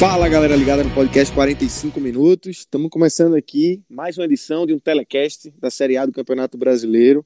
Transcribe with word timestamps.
Fala 0.00 0.30
galera 0.30 0.56
ligada 0.56 0.82
no 0.82 0.88
podcast 0.94 1.30
45 1.34 2.00
minutos. 2.00 2.60
Estamos 2.60 2.88
começando 2.88 3.34
aqui 3.34 3.82
mais 3.86 4.16
uma 4.16 4.24
edição 4.24 4.64
de 4.64 4.72
um 4.72 4.78
telecast 4.78 5.52
da 5.60 5.70
Série 5.70 5.98
A 5.98 6.06
do 6.06 6.12
Campeonato 6.12 6.56
Brasileiro. 6.56 7.22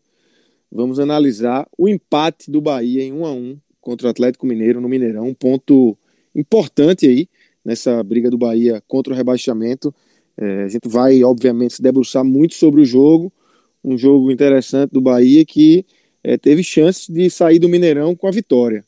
Vamos 0.72 0.98
analisar 0.98 1.68
o 1.78 1.88
empate 1.88 2.50
do 2.50 2.60
Bahia 2.60 3.04
em 3.04 3.12
1 3.12 3.26
a 3.26 3.32
1 3.32 3.58
contra 3.80 4.08
o 4.08 4.10
Atlético 4.10 4.44
Mineiro 4.44 4.80
no 4.80 4.88
Mineirão, 4.88 5.28
um 5.28 5.34
ponto 5.34 5.96
importante 6.34 7.06
aí 7.06 7.28
nessa 7.64 8.02
briga 8.02 8.28
do 8.28 8.36
Bahia 8.36 8.82
contra 8.88 9.12
o 9.12 9.16
rebaixamento. 9.16 9.94
É, 10.36 10.64
a 10.64 10.68
gente 10.68 10.88
vai, 10.88 11.22
obviamente, 11.22 11.74
se 11.74 11.82
debruçar 11.82 12.24
muito 12.24 12.56
sobre 12.56 12.80
o 12.80 12.84
jogo, 12.84 13.32
um 13.84 13.96
jogo 13.96 14.32
interessante 14.32 14.90
do 14.90 15.00
Bahia 15.00 15.44
que 15.44 15.86
é, 16.24 16.36
teve 16.36 16.64
chance 16.64 17.12
de 17.12 17.30
sair 17.30 17.60
do 17.60 17.68
Mineirão 17.68 18.16
com 18.16 18.26
a 18.26 18.32
vitória. 18.32 18.84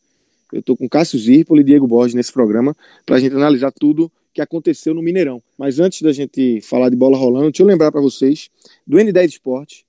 Eu 0.53 0.61
estou 0.61 0.77
com 0.77 0.89
Cássio 0.89 1.19
Zirpoli 1.19 1.63
e 1.63 1.65
Diego 1.65 1.87
Borges 1.87 2.15
nesse 2.15 2.33
programa 2.33 2.77
para 3.05 3.17
a 3.17 3.21
gente 3.21 3.35
analisar 3.35 3.73
tudo 3.73 4.11
que 4.33 4.41
aconteceu 4.41 4.95
no 4.95 5.03
Mineirão. 5.03 5.43
Mas 5.57 5.81
antes 5.81 6.03
da 6.03 6.13
gente 6.13 6.61
falar 6.61 6.91
de 6.91 6.97
bola 6.97 7.17
rolando, 7.17 7.51
deixa 7.51 7.63
eu 7.63 7.67
lembrar 7.67 7.91
para 7.91 8.01
vocês 8.01 8.51
do 8.87 8.99
N10 8.99 9.27
Esporte, 9.27 9.87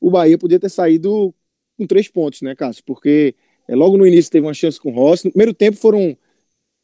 o 0.01 0.09
Bahia 0.09 0.39
podia 0.39 0.61
ter 0.61 0.69
saído 0.69 1.35
com 1.77 1.85
três 1.85 2.07
pontos, 2.07 2.43
né, 2.43 2.55
Cássio? 2.55 2.85
Porque 2.87 3.35
é, 3.67 3.75
logo 3.75 3.99
no 3.99 4.07
início 4.07 4.31
teve 4.31 4.47
uma 4.47 4.55
chance 4.55 4.79
com 4.79 4.93
o 4.93 4.95
Rossi. 4.95 5.25
No 5.25 5.33
primeiro 5.33 5.53
tempo 5.53 5.77
foram 5.77 6.17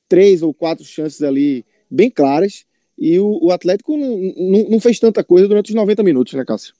três 0.09 0.43
ou 0.43 0.53
quatro 0.53 0.85
chances 0.85 1.23
ali 1.23 1.65
bem 1.89 2.11
claras. 2.11 2.67
E 2.99 3.17
o, 3.21 3.39
o 3.41 3.53
Atlético 3.53 3.97
não, 3.97 4.19
não, 4.37 4.71
não, 4.71 4.81
fez 4.81 4.99
tanta 4.99 5.23
coisa 5.23 5.47
durante 5.47 5.69
os 5.69 5.75
90 5.77 6.03
minutos, 6.03 6.35
né, 6.35 6.45
Cássio? 6.45 6.75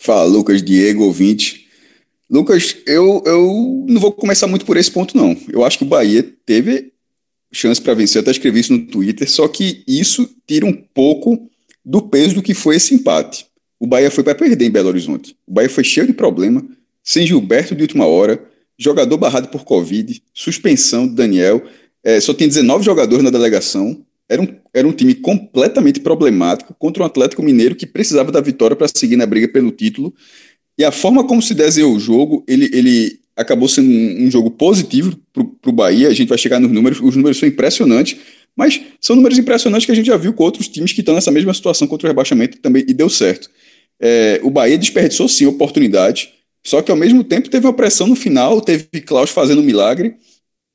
Fala, 0.00 0.24
Lucas, 0.24 0.62
Diego, 0.62 1.04
ouvinte. 1.04 1.66
Lucas, 2.30 2.76
eu, 2.86 3.22
eu 3.26 3.86
não 3.88 4.00
vou 4.00 4.12
começar 4.12 4.46
muito 4.46 4.66
por 4.66 4.76
esse 4.76 4.90
ponto, 4.90 5.16
não. 5.16 5.36
Eu 5.48 5.64
acho 5.64 5.78
que 5.78 5.84
o 5.84 5.88
Bahia 5.88 6.22
teve 6.44 6.92
chance 7.50 7.80
para 7.80 7.94
vencer, 7.94 8.18
eu 8.18 8.22
até 8.22 8.30
escrevi 8.30 8.60
isso 8.60 8.72
no 8.74 8.86
Twitter, 8.86 9.28
só 9.30 9.48
que 9.48 9.82
isso 9.88 10.28
tira 10.46 10.66
um 10.66 10.72
pouco 10.72 11.48
do 11.84 12.02
peso 12.02 12.34
do 12.34 12.42
que 12.42 12.52
foi 12.52 12.76
esse 12.76 12.94
empate. 12.94 13.46
O 13.80 13.86
Bahia 13.86 14.10
foi 14.10 14.22
para 14.22 14.34
perder 14.34 14.66
em 14.66 14.70
Belo 14.70 14.88
Horizonte. 14.88 15.34
O 15.46 15.52
Bahia 15.52 15.70
foi 15.70 15.84
cheio 15.84 16.06
de 16.06 16.12
problema, 16.12 16.62
sem 17.02 17.26
Gilberto 17.26 17.74
de 17.74 17.82
última 17.82 18.06
hora, 18.06 18.44
jogador 18.78 19.16
barrado 19.16 19.48
por 19.48 19.64
Covid, 19.64 20.22
suspensão 20.34 21.08
de 21.08 21.14
Daniel, 21.14 21.64
é, 22.04 22.20
só 22.20 22.32
tem 22.32 22.46
19 22.46 22.84
jogadores 22.84 23.24
na 23.24 23.30
delegação, 23.30 24.04
era 24.28 24.42
um, 24.42 24.48
era 24.74 24.86
um 24.86 24.92
time 24.92 25.14
completamente 25.14 26.00
problemático 26.00 26.74
contra 26.78 27.02
um 27.02 27.06
Atlético 27.06 27.42
Mineiro 27.42 27.74
que 27.74 27.86
precisava 27.86 28.30
da 28.30 28.40
vitória 28.40 28.76
para 28.76 28.88
seguir 28.94 29.16
na 29.16 29.26
briga 29.26 29.48
pelo 29.48 29.70
título. 29.70 30.14
E 30.76 30.84
a 30.84 30.92
forma 30.92 31.26
como 31.26 31.42
se 31.42 31.54
desenhou 31.54 31.94
o 31.94 31.98
jogo, 31.98 32.44
ele, 32.46 32.70
ele 32.72 33.20
acabou 33.34 33.68
sendo 33.68 33.88
um, 33.90 34.26
um 34.26 34.30
jogo 34.30 34.50
positivo 34.50 35.18
para 35.32 35.70
o 35.70 35.72
Bahia. 35.72 36.08
A 36.08 36.14
gente 36.14 36.28
vai 36.28 36.38
chegar 36.38 36.60
nos 36.60 36.70
números, 36.70 37.00
os 37.00 37.16
números 37.16 37.38
são 37.38 37.48
impressionantes, 37.48 38.18
mas 38.54 38.80
são 39.00 39.16
números 39.16 39.38
impressionantes 39.38 39.86
que 39.86 39.92
a 39.92 39.94
gente 39.94 40.06
já 40.06 40.16
viu 40.16 40.32
com 40.32 40.44
outros 40.44 40.68
times 40.68 40.92
que 40.92 41.00
estão 41.00 41.14
nessa 41.14 41.30
mesma 41.30 41.54
situação 41.54 41.88
contra 41.88 42.06
o 42.06 42.10
rebaixamento 42.10 42.58
também, 42.58 42.84
e 42.86 42.92
deu 42.92 43.08
certo. 43.08 43.48
É, 44.00 44.40
o 44.42 44.50
Bahia 44.50 44.78
desperdiçou 44.78 45.28
sim 45.28 45.46
oportunidade, 45.46 46.32
só 46.64 46.82
que 46.82 46.90
ao 46.90 46.96
mesmo 46.96 47.24
tempo 47.24 47.48
teve 47.48 47.66
uma 47.66 47.72
pressão 47.72 48.06
no 48.06 48.14
final, 48.14 48.60
teve 48.60 48.84
Klaus 49.04 49.30
fazendo 49.30 49.60
um 49.60 49.64
milagre. 49.64 50.16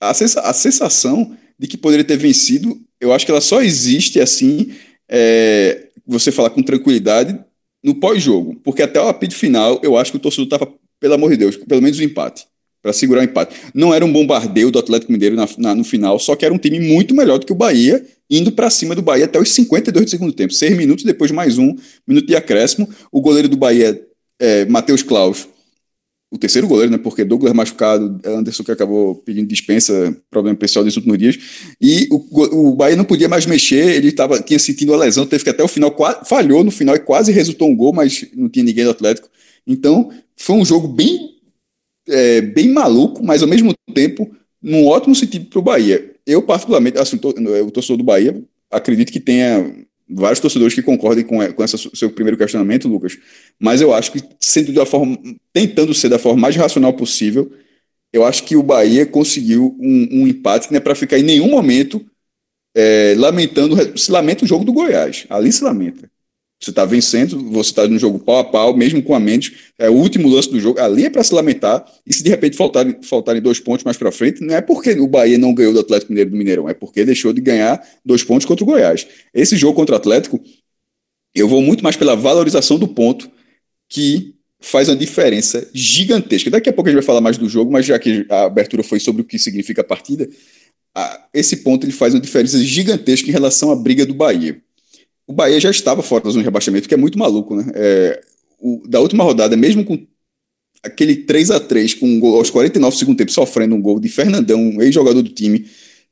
A 0.02 0.14
sensação 0.54 1.38
de 1.58 1.68
que 1.68 1.78
poderia 1.78 2.04
ter 2.04 2.18
vencido 2.18 2.78
eu 3.04 3.12
acho 3.12 3.26
que 3.26 3.32
ela 3.32 3.42
só 3.42 3.62
existe 3.62 4.22
assim, 4.22 4.72
é, 5.10 5.88
você 6.08 6.32
falar 6.32 6.52
com 6.52 6.64
tranquilidade 6.64 7.38
no 7.84 7.96
pós-jogo, 7.96 8.56
porque 8.64 8.82
até 8.82 9.00
o 9.02 9.10
apito 9.10 9.36
final, 9.36 9.82
eu 9.84 9.98
acho 9.98 10.12
que 10.12 10.18
o 10.18 10.22
torcedor 10.22 10.46
estava, 10.46 10.74
pelo 11.02 11.14
amor 11.14 11.32
de 11.32 11.38
Deus, 11.38 11.58
pelo 11.58 11.82
menos 11.82 12.00
o 12.00 12.02
um 12.02 12.06
empate, 12.06 12.46
para 12.82 12.94
segurar 12.94 13.20
o 13.20 13.24
empate. 13.26 13.56
Não 13.74 13.94
era 13.94 14.06
um 14.06 14.12
bombardeio 14.12 14.72
do 14.72 14.80
Atlético 14.80 15.12
Mineiro 15.12 15.36
na, 15.36 15.46
na, 15.58 15.76
no 15.76 15.84
final, 15.84 16.18
só 16.18 16.34
que 16.34 16.46
era 16.46 16.54
um 16.54 16.58
time 16.58 16.80
muito 16.80 17.14
melhor 17.14 17.40
do 17.40 17.46
que 17.46 17.52
o 17.52 17.56
Bahia, 17.56 18.06
indo 18.30 18.54
para 18.54 18.70
cima 18.70 18.96
do 18.96 19.02
Bahia 19.02 19.26
até 19.26 19.38
os 19.38 19.50
52 19.50 20.06
do 20.06 20.10
segundo 20.10 20.32
tempo. 20.32 20.54
Seis 20.54 20.76
minutos 20.78 21.04
depois, 21.04 21.30
mais 21.30 21.58
um 21.58 21.76
minuto 22.08 22.26
de 22.26 22.38
acréscimo. 22.38 22.88
O 23.12 23.20
goleiro 23.20 23.50
do 23.50 23.58
Bahia, 23.58 24.02
é, 24.40 24.64
Matheus 24.66 25.04
Klaus, 25.04 25.46
o 26.34 26.38
terceiro 26.38 26.68
goleiro, 26.68 26.92
né? 26.92 26.98
Porque 26.98 27.24
Douglas 27.24 27.54
machucado, 27.54 28.20
Anderson 28.26 28.64
que 28.64 28.72
acabou 28.72 29.14
pedindo 29.16 29.48
dispensa, 29.48 30.18
problema 30.32 30.58
pessoal 30.58 30.84
desses 30.84 30.98
últimos 30.98 31.20
dias. 31.20 31.38
E 31.80 32.08
o, 32.10 32.70
o 32.70 32.76
Bahia 32.76 32.96
não 32.96 33.06
podia 33.06 33.30
mais 33.30 33.46
mexer, 33.46 33.96
ele 33.96 34.12
tava, 34.12 34.42
tinha 34.42 34.58
sentido 34.58 34.96
a 34.96 34.98
lesão, 34.98 35.28
teve 35.28 35.44
que 35.44 35.50
até 35.52 35.64
o 35.64 35.68
final, 35.68 35.96
falhou 36.26 36.64
no 36.64 36.72
final 36.72 36.96
e 36.96 37.00
quase 37.00 37.32
resultou 37.32 37.70
um 37.70 37.76
gol, 37.76 37.94
mas 37.94 38.26
não 38.36 38.50
tinha 38.50 38.66
ninguém 38.66 38.84
do 38.84 38.90
Atlético. 38.90 39.30
Então, 39.68 40.10
foi 40.36 40.56
um 40.56 40.66
jogo 40.66 40.88
bem, 40.88 41.36
é, 42.08 42.42
bem 42.42 42.70
maluco, 42.70 43.24
mas 43.24 43.44
ao 43.44 43.48
mesmo 43.48 43.72
tempo, 43.94 44.36
num 44.60 44.88
ótimo 44.88 45.14
sentido 45.14 45.46
para 45.46 45.60
o 45.60 45.64
Bahia. 45.64 46.16
Eu, 46.26 46.42
particularmente, 46.42 46.98
assim, 46.98 47.18
o 47.18 47.72
torcedor 47.72 47.98
do 47.98 48.04
Bahia, 48.04 48.44
acredito 48.72 49.12
que 49.12 49.20
tenha 49.20 49.86
vários 50.10 50.40
torcedores 50.40 50.74
que 50.74 50.82
concordem 50.82 51.24
com, 51.24 51.40
com 51.54 51.64
esse 51.64 51.78
seu 51.94 52.12
primeiro 52.12 52.38
questionamento, 52.38 52.88
Lucas, 52.88 53.18
mas 53.60 53.82
eu 53.82 53.94
acho 53.94 54.12
que 54.12 54.22
sendo 54.40 54.74
da 54.74 54.86
forma, 54.86 55.18
tentando 55.52 55.94
ser 55.94 56.10
da 56.10 56.20
forma 56.20 56.42
mais 56.42 56.56
racional 56.56 56.94
possível, 56.94 57.52
eu 58.12 58.24
acho 58.24 58.44
que 58.44 58.56
o 58.56 58.64
Bahia 58.64 59.06
conseguiu 59.06 59.76
um, 59.80 60.08
um 60.12 60.28
empate 60.28 60.68
que 60.68 60.74
não 60.74 60.78
é 60.78 60.82
para 60.82 60.96
ficar 60.96 61.18
em 61.18 61.24
nenhum 61.24 61.50
momento 61.50 62.06
é, 62.76 63.16
lamentando, 63.18 63.98
se 63.98 64.12
lamenta 64.12 64.46
o 64.46 64.48
jogo 64.48 64.64
do 64.64 64.74
Goiás, 64.74 65.26
ali 65.30 65.52
se 65.52 65.64
lamenta. 65.64 66.10
Você 66.64 66.70
está 66.70 66.86
vencendo, 66.86 67.52
você 67.52 67.72
está 67.72 67.86
no 67.90 68.00
jogo 68.00 68.18
pau 68.20 68.38
a 68.38 68.44
pau, 68.46 68.74
mesmo 68.74 69.04
com 69.04 69.14
a 69.14 69.20
menos, 69.20 69.52
é 69.78 69.90
o 69.90 69.94
último 69.94 70.30
lance 70.30 70.50
do 70.50 70.58
jogo, 70.62 70.80
ali 70.80 71.04
é 71.04 71.10
para 71.10 71.22
se 71.22 71.34
lamentar, 71.36 71.86
e 72.08 72.14
se 72.14 72.24
de 72.24 72.30
repente 72.30 72.56
faltarem, 72.56 72.96
faltarem 73.04 73.42
dois 73.42 73.60
pontos 73.60 73.84
mais 73.84 73.98
para 73.98 74.10
frente, 74.14 74.42
não 74.42 74.56
é 74.56 74.62
porque 74.62 74.92
o 74.92 75.06
Bahia 75.06 75.38
não 75.38 75.54
ganhou 75.54 75.74
do 75.74 75.82
Atlético 75.82 76.14
Mineiro 76.14 76.32
do 76.32 76.38
Mineirão, 76.38 76.70
é 76.70 76.74
porque 76.74 77.04
deixou 77.04 77.34
de 77.34 77.42
ganhar 77.42 77.86
dois 78.06 78.24
pontos 78.24 78.46
contra 78.46 78.64
o 78.64 78.66
Goiás. 78.66 79.06
Esse 79.34 79.58
jogo 79.58 79.76
contra 79.76 79.96
o 79.96 79.98
Atlético, 79.98 80.40
eu 81.36 81.50
vou 81.50 81.62
muito 81.62 81.84
mais 81.84 81.98
pela 81.98 82.16
valorização 82.16 82.80
do 82.80 82.88
ponto, 82.88 83.30
que 83.90 84.34
faz 84.62 84.88
uma 84.88 84.96
diferença 84.96 85.70
gigantesca. 85.74 86.50
Daqui 86.50 86.70
a 86.70 86.74
pouco 86.74 86.88
a 86.88 86.92
gente 86.92 87.02
vai 87.02 87.06
falar 87.06 87.20
mais 87.20 87.38
do 87.38 87.50
jogo, 87.50 87.74
mas 87.74 87.86
já 87.86 88.00
que 88.00 88.26
a 88.30 88.44
abertura 88.46 88.84
foi 88.84 89.02
sobre 89.02 89.22
o 89.22 89.26
que 89.26 89.38
significa 89.38 89.82
a 89.82 89.84
partida, 89.84 90.30
esse 91.34 91.58
ponto 91.58 91.86
ele 91.86 91.92
faz 91.92 92.14
uma 92.14 92.22
diferença 92.22 92.58
gigantesca 92.60 93.28
em 93.28 93.34
relação 93.34 93.70
à 93.70 93.76
briga 93.76 94.06
do 94.06 94.14
Bahia 94.14 94.63
o 95.28 95.34
Bahia 95.34 95.60
já 95.60 95.70
estava 95.70 96.02
fora 96.02 96.24
da 96.24 96.30
zona 96.30 96.42
de 96.42 96.48
rebaixamento, 96.48 96.88
que 96.88 96.94
é 96.94 96.98
muito 96.98 97.18
maluco, 97.18 97.56
né? 97.56 97.66
É, 97.76 98.22
o, 98.60 98.82
da 98.88 99.00
última 99.00 99.24
rodada, 99.24 99.56
mesmo 99.56 99.84
com 99.84 100.06
aquele 100.84 101.16
3 101.16 101.52
a 101.52 101.60
3 101.60 101.94
com 101.96 102.06
um 102.06 102.20
gol 102.20 102.38
aos 102.38 102.50
49 102.50 102.96
do 102.96 103.00
segundo 103.00 103.18
tempo, 103.18 103.32
sofrendo 103.32 103.76
um 103.76 103.82
gol 103.82 104.00
de 104.00 104.10
Fernandão, 104.10 104.60
um 104.60 104.82
ex-jogador 104.82 105.22
do 105.22 105.30
time, 105.30 105.66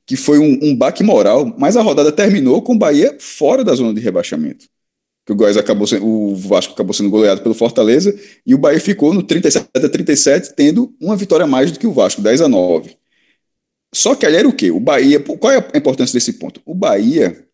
que 0.05 0.15
foi 0.15 0.39
um, 0.39 0.59
um 0.61 0.75
baque 0.75 1.03
moral, 1.03 1.53
mas 1.57 1.75
a 1.77 1.81
rodada 1.81 2.11
terminou 2.11 2.61
com 2.61 2.73
o 2.73 2.77
Bahia 2.77 3.15
fora 3.19 3.63
da 3.63 3.73
zona 3.75 3.93
de 3.93 4.01
rebaixamento. 4.01 4.65
Que 5.25 5.33
o 5.33 5.35
Goiás 5.35 5.57
acabou 5.57 5.85
sendo, 5.85 6.05
o 6.05 6.35
Vasco 6.35 6.73
acabou 6.73 6.93
sendo 6.93 7.09
goleado 7.09 7.41
pelo 7.41 7.53
Fortaleza 7.53 8.17
e 8.45 8.55
o 8.55 8.57
Bahia 8.57 8.79
ficou 8.79 9.13
no 9.13 9.21
37 9.21 9.69
a 9.75 9.89
37, 9.89 10.55
tendo 10.55 10.95
uma 10.99 11.15
vitória 11.15 11.43
a 11.43 11.47
mais 11.47 11.71
do 11.71 11.79
que 11.79 11.85
o 11.85 11.93
Vasco, 11.93 12.21
10 12.21 12.41
a 12.41 12.47
9. 12.47 12.97
Só 13.93 14.15
que 14.15 14.25
ali 14.25 14.37
era 14.37 14.47
o 14.47 14.53
quê? 14.53 14.71
O 14.71 14.79
Bahia, 14.79 15.19
qual 15.19 15.51
é 15.51 15.57
a 15.57 15.77
importância 15.77 16.13
desse 16.13 16.33
ponto? 16.33 16.61
O 16.65 16.73
Bahia 16.73 17.45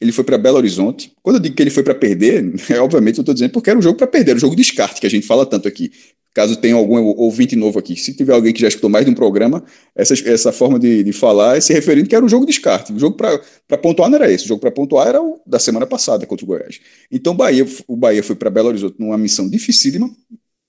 ele 0.00 0.12
foi 0.12 0.24
para 0.24 0.38
Belo 0.38 0.56
Horizonte. 0.56 1.12
Quando 1.22 1.36
eu 1.36 1.40
digo 1.40 1.54
que 1.54 1.62
ele 1.62 1.70
foi 1.70 1.82
para 1.82 1.94
perder, 1.94 2.52
é, 2.70 2.80
obviamente 2.80 3.18
eu 3.18 3.22
estou 3.22 3.34
dizendo 3.34 3.52
porque 3.52 3.70
era 3.70 3.78
um 3.78 3.82
jogo 3.82 3.96
para 3.96 4.06
perder, 4.06 4.36
um 4.36 4.38
jogo 4.38 4.54
de 4.54 4.62
descarte, 4.62 5.00
que 5.00 5.06
a 5.06 5.10
gente 5.10 5.26
fala 5.26 5.46
tanto 5.46 5.66
aqui. 5.66 5.90
Caso 6.34 6.54
tenha 6.56 6.74
algum 6.74 7.02
ouvinte 7.02 7.56
novo 7.56 7.78
aqui, 7.78 7.96
se 7.96 8.12
tiver 8.12 8.34
alguém 8.34 8.52
que 8.52 8.60
já 8.60 8.68
escutou 8.68 8.90
mais 8.90 9.06
de 9.06 9.10
um 9.10 9.14
programa, 9.14 9.64
essa, 9.94 10.12
essa 10.28 10.52
forma 10.52 10.78
de, 10.78 11.02
de 11.02 11.10
falar 11.10 11.56
é 11.56 11.62
se 11.62 11.72
referindo 11.72 12.06
que 12.06 12.14
era 12.14 12.22
um 12.22 12.28
jogo 12.28 12.44
de 12.44 12.52
descarte. 12.52 12.92
O 12.92 12.98
jogo 12.98 13.16
para 13.16 13.78
pontuar 13.78 14.10
não 14.10 14.16
era 14.16 14.30
esse, 14.30 14.44
o 14.44 14.48
jogo 14.48 14.60
para 14.60 14.70
pontuar 14.70 15.08
era 15.08 15.22
o 15.22 15.40
da 15.46 15.58
semana 15.58 15.86
passada 15.86 16.26
contra 16.26 16.44
o 16.44 16.46
Goiás. 16.46 16.78
Então 17.10 17.32
o 17.32 17.36
Bahia, 17.36 17.66
o 17.88 17.96
Bahia 17.96 18.22
foi 18.22 18.36
para 18.36 18.50
Belo 18.50 18.68
Horizonte 18.68 18.96
numa 18.98 19.16
missão 19.16 19.48
dificílima, 19.48 20.10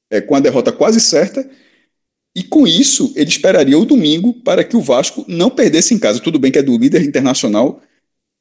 é, 0.10 0.22
com 0.22 0.36
a 0.36 0.40
derrota 0.40 0.72
quase 0.72 1.02
certa, 1.02 1.46
e 2.34 2.44
com 2.44 2.66
isso 2.66 3.12
ele 3.18 3.30
esperaria 3.30 3.78
o 3.78 3.84
domingo 3.84 4.32
para 4.32 4.64
que 4.64 4.78
o 4.78 4.82
Vasco 4.82 5.26
não 5.28 5.50
perdesse 5.50 5.94
em 5.94 6.00
casa. 6.00 6.22
Tudo 6.22 6.40
bem 6.40 6.50
que 6.50 6.60
é 6.60 6.64
do 6.64 6.78
líder 6.78 7.02
internacional, 7.02 7.82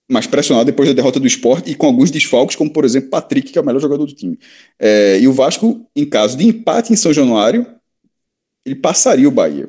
mas 0.08 0.26
pressionado 0.26 0.67
depois 0.67 0.88
da 0.88 0.94
derrota 0.94 1.19
do 1.19 1.26
esporte 1.26 1.70
e 1.70 1.75
com 1.75 1.87
alguns 1.87 2.11
desfalques, 2.11 2.56
como 2.56 2.73
por 2.73 2.85
exemplo 2.85 3.11
Patrick, 3.11 3.53
que 3.53 3.58
é 3.58 3.61
o 3.61 3.64
melhor 3.64 3.81
jogador 3.81 4.06
do 4.06 4.14
time. 4.14 4.38
É, 4.79 5.19
e 5.19 5.26
o 5.26 5.32
Vasco, 5.32 5.85
em 5.94 6.05
caso 6.05 6.37
de 6.37 6.47
empate 6.47 6.93
em 6.93 6.97
São 6.97 7.12
Januário, 7.12 7.67
ele 8.64 8.76
passaria 8.76 9.29
o 9.29 9.32
Bahia. 9.32 9.69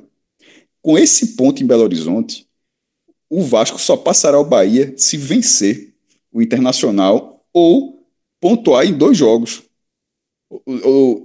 Com 0.81 0.97
esse 0.97 1.35
ponto 1.35 1.61
em 1.61 1.67
Belo 1.67 1.83
Horizonte, 1.83 2.47
o 3.29 3.41
Vasco 3.41 3.79
só 3.79 3.97
passará 3.97 4.39
o 4.39 4.45
Bahia 4.45 4.93
se 4.95 5.17
vencer 5.17 5.93
o 6.31 6.41
Internacional 6.41 7.45
ou 7.51 8.05
pontuar 8.39 8.85
em 8.85 8.93
dois 8.93 9.17
jogos. 9.17 9.63
O, 10.49 10.61
o 10.65 11.23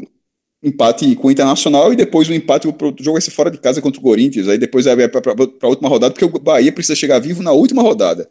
empate 0.63 1.15
com 1.17 1.29
o 1.29 1.31
Internacional 1.31 1.93
e 1.93 1.97
depois 1.97 2.29
o 2.29 2.33
empate, 2.33 2.67
o 2.67 2.71
jogo 2.71 3.13
vai 3.13 3.21
ser 3.21 3.31
fora 3.31 3.51
de 3.51 3.59
casa 3.59 3.83
contra 3.83 4.01
o 4.01 4.03
Corinthians, 4.03 4.49
aí 4.49 4.59
depois 4.59 4.85
vai 4.85 5.09
para 5.09 5.33
a 5.63 5.69
última 5.69 5.89
rodada, 5.89 6.15
porque 6.15 6.25
o 6.25 6.41
Bahia 6.41 6.73
precisa 6.73 6.97
chegar 6.97 7.19
vivo 7.19 7.43
na 7.43 7.53
última 7.53 7.83
rodada. 7.83 8.29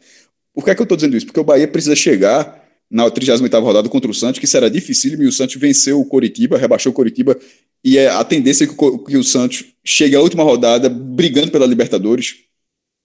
Por 0.54 0.64
que, 0.64 0.70
é 0.70 0.74
que 0.74 0.80
eu 0.80 0.84
estou 0.84 0.96
dizendo 0.96 1.16
isso? 1.16 1.26
Porque 1.26 1.40
o 1.40 1.44
Bahia 1.44 1.66
precisa 1.66 1.96
chegar 1.96 2.62
na 2.90 3.10
38ª 3.10 3.62
rodada 3.62 3.88
contra 3.88 4.10
o 4.10 4.14
Santos, 4.14 4.38
que 4.38 4.46
será 4.46 4.68
difícil, 4.68 5.20
e 5.22 5.26
o 5.26 5.32
Santos 5.32 5.56
venceu 5.56 5.98
o 5.98 6.04
Coritiba, 6.04 6.58
rebaixou 6.58 6.92
o 6.92 6.94
Coritiba, 6.94 7.38
e 7.82 7.96
é 7.96 8.08
a 8.08 8.22
tendência 8.22 8.64
é 8.64 8.66
que 8.66 8.74
o, 8.76 8.98
que 8.98 9.16
o 9.16 9.24
Santos 9.24 9.64
chegue 9.82 10.14
à 10.14 10.20
última 10.20 10.42
rodada 10.42 10.90
brigando 10.90 11.50
pela 11.50 11.64
Libertadores, 11.64 12.34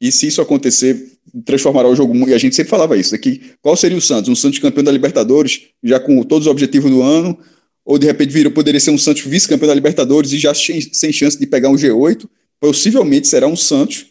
e 0.02 0.12
se 0.12 0.28
isso 0.28 0.42
acontecer, 0.42 1.14
transformará 1.46 1.88
o 1.88 1.96
jogo, 1.96 2.14
e 2.30 2.34
a 2.34 2.38
gente 2.38 2.54
sempre 2.54 2.70
falava 2.70 2.98
isso, 2.98 3.16
aqui, 3.16 3.54
qual 3.62 3.78
seria 3.78 3.98
o 3.98 4.02
Santos? 4.02 4.30
Um 4.30 4.36
Santos 4.36 4.60
campeão 4.60 4.84
da 4.84 4.92
Libertadores, 4.92 5.70
já 5.82 6.02
com 6.02 6.22
todos 6.22 6.48
os 6.48 6.52
objetivos 6.52 6.92
do 6.92 7.02
ano, 7.02 7.40
ou 7.86 7.98
de 7.98 8.06
repente 8.06 8.34
virou, 8.34 8.52
poderia 8.52 8.82
ser 8.82 8.92
um 8.92 8.98
Santos 8.98 9.22
vice-campeão 9.22 9.70
da 9.70 9.74
Libertadores 9.74 10.34
e 10.34 10.38
já 10.38 10.54
sem 10.54 11.14
chance 11.14 11.40
de 11.40 11.48
pegar 11.48 11.70
um 11.70 11.76
G8, 11.76 12.28
possivelmente 12.60 13.30
será 13.30 13.48
um 13.48 13.56
Santos 13.56 14.08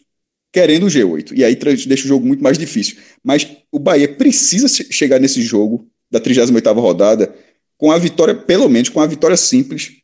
querendo 0.51 0.85
o 0.85 0.89
G8. 0.89 1.33
E 1.35 1.43
aí 1.43 1.55
deixa 1.55 2.05
o 2.05 2.07
jogo 2.07 2.25
muito 2.25 2.43
mais 2.43 2.57
difícil. 2.57 2.97
Mas 3.23 3.47
o 3.71 3.79
Bahia 3.79 4.07
precisa 4.07 4.67
chegar 4.67 5.19
nesse 5.19 5.41
jogo 5.41 5.87
da 6.09 6.19
38ª 6.19 6.79
rodada 6.79 7.33
com 7.77 7.91
a 7.91 7.97
vitória, 7.97 8.33
pelo 8.33 8.67
menos 8.69 8.89
com 8.89 8.99
a 8.99 9.05
vitória 9.05 9.37
simples, 9.37 9.97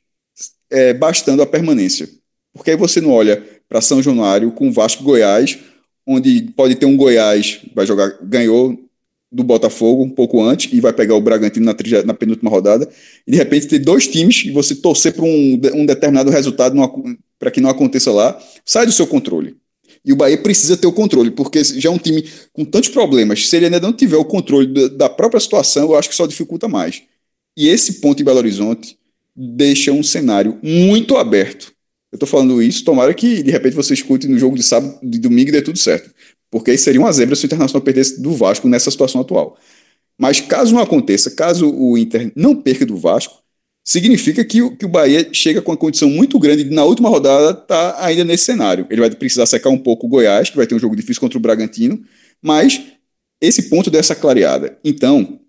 é, 0.70 0.94
bastando 0.94 1.42
a 1.42 1.48
permanência. 1.48 2.08
Porque 2.54 2.72
aí 2.72 2.78
você 2.78 3.02
não 3.02 3.12
olha 3.12 3.44
para 3.68 3.82
São 3.82 4.02
Januário 4.02 4.52
com 4.52 4.72
Vasco 4.72 5.04
Goiás, 5.04 5.58
onde 6.06 6.44
pode 6.56 6.76
ter 6.76 6.86
um 6.86 6.96
Goiás, 6.96 7.62
vai 7.74 7.86
jogar, 7.86 8.18
ganhou 8.22 8.78
do 9.32 9.44
Botafogo 9.44 10.04
um 10.04 10.10
pouco 10.10 10.44
antes 10.44 10.72
e 10.72 10.80
vai 10.80 10.94
pegar 10.94 11.16
o 11.16 11.22
Bragantino 11.22 11.66
na, 11.66 11.74
na 12.06 12.14
penúltima 12.14 12.52
rodada, 12.52 12.88
e 13.26 13.32
de 13.32 13.38
repente 13.38 13.68
ter 13.68 13.80
dois 13.80 14.08
times 14.08 14.44
e 14.46 14.52
você 14.52 14.76
torcer 14.76 15.14
para 15.14 15.26
um, 15.26 15.60
um 15.74 15.86
determinado 15.88 16.30
resultado 16.30 16.76
para 17.40 17.50
que 17.50 17.60
não 17.60 17.70
aconteça 17.70 18.12
lá, 18.12 18.40
sai 18.64 18.86
do 18.86 18.92
seu 18.92 19.08
controle. 19.08 19.58
E 20.06 20.12
o 20.12 20.16
Bahia 20.16 20.38
precisa 20.38 20.76
ter 20.76 20.88
o 20.88 20.92
controle, 20.92 21.32
porque 21.32 21.64
já 21.64 21.90
é 21.90 21.92
um 21.92 21.98
time 21.98 22.28
com 22.52 22.66
tantos 22.66 22.90
problemas. 22.90 23.48
Se 23.48 23.56
ele 23.56 23.66
ainda 23.66 23.80
não 23.80 23.94
tiver 23.94 24.18
o 24.18 24.26
controle 24.26 24.90
da 24.90 25.08
própria 25.10 25.40
situação, 25.40 25.84
eu 25.84 25.96
acho 25.96 26.10
que 26.10 26.16
só 26.16 26.28
dificulta 26.28 26.68
mais. 26.68 27.04
E 27.56 27.68
esse 27.68 28.02
ponto 28.02 28.22
em 28.22 28.26
Belo 28.26 28.40
Horizonte 28.40 28.98
deixa 29.36 29.92
um 29.92 30.04
cenário 30.04 30.60
muito 30.62 31.16
aberto. 31.16 31.72
Eu 32.12 32.18
estou 32.18 32.28
falando 32.28 32.62
isso, 32.62 32.84
tomara 32.84 33.14
que 33.14 33.42
de 33.42 33.50
repente 33.50 33.76
você 33.76 33.94
escute 33.94 34.28
no 34.28 34.38
jogo 34.38 34.56
de 34.56 34.64
sábado, 34.64 35.00
de 35.02 35.18
domingo 35.18 35.50
e 35.50 35.52
dê 35.52 35.62
tudo 35.62 35.80
certo. 35.80 36.14
Porque 36.52 36.72
aí 36.72 36.78
seria 36.78 37.02
uma 37.02 37.12
zebra 37.12 37.36
se 37.36 37.46
o 37.46 37.48
Internacional 37.48 37.82
perdesse 37.82 38.22
do 38.22 38.32
Vasco 38.34 38.68
nessa 38.68 38.92
situação 38.92 39.22
atual. 39.22 39.58
Mas 40.18 40.40
caso 40.40 40.76
não 40.76 40.82
aconteça, 40.82 41.32
caso 41.32 41.74
o 41.74 41.98
Inter 41.98 42.32
não 42.36 42.56
perca 42.56 42.86
do 42.86 42.96
Vasco, 42.96 43.43
significa 43.84 44.46
que 44.46 44.62
o, 44.62 44.76
que 44.76 44.86
o 44.86 44.90
Bahia 44.90 45.28
chega 45.34 45.62
com 45.62 45.72
uma 45.72 45.78
condição 45.78 46.10
muito 46.10 46.40
grande 46.40 46.64
de, 46.64 46.70
na 46.70 46.86
última 46.86 47.10
rodada, 47.10 47.60
estar 47.60 47.94
tá 47.94 48.06
ainda 48.06 48.24
nesse 48.24 48.46
cenário. 48.46 48.88
Ele 48.90 49.02
vai 49.02 49.12
precisar 49.12 49.46
secar 49.46 49.70
um 49.70 49.78
pouco 49.78 50.08
o 50.08 50.10
Goiás, 50.10 50.50
que 50.50 50.56
vai 50.56 50.66
ter 50.66 50.76
um 50.76 50.80
jogo 50.80 50.96
difícil 50.96 51.20
contra 51.20 51.38
o 51.38 51.42
Bragantino, 51.42 52.02
mas 52.42 52.82
esse 53.42 53.64
ponto 53.64 53.92
dessa 53.92 54.16
clareada. 54.16 54.78
Então, 54.84 55.40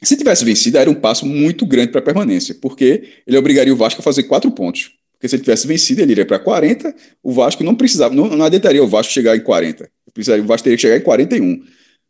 se 0.00 0.16
tivesse 0.16 0.44
vencido, 0.44 0.78
era 0.78 0.88
um 0.88 0.94
passo 0.94 1.26
muito 1.26 1.66
grande 1.66 1.90
para 1.90 2.00
a 2.00 2.04
permanência, 2.04 2.54
porque 2.54 3.02
ele 3.26 3.36
obrigaria 3.36 3.72
o 3.72 3.76
Vasco 3.76 4.00
a 4.00 4.04
fazer 4.04 4.24
quatro 4.24 4.50
pontos. 4.52 4.92
Porque 5.12 5.28
se 5.28 5.36
ele 5.36 5.42
tivesse 5.42 5.66
vencido, 5.66 6.02
ele 6.02 6.12
iria 6.12 6.26
para 6.26 6.38
40, 6.38 6.94
o 7.22 7.32
Vasco 7.32 7.62
não 7.64 7.74
precisava, 7.74 8.14
não, 8.14 8.28
não 8.28 8.44
adiantaria 8.44 8.82
o 8.82 8.88
Vasco 8.88 9.12
chegar 9.12 9.36
em 9.36 9.40
40. 9.40 9.90
O 10.06 10.44
Vasco 10.44 10.64
teria 10.64 10.76
que 10.76 10.82
chegar 10.82 10.96
em 10.96 11.00
41. 11.00 11.62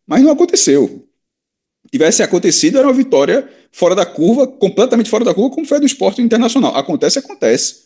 Mas 0.06 0.22
não 0.22 0.32
aconteceu 0.32 1.06
tivesse 1.92 2.22
acontecido, 2.22 2.78
era 2.78 2.88
uma 2.88 2.94
vitória 2.94 3.46
fora 3.70 3.94
da 3.94 4.06
curva, 4.06 4.46
completamente 4.46 5.10
fora 5.10 5.24
da 5.24 5.34
curva, 5.34 5.54
como 5.54 5.66
foi 5.66 5.76
a 5.76 5.80
do 5.80 5.86
esporte 5.86 6.22
internacional. 6.22 6.74
Acontece, 6.74 7.18
acontece. 7.18 7.82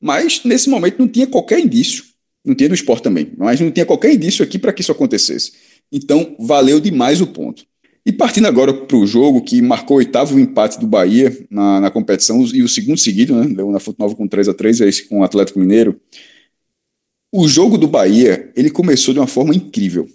Mas 0.00 0.42
nesse 0.44 0.70
momento 0.70 0.98
não 0.98 1.06
tinha 1.06 1.26
qualquer 1.26 1.60
indício. 1.60 2.04
Não 2.42 2.54
tinha 2.54 2.70
do 2.70 2.74
esporte 2.74 3.02
também, 3.02 3.32
mas 3.36 3.60
não 3.60 3.70
tinha 3.70 3.84
qualquer 3.84 4.14
indício 4.14 4.42
aqui 4.42 4.58
para 4.58 4.72
que 4.72 4.80
isso 4.80 4.90
acontecesse. 4.90 5.52
Então, 5.92 6.34
valeu 6.38 6.80
demais 6.80 7.20
o 7.20 7.26
ponto. 7.26 7.66
E 8.04 8.10
partindo 8.10 8.46
agora 8.46 8.72
para 8.72 8.96
o 8.96 9.06
jogo 9.06 9.42
que 9.42 9.60
marcou 9.60 9.96
o 9.96 9.98
oitavo 9.98 10.40
empate 10.40 10.80
do 10.80 10.86
Bahia 10.86 11.36
na, 11.50 11.80
na 11.80 11.90
competição 11.90 12.42
e 12.46 12.62
o 12.62 12.68
segundo 12.68 12.96
seguido, 12.96 13.36
né? 13.36 13.62
Na 13.70 13.78
Fonte 13.78 14.00
Nova 14.00 14.14
com 14.14 14.26
3 14.26 14.48
a 14.48 14.54
3 14.54 14.80
esse 14.80 15.06
com 15.06 15.20
o 15.20 15.22
Atlético 15.22 15.58
Mineiro. 15.58 16.00
O 17.30 17.46
jogo 17.46 17.76
do 17.76 17.86
Bahia, 17.86 18.50
ele 18.56 18.70
começou 18.70 19.12
de 19.12 19.20
uma 19.20 19.26
forma 19.26 19.54
incrível. 19.54 20.08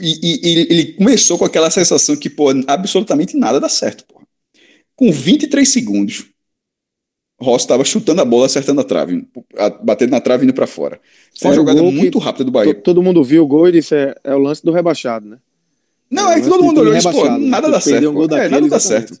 E, 0.00 0.18
e, 0.22 0.66
ele 0.70 0.92
começou 0.94 1.38
com 1.38 1.44
aquela 1.44 1.70
sensação 1.70 2.16
que, 2.16 2.28
pô, 2.28 2.46
absolutamente 2.66 3.36
nada 3.36 3.60
dá 3.60 3.68
certo, 3.68 4.04
pô. 4.06 4.20
Com 4.96 5.10
23 5.10 5.68
segundos, 5.68 6.26
Ross 7.40 7.62
estava 7.62 7.84
chutando 7.84 8.20
a 8.20 8.24
bola, 8.24 8.46
acertando 8.46 8.80
a 8.80 8.84
trave, 8.84 9.26
batendo 9.82 10.10
na 10.10 10.20
trave 10.20 10.44
e 10.44 10.44
indo 10.44 10.54
para 10.54 10.66
fora. 10.66 11.00
Foi 11.38 11.50
uma 11.50 11.56
jogada 11.56 11.82
muito 11.82 12.18
rápida 12.18 12.44
do 12.44 12.50
Bahia. 12.50 12.74
Todo 12.74 13.02
mundo 13.02 13.22
viu 13.22 13.44
o 13.44 13.46
gol 13.46 13.68
e 13.68 13.72
disse: 13.72 13.94
é, 13.94 14.14
é 14.24 14.34
o 14.34 14.38
lance 14.38 14.64
do 14.64 14.72
rebaixado, 14.72 15.28
né? 15.28 15.38
Não, 16.10 16.30
é, 16.30 16.38
é 16.38 16.40
que 16.40 16.48
todo 16.48 16.62
mundo 16.62 16.80
olhou 16.80 16.94
e 16.94 16.96
disse: 16.96 17.10
pô, 17.10 17.28
nada 17.38 17.68
dá 17.68 17.80
certo. 17.80 18.10
Um 18.10 18.24
é, 18.24 18.48
nada 18.48 18.68
dá 18.68 18.80
certo. 18.80 19.18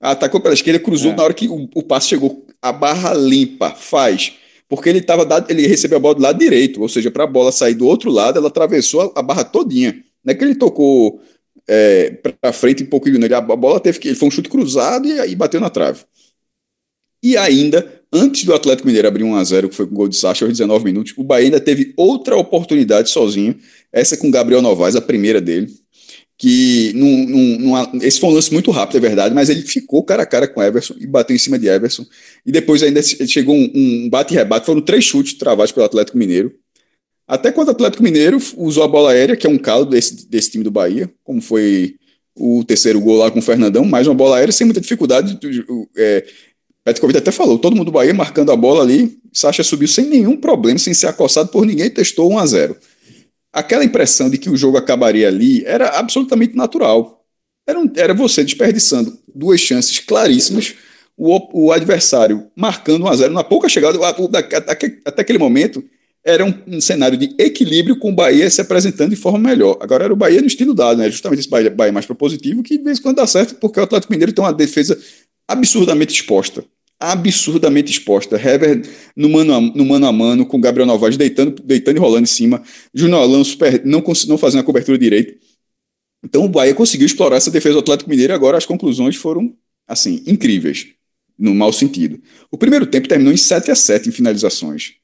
Atacou 0.00 0.40
pela 0.40 0.54
esquerda, 0.54 0.78
cruzou 0.78 1.12
é. 1.12 1.16
na 1.16 1.22
hora 1.22 1.34
que 1.34 1.48
o, 1.48 1.68
o 1.74 1.82
passe 1.82 2.08
chegou. 2.08 2.46
A 2.60 2.72
barra 2.72 3.14
limpa, 3.14 3.70
faz 3.70 4.34
porque 4.68 4.88
ele 4.88 5.02
tava 5.02 5.24
dado, 5.24 5.50
ele 5.50 5.66
recebeu 5.66 5.98
a 5.98 6.00
bola 6.00 6.14
do 6.14 6.22
lado 6.22 6.38
direito, 6.38 6.80
ou 6.80 6.88
seja, 6.88 7.10
para 7.10 7.24
a 7.24 7.26
bola 7.26 7.52
sair 7.52 7.74
do 7.74 7.86
outro 7.86 8.10
lado, 8.10 8.38
ela 8.38 8.48
atravessou 8.48 9.12
a, 9.14 9.20
a 9.20 9.22
barra 9.22 9.44
todinha. 9.44 10.02
Não 10.24 10.32
é 10.32 10.34
que 10.34 10.42
ele 10.42 10.54
tocou 10.54 11.20
é, 11.68 12.10
para 12.40 12.52
frente 12.52 12.82
um 12.82 12.86
pouco 12.86 13.08
ignorante. 13.08 13.34
A 13.34 13.56
bola 13.56 13.80
teve 13.80 13.98
que. 13.98 14.08
Ele 14.08 14.16
foi 14.16 14.28
um 14.28 14.30
chute 14.30 14.48
cruzado 14.48 15.06
e 15.06 15.20
aí 15.20 15.34
bateu 15.34 15.60
na 15.60 15.70
trave. 15.70 16.04
E 17.22 17.36
ainda, 17.36 18.02
antes 18.12 18.44
do 18.44 18.54
Atlético 18.54 18.86
Mineiro 18.86 19.08
abrir 19.08 19.24
1 19.24 19.34
a 19.36 19.44
0 19.44 19.68
que 19.70 19.74
foi 19.74 19.86
com 19.86 19.92
o 19.92 19.96
gol 19.96 20.08
de 20.08 20.16
Sacha 20.16 20.44
aos 20.44 20.52
19 20.52 20.84
minutos, 20.84 21.14
o 21.16 21.24
Bahia 21.24 21.46
ainda 21.46 21.60
teve 21.60 21.94
outra 21.96 22.36
oportunidade 22.36 23.08
sozinho, 23.08 23.58
essa 23.90 24.16
com 24.16 24.30
Gabriel 24.30 24.60
Novaes, 24.60 24.94
a 24.94 25.00
primeira 25.00 25.40
dele, 25.40 25.74
que 26.36 26.92
num, 26.94 27.26
num, 27.28 27.58
num, 27.58 28.02
esse 28.02 28.18
foi 28.18 28.30
um 28.30 28.32
lance 28.32 28.52
muito 28.52 28.70
rápido, 28.70 28.96
é 28.96 29.00
verdade, 29.00 29.34
mas 29.34 29.48
ele 29.48 29.62
ficou 29.62 30.02
cara 30.02 30.24
a 30.24 30.26
cara 30.26 30.48
com 30.48 30.62
Everson 30.62 30.94
e 30.98 31.06
bateu 31.06 31.34
em 31.34 31.38
cima 31.38 31.58
de 31.58 31.68
Everson. 31.68 32.04
E 32.44 32.50
depois 32.50 32.82
ainda 32.82 33.00
chegou 33.02 33.54
um, 33.54 33.70
um 33.74 34.10
bate-rebate, 34.10 34.66
foram 34.66 34.80
três 34.80 35.04
chutes 35.04 35.34
travados 35.34 35.72
pelo 35.72 35.86
Atlético 35.86 36.18
Mineiro. 36.18 36.52
Até 37.26 37.52
quando 37.52 37.68
o 37.68 37.70
Atlético 37.70 38.02
Mineiro 38.02 38.38
usou 38.56 38.82
a 38.82 38.88
bola 38.88 39.12
aérea, 39.12 39.36
que 39.36 39.46
é 39.46 39.50
um 39.50 39.56
calo 39.56 39.86
desse, 39.86 40.28
desse 40.28 40.50
time 40.50 40.64
do 40.64 40.70
Bahia, 40.70 41.10
como 41.22 41.40
foi 41.40 41.94
o 42.36 42.64
terceiro 42.64 43.00
gol 43.00 43.16
lá 43.16 43.30
com 43.30 43.38
o 43.38 43.42
Fernandão, 43.42 43.84
mais 43.84 44.06
uma 44.06 44.14
bola 44.14 44.36
aérea 44.36 44.52
sem 44.52 44.66
muita 44.66 44.80
dificuldade. 44.80 45.38
É, 45.96 46.26
Petkovic 46.82 47.16
até 47.16 47.30
falou, 47.30 47.58
todo 47.58 47.76
mundo 47.76 47.86
do 47.86 47.92
Bahia 47.92 48.12
marcando 48.12 48.50
a 48.50 48.56
bola 48.56 48.82
ali, 48.82 49.18
Sacha 49.32 49.62
subiu 49.62 49.88
sem 49.88 50.06
nenhum 50.06 50.36
problema, 50.36 50.78
sem 50.78 50.92
ser 50.92 51.06
acossado 51.06 51.48
por 51.48 51.64
ninguém, 51.64 51.88
testou 51.88 52.30
1 52.32 52.38
a 52.38 52.46
0 52.46 52.76
Aquela 53.54 53.84
impressão 53.84 54.28
de 54.28 54.36
que 54.36 54.50
o 54.50 54.56
jogo 54.56 54.76
acabaria 54.76 55.28
ali 55.28 55.64
era 55.64 55.98
absolutamente 55.98 56.56
natural. 56.56 57.24
Era, 57.64 57.78
um, 57.78 57.90
era 57.94 58.12
você 58.12 58.42
desperdiçando 58.42 59.16
duas 59.32 59.60
chances 59.60 60.00
claríssimas, 60.00 60.74
o, 61.16 61.66
o 61.66 61.72
adversário 61.72 62.50
marcando 62.56 63.04
1 63.04 63.08
a 63.08 63.16
0 63.16 63.32
na 63.32 63.44
pouca 63.44 63.68
chegada, 63.68 63.96
até, 64.04 65.20
aquele 65.20 65.38
momento, 65.38 65.84
era 66.24 66.44
um, 66.44 66.52
um, 66.66 66.80
cenário 66.80 67.16
de 67.16 67.32
equilíbrio 67.38 67.96
com 67.96 68.10
o 68.10 68.14
Bahia 68.14 68.50
se 68.50 68.60
apresentando 68.60 69.10
de 69.10 69.16
forma 69.16 69.38
melhor. 69.38 69.78
Agora 69.80 70.02
era 70.02 70.12
o 70.12 70.16
Bahia 70.16 70.40
no 70.40 70.48
estilo 70.48 70.74
dado, 70.74 70.98
né? 70.98 71.08
Justamente 71.08 71.40
esse 71.40 71.48
Bahia, 71.48 71.70
Bahia 71.70 71.92
mais 71.92 72.06
propositivo, 72.06 72.60
que 72.60 72.76
de 72.76 72.82
vez 72.82 72.98
em 72.98 73.02
quando 73.02 73.16
dá 73.16 73.26
certo, 73.26 73.54
porque 73.56 73.78
o 73.78 73.84
Atlético 73.84 74.12
Mineiro 74.12 74.32
tem 74.32 74.44
uma 74.44 74.52
defesa 74.52 74.98
absurdamente 75.46 76.12
exposta 76.12 76.64
absurdamente 77.12 77.90
exposta. 77.90 78.36
Hever 78.36 78.82
no 79.16 79.28
mano 79.28 79.54
a, 79.54 79.60
no 79.60 79.84
mano, 79.84 80.06
a 80.06 80.12
mano 80.12 80.46
com 80.46 80.60
Gabriel 80.60 80.86
Novaes 80.86 81.16
deitando, 81.16 81.62
deitando 81.62 81.96
e 81.96 82.00
rolando 82.00 82.24
em 82.24 82.26
cima. 82.26 82.62
Júnior 82.92 83.22
Alonso 83.22 83.56
não, 83.84 84.02
não 84.28 84.38
fazendo 84.38 84.60
a 84.60 84.64
cobertura 84.64 84.98
direita. 84.98 85.34
Então 86.24 86.44
o 86.44 86.48
Bahia 86.48 86.74
conseguiu 86.74 87.06
explorar 87.06 87.36
essa 87.36 87.50
defesa 87.50 87.74
do 87.74 87.80
Atlético 87.80 88.08
Mineiro 88.08 88.32
e 88.32 88.34
agora 88.34 88.56
as 88.56 88.64
conclusões 88.64 89.16
foram, 89.16 89.54
assim, 89.86 90.22
incríveis, 90.26 90.86
no 91.38 91.54
mau 91.54 91.72
sentido. 91.72 92.20
O 92.50 92.56
primeiro 92.56 92.86
tempo 92.86 93.06
terminou 93.06 93.32
em 93.32 93.36
7 93.36 93.70
a 93.70 93.74
7 93.74 94.08
em 94.08 94.12
finalizações. 94.12 94.94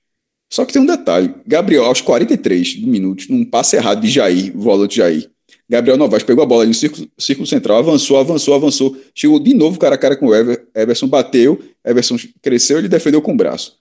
Só 0.53 0.65
que 0.65 0.73
tem 0.73 0.83
um 0.83 0.87
detalhe. 0.87 1.35
Gabriel, 1.47 1.85
aos 1.85 2.01
43 2.01 2.83
minutos, 2.83 3.29
num 3.29 3.45
passe 3.45 3.77
errado 3.77 4.01
de 4.01 4.09
Jair, 4.09 4.53
volante 4.57 4.97
Jair, 4.97 5.31
Gabriel 5.71 5.97
Novaes 5.97 6.25
pegou 6.25 6.43
a 6.43 6.47
bola 6.47 6.67
no 6.67 6.75
círculo, 6.75 7.09
círculo, 7.17 7.47
central, 7.47 7.79
avançou, 7.79 8.19
avançou, 8.19 8.55
avançou. 8.55 8.97
Chegou 9.15 9.39
de 9.39 9.55
novo 9.55 9.79
cara 9.79 9.95
a 9.95 9.99
cara 9.99 10.17
com 10.17 10.27
o 10.27 10.35
Ever, 10.35 10.67
Everson, 10.75 11.07
bateu, 11.07 11.63
Everson 11.85 12.17
cresceu, 12.43 12.79
ele 12.79 12.89
defendeu 12.89 13.23
com 13.23 13.33
o 13.33 13.37
braço. 13.37 13.79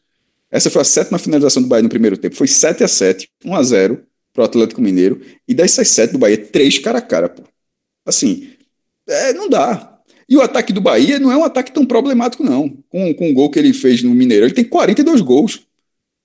Essa 0.52 0.70
foi 0.70 0.84
a 0.84 0.86
sétima 0.86 1.18
finalização 1.18 1.64
do 1.64 1.68
Bahia 1.68 1.82
no 1.82 1.90
primeiro 1.90 2.16
tempo. 2.16 2.36
Foi 2.36 2.48
7 2.48 2.84
a 2.84 2.88
7 2.88 3.28
1 3.44 3.56
a 3.56 3.64
0 3.64 4.04
para 4.32 4.44
o 4.44 4.46
Atlético 4.46 4.82
Mineiro. 4.82 5.20
E 5.48 5.54
dessas 5.56 5.88
7 5.88 6.12
do 6.12 6.20
Bahia, 6.20 6.38
três 6.38 6.78
cara 6.78 7.00
a 7.00 7.02
cara, 7.02 7.28
pô. 7.28 7.42
Assim, 8.06 8.50
é, 9.08 9.34
não 9.34 9.50
dá. 9.50 10.00
E 10.30 10.38
o 10.38 10.42
ataque 10.42 10.72
do 10.72 10.80
Bahia 10.80 11.18
não 11.18 11.32
é 11.32 11.38
um 11.38 11.44
ataque 11.44 11.72
tão 11.72 11.88
problemático, 11.88 12.44
não. 12.44 12.70
Com, 12.88 13.12
com 13.16 13.32
o 13.32 13.34
gol 13.34 13.50
que 13.50 13.58
ele 13.58 13.74
fez 13.74 14.04
no 14.04 14.14
Mineiro. 14.14 14.46
Ele 14.46 14.54
tem 14.54 14.64
42 14.64 15.22
gols 15.22 15.62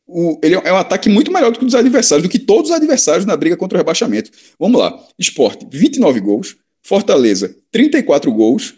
o, 0.06 0.38
ele 0.42 0.54
é 0.54 0.72
um 0.72 0.76
ataque 0.76 1.08
muito 1.08 1.32
maior 1.32 1.50
do 1.50 1.58
que 1.58 1.64
os 1.64 1.74
adversários, 1.74 2.26
do 2.26 2.30
que 2.30 2.38
todos 2.38 2.70
os 2.70 2.76
adversários 2.76 3.24
na 3.24 3.36
briga 3.36 3.56
contra 3.56 3.76
o 3.76 3.80
rebaixamento. 3.80 4.30
Vamos 4.58 4.80
lá. 4.80 4.98
Esporte, 5.18 5.66
29 5.70 6.20
gols. 6.20 6.56
Fortaleza, 6.82 7.56
34 7.70 8.30
gols. 8.32 8.74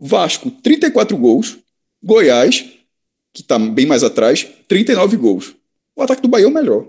Vasco, 0.00 0.50
34 0.50 1.16
gols. 1.16 1.58
Goiás, 2.02 2.64
que 3.32 3.42
está 3.42 3.58
bem 3.58 3.86
mais 3.86 4.02
atrás, 4.02 4.48
39 4.66 5.16
gols. 5.16 5.54
O 5.94 6.02
ataque 6.02 6.22
do 6.22 6.28
Bahia 6.28 6.46
é 6.46 6.48
o 6.48 6.50
melhor. 6.50 6.88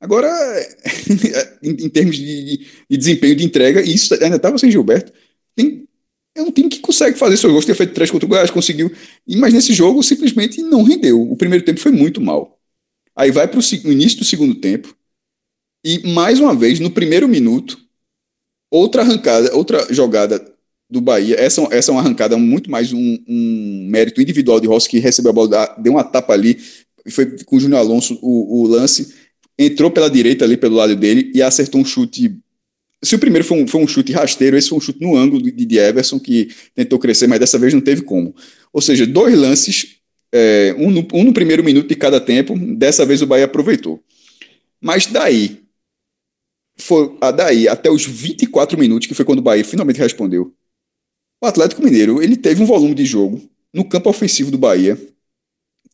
Agora, 0.00 0.28
em, 1.62 1.70
em 1.70 1.88
termos 1.88 2.16
de, 2.16 2.66
de, 2.90 2.96
desempenho 2.96 3.36
de 3.36 3.44
entrega, 3.44 3.80
e 3.80 3.94
isso 3.94 4.12
ainda 4.22 4.36
estava 4.36 4.58
sem 4.58 4.70
Gilberto, 4.70 5.12
tem, 5.54 5.88
é 6.34 6.42
um 6.42 6.50
time 6.50 6.68
que 6.68 6.80
consegue 6.80 7.16
fazer 7.16 7.36
seus 7.36 7.52
gols, 7.52 7.64
ter 7.64 7.74
feito 7.74 7.94
três 7.94 8.10
contra 8.10 8.26
o 8.26 8.28
Goiás, 8.28 8.50
conseguiu. 8.50 8.92
Mas 9.26 9.54
nesse 9.54 9.72
jogo 9.72 10.02
simplesmente 10.02 10.60
não 10.62 10.82
rendeu. 10.82 11.22
O 11.22 11.36
primeiro 11.36 11.64
tempo 11.64 11.80
foi 11.80 11.92
muito 11.92 12.20
mal. 12.20 12.58
Aí 13.16 13.30
vai 13.30 13.46
para 13.46 13.60
o 13.60 13.92
início 13.92 14.18
do 14.18 14.24
segundo 14.24 14.54
tempo. 14.56 14.94
E 15.84 16.12
mais 16.12 16.40
uma 16.40 16.54
vez, 16.54 16.80
no 16.80 16.90
primeiro 16.90 17.28
minuto, 17.28 17.78
outra 18.70 19.02
arrancada, 19.02 19.54
outra 19.54 19.92
jogada 19.92 20.44
do 20.90 21.00
Bahia. 21.00 21.36
Essa, 21.38 21.62
essa 21.70 21.90
é 21.90 21.92
uma 21.92 22.00
arrancada 22.00 22.36
muito 22.36 22.70
mais 22.70 22.92
um, 22.92 23.18
um 23.26 23.86
mérito 23.88 24.20
individual 24.20 24.60
de 24.60 24.66
Rossi, 24.66 24.88
que 24.88 24.98
recebeu 24.98 25.30
a 25.30 25.34
bola, 25.34 25.76
deu 25.78 25.92
uma 25.92 26.04
tapa 26.04 26.32
ali, 26.32 26.58
foi 27.10 27.36
com 27.44 27.56
o 27.56 27.60
Júnior 27.60 27.80
Alonso 27.80 28.18
o, 28.22 28.62
o, 28.62 28.66
lance, 28.66 29.14
entrou 29.58 29.90
pela 29.90 30.10
direita 30.10 30.44
ali, 30.44 30.56
pelo 30.56 30.76
lado 30.76 30.96
dele, 30.96 31.30
e 31.34 31.42
acertou 31.42 31.80
um 31.80 31.84
chute. 31.84 32.38
Se 33.02 33.14
o 33.14 33.18
primeiro 33.18 33.44
foi 33.46 33.62
um, 33.62 33.66
foi 33.66 33.82
um 33.82 33.86
chute 33.86 34.12
rasteiro, 34.12 34.56
esse 34.56 34.70
foi 34.70 34.78
um 34.78 34.80
chute 34.80 35.00
no 35.00 35.14
ângulo 35.14 35.42
de, 35.42 35.50
de 35.52 35.78
Everson, 35.78 36.18
que 36.18 36.48
tentou 36.74 36.98
crescer, 36.98 37.26
mas 37.26 37.40
dessa 37.40 37.58
vez 37.58 37.74
não 37.74 37.80
teve 37.80 38.02
como. 38.02 38.34
Ou 38.72 38.80
seja, 38.80 39.06
dois 39.06 39.36
lances 39.36 39.93
é, 40.34 40.74
um, 40.76 40.90
no, 40.90 41.06
um 41.14 41.22
no 41.22 41.32
primeiro 41.32 41.62
minuto 41.62 41.86
de 41.86 41.94
cada 41.94 42.20
tempo. 42.20 42.58
Dessa 42.58 43.06
vez 43.06 43.22
o 43.22 43.26
Bahia 43.26 43.44
aproveitou. 43.44 44.02
Mas 44.80 45.06
daí, 45.06 45.62
foi, 46.76 47.16
a 47.20 47.30
daí 47.30 47.68
até 47.68 47.88
os 47.88 48.04
24 48.04 48.76
minutos, 48.76 49.06
que 49.06 49.14
foi 49.14 49.24
quando 49.24 49.38
o 49.38 49.42
Bahia 49.42 49.64
finalmente 49.64 50.00
respondeu, 50.00 50.52
o 51.40 51.46
Atlético 51.46 51.82
Mineiro 51.82 52.20
ele 52.20 52.36
teve 52.36 52.62
um 52.62 52.66
volume 52.66 52.94
de 52.94 53.04
jogo 53.04 53.40
no 53.72 53.84
campo 53.84 54.10
ofensivo 54.10 54.50
do 54.50 54.58
Bahia 54.58 54.98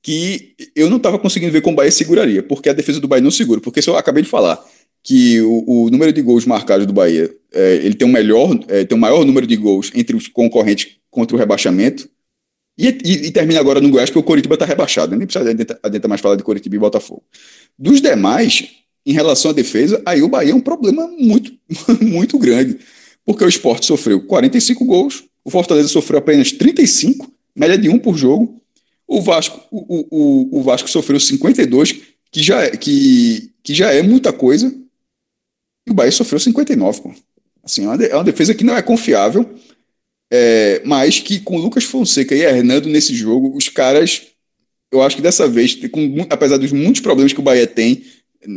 que 0.03 0.55
eu 0.75 0.89
não 0.89 0.97
estava 0.97 1.19
conseguindo 1.19 1.53
ver 1.53 1.61
como 1.61 1.75
o 1.75 1.77
Bahia 1.77 1.93
seguraria, 1.93 2.43
porque 2.43 2.71
a 2.71 2.73
defesa 2.73 2.99
do 2.99 3.07
Bahia 3.07 3.23
não 3.23 3.31
segura. 3.31 3.61
Porque 3.61 3.83
se 3.83 3.91
eu 3.91 3.97
acabei 3.97 4.23
de 4.23 4.31
falar 4.31 4.65
que 5.03 5.43
o, 5.43 5.65
o 5.67 5.91
número 5.91 6.13
de 6.13 6.23
gols 6.23 6.47
marcados 6.47 6.87
do 6.87 6.93
Bahia 6.95 7.31
é, 7.53 7.75
ele 7.77 7.95
tem 7.95 8.09
um 8.09 8.11
melhor, 8.11 8.59
é, 8.69 8.85
tem 8.85 8.97
um 8.97 9.01
maior 9.01 9.25
número 9.27 9.47
de 9.47 9.57
gols 9.57 9.91
entre 9.95 10.17
os 10.17 10.27
concorrentes 10.27 10.97
contra 11.11 11.37
o 11.37 11.39
rebaixamento, 11.39 12.09
e, 12.81 12.99
e, 13.05 13.13
e, 13.27 13.31
termina 13.31 13.61
agora 13.61 13.81
no 13.81 13.91
Goiás, 13.91 14.09
porque 14.09 14.21
o 14.21 14.23
Coritiba 14.23 14.55
está 14.55 14.65
rebaixado. 14.65 15.15
Nem 15.15 15.27
precisa 15.27 15.51
adentrar 15.83 16.09
mais 16.09 16.21
falar 16.21 16.37
de 16.37 16.43
Coritiba 16.43 16.77
e 16.77 16.79
Botafogo. 16.79 17.23
Dos 17.79 18.01
demais, 18.01 18.69
em 19.05 19.13
relação 19.13 19.51
à 19.51 19.55
defesa, 19.55 20.03
aí 20.07 20.23
o 20.23 20.29
Bahia 20.29 20.53
é 20.53 20.55
um 20.55 20.61
problema 20.61 21.07
muito, 21.07 21.53
muito 22.01 22.39
grande. 22.39 22.79
Porque 23.25 23.45
o 23.45 23.49
esporte 23.49 23.85
sofreu 23.85 24.23
45 24.27 24.85
gols, 24.87 25.25
o 25.45 25.51
Fortaleza 25.51 25.89
sofreu 25.89 26.19
apenas 26.19 26.53
35, 26.53 27.31
média 27.55 27.77
de 27.77 27.91
um 27.91 27.99
por 27.99 28.17
jogo. 28.17 28.61
O 29.07 29.21
Vasco, 29.21 29.61
o, 29.71 30.07
o, 30.11 30.61
o 30.61 30.63
Vasco 30.63 30.89
sofreu 30.89 31.21
52, 31.21 32.01
que 32.31 32.43
já, 32.43 32.63
é, 32.63 32.71
que, 32.71 33.51
que 33.63 33.75
já 33.75 33.93
é 33.93 34.03
muita 34.03 34.33
coisa. 34.33 34.75
E 35.87 35.91
o 35.91 35.95
Bahia 35.95 36.13
sofreu 36.13 36.41
59, 36.41 37.03
pô. 37.03 37.15
Assim, 37.63 37.85
é 37.85 38.15
uma 38.15 38.25
defesa 38.25 38.55
que 38.55 38.65
não 38.65 38.75
é 38.75 38.81
confiável 38.81 39.49
é, 40.31 40.81
mas 40.85 41.19
que 41.19 41.41
com 41.41 41.59
Lucas 41.59 41.85
Fonseca 41.85 42.35
e 42.35 42.43
Hernando 42.43 42.89
nesse 42.89 43.15
jogo, 43.15 43.57
os 43.57 43.69
caras, 43.69 44.29
eu 44.93 45.03
acho 45.03 45.17
que 45.17 45.23
dessa 45.23 45.49
vez, 45.49 45.75
com, 45.91 46.27
apesar 46.31 46.57
dos 46.57 46.73
muitos 46.73 47.01
problemas 47.01 47.33
que 47.33 47.41
o 47.41 47.43
Bahia 47.43 47.67
tem 47.67 48.05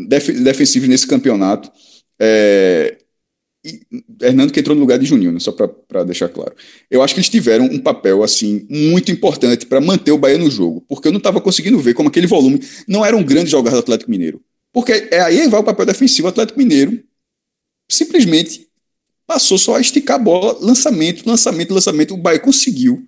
def, 0.08 0.30
defensivos 0.30 0.88
nesse 0.88 1.08
campeonato, 1.08 1.72
é, 2.20 2.98
e, 3.66 3.82
Hernando 4.22 4.52
que 4.52 4.60
entrou 4.60 4.76
no 4.76 4.82
lugar 4.82 5.00
de 5.00 5.06
Juninho, 5.06 5.32
né, 5.32 5.40
só 5.40 5.52
para 5.52 6.04
deixar 6.04 6.30
claro. 6.30 6.54
Eu 6.92 7.02
acho 7.02 7.14
que 7.14 7.20
eles 7.20 7.30
tiveram 7.30 7.66
um 7.66 7.80
papel 7.80 8.22
assim 8.22 8.68
muito 8.70 9.12
importante 9.12 9.66
para 9.66 9.82
manter 9.82 10.12
o 10.12 10.18
Bahia 10.18 10.38
no 10.38 10.52
jogo, 10.52 10.82
porque 10.88 11.08
eu 11.08 11.12
não 11.12 11.18
estava 11.18 11.42
conseguindo 11.42 11.80
ver 11.80 11.94
como 11.94 12.10
aquele 12.10 12.28
volume 12.28 12.60
não 12.88 13.06
era 13.06 13.16
um 13.16 13.24
grande 13.24 13.50
jogador 13.50 13.78
do 13.78 13.80
Atlético 13.80 14.12
Mineiro. 14.12 14.42
Porque 14.72 15.08
é, 15.12 15.22
aí 15.22 15.48
vai 15.48 15.60
o 15.60 15.64
papel 15.64 15.86
defensivo. 15.86 16.28
O 16.28 16.30
Atlético 16.30 16.58
Mineiro 16.58 17.04
simplesmente 17.90 18.68
passou 19.34 19.58
só 19.58 19.76
a 19.76 19.82
esticar 19.82 20.18
a 20.18 20.20
bola, 20.20 20.56
lançamento, 20.62 21.28
lançamento, 21.28 21.74
lançamento. 21.74 22.14
O 22.14 22.18
Bahia 22.18 22.40
conseguiu. 22.40 23.04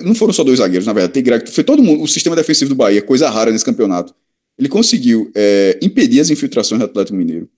Não 0.00 0.14
foram 0.14 0.32
só 0.32 0.42
dois 0.42 0.58
zagueiros, 0.58 0.86
na 0.86 0.94
verdade. 0.94 1.12
Tem 1.12 1.22
Greg, 1.22 1.50
foi 1.50 1.62
todo 1.62 1.82
mundo. 1.82 2.02
O 2.02 2.08
sistema 2.08 2.34
defensivo 2.34 2.70
do 2.70 2.74
Bahia, 2.74 3.02
coisa 3.02 3.28
rara 3.28 3.50
nesse 3.50 3.64
campeonato. 3.64 4.14
Ele 4.58 4.68
conseguiu 4.68 5.30
é, 5.34 5.78
impedir 5.82 6.20
as 6.20 6.30
infiltrações 6.30 6.78
do 6.78 6.86
Atlético 6.86 7.16
Mineiro. 7.16 7.48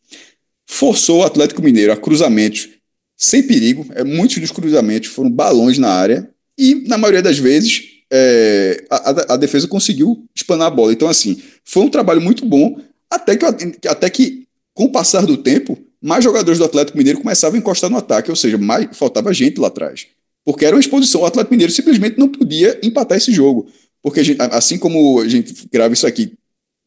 Forçou 0.67 1.21
o 1.21 1.23
Atlético 1.23 1.63
Mineiro 1.63 1.93
a 1.93 1.97
cruzamentos 1.97 2.69
sem 3.17 3.45
perigo. 3.45 3.87
É, 3.95 4.03
muitos 4.03 4.39
dos 4.39 4.51
cruzamentos 4.51 5.11
foram 5.11 5.31
balões 5.31 5.79
na 5.79 5.91
área. 5.91 6.29
E, 6.59 6.87
na 6.89 6.99
maioria 6.99 7.23
das 7.23 7.39
vezes, 7.39 7.83
é, 8.13 8.85
a, 8.91 9.35
a, 9.35 9.37
defesa 9.37 9.69
conseguiu 9.69 10.25
espanar 10.35 10.67
a 10.67 10.71
bola. 10.71 10.93
Então, 10.93 11.09
assim, 11.09 11.41
foi 11.65 11.85
um 11.85 11.91
trabalho 11.91 12.21
muito 12.21 12.45
bom. 12.45 12.77
Até 13.09 13.37
que, 13.37 13.45
até 13.87 14.11
que 14.11 14.49
com 14.73 14.85
o 14.85 14.93
passar 14.93 15.25
do 15.25 15.37
tempo, 15.37 15.79
mais 16.05 16.23
jogadores 16.23 16.59
do 16.59 16.67
Atlético 16.67 16.99
Mineiro 16.99 17.19
começavam 17.19 17.57
a 17.57 17.59
encostar 17.59 17.89
no 17.89 17.97
ataque, 17.97 18.29
ou 18.29 18.37
seja, 18.37 18.59
mais, 18.59 18.95
faltava 18.95 19.33
gente 19.33 19.59
lá 19.59 19.69
atrás. 19.69 20.07
Porque 20.45 20.67
era 20.67 20.77
uma 20.77 20.81
exposição. 20.81 21.23
O 21.23 21.25
Atlético 21.25 21.55
Mineiro 21.55 21.73
simplesmente 21.73 22.19
não 22.19 22.29
podia 22.29 22.79
empatar 22.83 23.17
esse 23.17 23.33
jogo. 23.33 23.67
Porque, 24.03 24.23
gente, 24.23 24.39
assim 24.43 24.77
como 24.77 25.19
a 25.21 25.27
gente 25.27 25.67
grava 25.73 25.95
isso 25.95 26.07
aqui, 26.07 26.35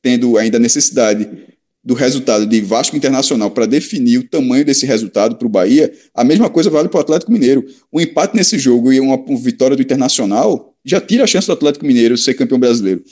tendo 0.03 0.37
ainda 0.37 0.59
necessidade 0.59 1.27
do 1.83 1.95
resultado 1.95 2.45
de 2.45 2.61
Vasco 2.61 2.95
Internacional 2.95 3.49
para 3.49 3.65
definir 3.65 4.19
o 4.19 4.29
tamanho 4.29 4.63
desse 4.63 4.85
resultado 4.85 5.35
para 5.35 5.47
o 5.47 5.49
Bahia, 5.49 5.91
a 6.13 6.23
mesma 6.23 6.47
coisa 6.47 6.69
vale 6.69 6.87
para 6.87 6.99
o 6.99 7.01
Atlético 7.01 7.31
Mineiro. 7.31 7.65
Um 7.91 7.99
empate 7.99 8.35
nesse 8.35 8.59
jogo 8.59 8.93
e 8.93 8.99
uma 8.99 9.17
vitória 9.37 9.75
do 9.75 9.81
Internacional 9.81 10.75
já 10.85 11.01
tira 11.01 11.23
a 11.23 11.27
chance 11.27 11.47
do 11.47 11.53
Atlético 11.53 11.87
Mineiro 11.87 12.15
ser 12.19 12.35
campeão 12.35 12.59
brasileiro. 12.59 13.03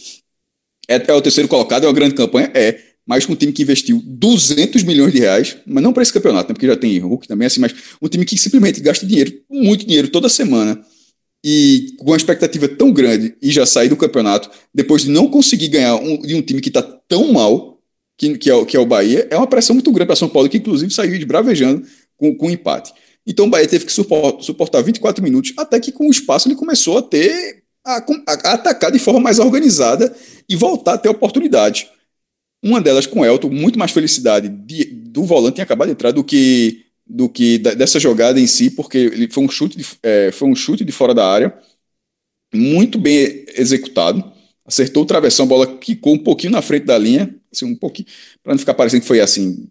É, 0.87 1.01
é 1.07 1.13
o 1.13 1.21
terceiro 1.21 1.49
colocado, 1.49 1.85
é 1.85 1.87
uma 1.87 1.93
grande 1.93 2.13
campanha? 2.13 2.51
É. 2.53 2.94
Mas 3.05 3.25
com 3.25 3.33
um 3.33 3.35
time 3.35 3.53
que 3.53 3.61
investiu 3.61 4.01
200 4.03 4.83
milhões 4.83 5.13
de 5.13 5.19
reais, 5.19 5.57
mas 5.65 5.83
não 5.83 5.93
para 5.93 6.01
esse 6.01 6.11
campeonato, 6.11 6.49
né, 6.49 6.53
porque 6.53 6.65
já 6.65 6.75
tem 6.75 6.97
Hulk 6.97 7.27
também, 7.27 7.45
assim, 7.45 7.59
mas 7.59 7.73
um 8.01 8.07
time 8.07 8.25
que 8.25 8.37
simplesmente 8.37 8.81
gasta 8.81 9.05
dinheiro, 9.05 9.31
muito 9.49 9.85
dinheiro, 9.85 10.07
toda 10.07 10.27
semana, 10.27 10.81
e 11.43 11.93
com 11.99 12.07
uma 12.07 12.17
expectativa 12.17 12.67
tão 12.67 12.91
grande 12.91 13.35
e 13.39 13.51
já 13.51 13.65
sair 13.67 13.89
do 13.89 13.95
campeonato, 13.95 14.49
depois 14.73 15.03
de 15.03 15.11
não 15.11 15.29
conseguir 15.29 15.67
ganhar 15.67 15.95
um, 15.97 16.17
de 16.19 16.33
um 16.33 16.41
time 16.41 16.59
que 16.59 16.69
está 16.69 16.81
tão 16.81 17.31
mal, 17.31 17.79
que, 18.17 18.37
que, 18.37 18.49
é, 18.49 18.65
que 18.65 18.75
é 18.75 18.79
o 18.79 18.85
Bahia, 18.85 19.27
é 19.29 19.37
uma 19.37 19.45
pressão 19.45 19.75
muito 19.75 19.91
grande 19.91 20.07
para 20.07 20.15
São 20.15 20.27
Paulo, 20.27 20.49
que 20.49 20.57
inclusive 20.57 20.91
saiu 20.91 21.19
de 21.19 21.25
bravejando 21.25 21.85
com, 22.17 22.35
com 22.35 22.47
um 22.47 22.49
empate. 22.49 22.91
Então 23.27 23.45
o 23.45 23.49
Bahia 23.49 23.67
teve 23.67 23.85
que 23.85 23.93
suportar, 23.93 24.41
suportar 24.41 24.81
24 24.81 25.23
minutos, 25.23 25.53
até 25.57 25.79
que 25.79 25.91
com 25.91 26.07
o 26.07 26.11
espaço 26.11 26.47
ele 26.47 26.55
começou 26.55 26.97
a 26.97 27.01
ter 27.03 27.63
a, 27.85 28.03
a, 28.27 28.53
atacar 28.53 28.91
de 28.91 28.97
forma 28.97 29.19
mais 29.19 29.37
organizada 29.37 30.15
e 30.49 30.55
voltar 30.55 30.93
a 30.93 30.97
ter 30.97 31.09
oportunidade. 31.09 31.87
Uma 32.65 32.81
delas 32.81 33.05
com 33.05 33.19
o 33.19 33.25
Elton, 33.25 33.51
muito 33.51 33.77
mais 33.77 33.91
felicidade 33.91 34.49
de, 34.49 34.85
do 34.85 35.23
volante 35.23 35.59
em 35.59 35.61
acabar 35.61 35.85
de 35.85 35.91
entrar 35.91 36.09
do 36.09 36.23
que, 36.23 36.83
do 37.05 37.29
que 37.29 37.59
dessa 37.59 37.99
jogada 37.99 38.39
em 38.39 38.47
si, 38.47 38.71
porque 38.71 38.97
ele 38.97 39.27
foi 39.29 39.43
um 39.43 39.47
chute 39.47 39.77
de, 39.77 39.85
é, 40.01 40.31
foi 40.31 40.47
um 40.47 40.55
chute 40.55 40.83
de 40.83 40.91
fora 40.91 41.13
da 41.13 41.27
área, 41.27 41.55
muito 42.51 42.97
bem 42.97 43.45
executado. 43.55 44.33
Acertou 44.65 45.03
o 45.03 45.05
travessão, 45.05 45.45
a 45.45 45.47
bola 45.47 45.77
quicou 45.77 46.15
um 46.15 46.17
pouquinho 46.17 46.53
na 46.53 46.61
frente 46.63 46.87
da 46.87 46.97
linha, 46.97 47.35
assim, 47.53 47.65
um 47.65 47.75
pouquinho, 47.75 48.07
para 48.41 48.53
não 48.53 48.57
ficar 48.57 48.73
parecendo 48.73 49.01
que 49.01 49.07
foi 49.07 49.19
assim, 49.19 49.69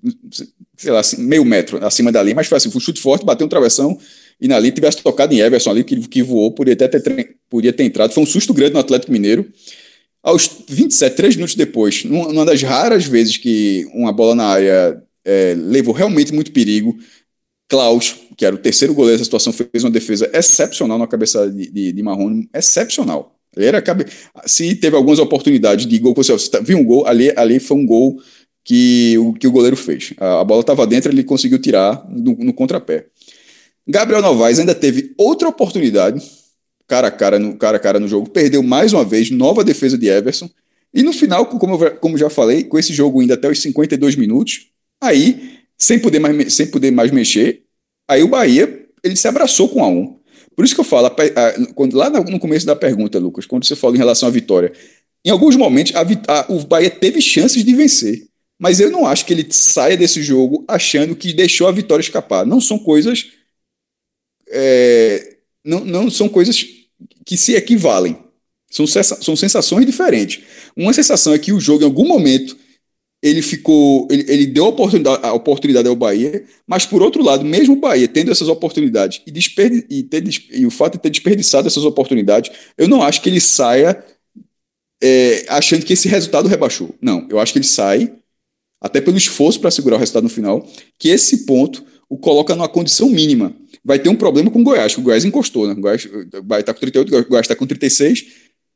sei 0.76 0.92
lá, 0.92 1.00
assim, 1.00 1.20
meio 1.20 1.44
metro 1.44 1.84
acima 1.84 2.12
da 2.12 2.22
linha, 2.22 2.36
mas 2.36 2.46
foi 2.46 2.58
assim, 2.58 2.70
foi 2.70 2.78
um 2.78 2.80
chute 2.80 3.00
forte, 3.00 3.24
bateu 3.24 3.44
um 3.44 3.50
travessão, 3.50 3.98
e 4.40 4.46
na 4.46 4.56
linha 4.56 4.70
tivesse 4.70 5.02
tocado 5.02 5.34
em 5.34 5.40
Everson 5.40 5.70
ali, 5.70 5.82
que, 5.82 5.96
que 6.06 6.22
voou, 6.22 6.52
podia 6.52 6.74
até 6.74 6.86
ter, 6.86 7.38
podia 7.50 7.72
ter 7.72 7.82
entrado. 7.82 8.12
Foi 8.12 8.22
um 8.22 8.26
susto 8.26 8.54
grande 8.54 8.74
no 8.74 8.78
Atlético 8.78 9.10
Mineiro. 9.10 9.52
Aos 10.24 10.50
27, 10.66 11.14
três 11.14 11.36
minutos 11.36 11.54
depois, 11.54 12.02
numa 12.02 12.46
das 12.46 12.62
raras 12.62 13.04
vezes 13.04 13.36
que 13.36 13.86
uma 13.92 14.10
bola 14.10 14.34
na 14.34 14.46
área 14.46 15.02
é, 15.22 15.54
levou 15.54 15.92
realmente 15.92 16.32
muito 16.32 16.50
perigo, 16.50 16.96
Klaus, 17.68 18.16
que 18.34 18.46
era 18.46 18.54
o 18.54 18.58
terceiro 18.58 18.94
goleiro 18.94 19.18
dessa 19.18 19.26
situação, 19.26 19.52
fez 19.52 19.84
uma 19.84 19.90
defesa 19.90 20.30
excepcional 20.32 20.98
na 20.98 21.06
cabeça 21.06 21.50
de, 21.50 21.70
de, 21.70 21.92
de 21.92 22.02
Marrone, 22.02 22.48
excepcional. 22.54 23.36
Ele 23.54 23.66
era 23.66 23.82
cabe... 23.82 24.06
Se 24.46 24.74
teve 24.74 24.96
algumas 24.96 25.18
oportunidades 25.18 25.84
de 25.84 25.98
gol, 25.98 26.14
você 26.14 26.34
tá, 26.48 26.58
viu 26.58 26.78
um 26.78 26.84
gol, 26.84 27.06
ali, 27.06 27.30
ali 27.36 27.60
foi 27.60 27.76
um 27.76 27.84
gol 27.84 28.18
que 28.64 29.18
o, 29.18 29.34
que 29.34 29.46
o 29.46 29.52
goleiro 29.52 29.76
fez. 29.76 30.14
A, 30.18 30.40
a 30.40 30.44
bola 30.44 30.62
estava 30.62 30.86
dentro, 30.86 31.12
ele 31.12 31.22
conseguiu 31.22 31.58
tirar 31.58 32.02
no, 32.08 32.34
no 32.36 32.54
contrapé. 32.54 33.08
Gabriel 33.86 34.22
Novaes 34.22 34.58
ainda 34.58 34.74
teve 34.74 35.12
outra 35.18 35.48
oportunidade, 35.48 36.24
cara 36.86 37.08
a 37.08 37.10
cara 37.10 37.38
no, 37.38 37.56
cara 37.56 37.76
a 37.76 37.80
cara 37.80 38.00
no 38.00 38.08
jogo, 38.08 38.28
perdeu 38.28 38.62
mais 38.62 38.92
uma 38.92 39.04
vez, 39.04 39.30
nova 39.30 39.64
defesa 39.64 39.96
de 39.96 40.08
Everson. 40.08 40.48
E 40.92 41.02
no 41.02 41.12
final, 41.12 41.46
como, 41.46 41.82
eu, 41.82 41.96
como 41.96 42.18
já 42.18 42.30
falei, 42.30 42.64
com 42.64 42.78
esse 42.78 42.92
jogo 42.92 43.20
ainda 43.20 43.34
até 43.34 43.48
os 43.48 43.60
52 43.60 44.16
minutos, 44.16 44.68
aí, 45.00 45.58
sem 45.76 45.98
poder 45.98 46.20
mais, 46.20 46.54
sem 46.54 46.66
poder 46.66 46.90
mais 46.90 47.10
mexer, 47.10 47.62
aí 48.08 48.22
o 48.22 48.28
Bahia 48.28 48.86
ele 49.02 49.16
se 49.16 49.26
abraçou 49.26 49.68
com 49.68 49.82
a 49.82 49.88
um. 49.88 50.18
Por 50.54 50.64
isso 50.64 50.74
que 50.74 50.80
eu 50.80 50.84
falo, 50.84 51.08
a, 51.08 51.10
a, 51.10 51.74
quando, 51.74 51.96
lá 51.96 52.08
no 52.08 52.38
começo 52.38 52.64
da 52.64 52.76
pergunta, 52.76 53.18
Lucas, 53.18 53.44
quando 53.44 53.66
você 53.66 53.74
falou 53.74 53.96
em 53.96 53.98
relação 53.98 54.28
à 54.28 54.32
vitória, 54.32 54.72
em 55.24 55.30
alguns 55.30 55.56
momentos 55.56 55.92
a, 55.96 56.46
o 56.48 56.64
Bahia 56.64 56.90
teve 56.90 57.20
chances 57.20 57.64
de 57.64 57.74
vencer. 57.74 58.28
Mas 58.58 58.78
eu 58.78 58.90
não 58.90 59.04
acho 59.04 59.26
que 59.26 59.32
ele 59.32 59.46
saia 59.50 59.96
desse 59.96 60.22
jogo 60.22 60.64
achando 60.68 61.16
que 61.16 61.32
deixou 61.32 61.66
a 61.66 61.72
vitória 61.72 62.02
escapar. 62.02 62.46
Não 62.46 62.60
são 62.60 62.78
coisas 62.78 63.32
é, 64.48 65.33
não, 65.64 65.84
não 65.84 66.10
são 66.10 66.28
coisas 66.28 66.64
que 67.24 67.36
se 67.36 67.54
equivalem. 67.54 68.18
São, 68.70 68.86
são 68.86 69.36
sensações 69.36 69.86
diferentes. 69.86 70.42
Uma 70.76 70.92
sensação 70.92 71.32
é 71.32 71.38
que 71.38 71.52
o 71.52 71.60
jogo, 71.60 71.82
em 71.82 71.86
algum 71.86 72.06
momento, 72.06 72.56
ele 73.22 73.40
ficou. 73.40 74.06
Ele, 74.10 74.24
ele 74.28 74.46
deu 74.46 74.64
a 74.64 74.68
oportunidade, 74.68 75.20
a 75.24 75.32
oportunidade 75.32 75.88
ao 75.88 75.94
Bahia, 75.96 76.44
mas 76.66 76.84
por 76.84 77.00
outro 77.00 77.22
lado, 77.22 77.44
mesmo 77.44 77.74
o 77.74 77.80
Bahia 77.80 78.08
tendo 78.08 78.30
essas 78.30 78.48
oportunidades 78.48 79.22
e, 79.26 79.30
desperdi, 79.30 79.86
e, 79.88 80.02
ter, 80.02 80.24
e 80.50 80.66
o 80.66 80.70
fato 80.70 80.94
de 80.94 80.98
ter 80.98 81.10
desperdiçado 81.10 81.68
essas 81.68 81.84
oportunidades, 81.84 82.50
eu 82.76 82.88
não 82.88 83.02
acho 83.02 83.22
que 83.22 83.28
ele 83.28 83.40
saia 83.40 84.04
é, 85.02 85.44
achando 85.48 85.84
que 85.86 85.92
esse 85.92 86.08
resultado 86.08 86.48
rebaixou. 86.48 86.94
Não, 87.00 87.26
eu 87.30 87.38
acho 87.38 87.52
que 87.52 87.58
ele 87.58 87.66
sai, 87.66 88.12
até 88.80 89.00
pelo 89.00 89.16
esforço 89.16 89.60
para 89.60 89.70
segurar 89.70 89.96
o 89.96 90.00
resultado 90.00 90.24
no 90.24 90.28
final, 90.28 90.68
que 90.98 91.08
esse 91.08 91.46
ponto 91.46 91.84
o 92.08 92.18
coloca 92.18 92.54
numa 92.54 92.68
condição 92.68 93.08
mínima 93.08 93.54
vai 93.84 93.98
ter 93.98 94.08
um 94.08 94.16
problema 94.16 94.50
com 94.50 94.60
o 94.60 94.64
Goiás, 94.64 94.94
que 94.94 95.00
o 95.00 95.02
Goiás 95.02 95.24
encostou, 95.24 95.66
né? 95.66 95.74
O 95.74 95.80
Goiás, 95.80 96.04
o 96.06 96.42
Bahia 96.42 96.60
está 96.60 96.72
com 96.72 96.80
38, 96.80 97.16
o 97.16 97.28
Goiás 97.28 97.44
está 97.44 97.54
com 97.54 97.66
36, 97.66 98.24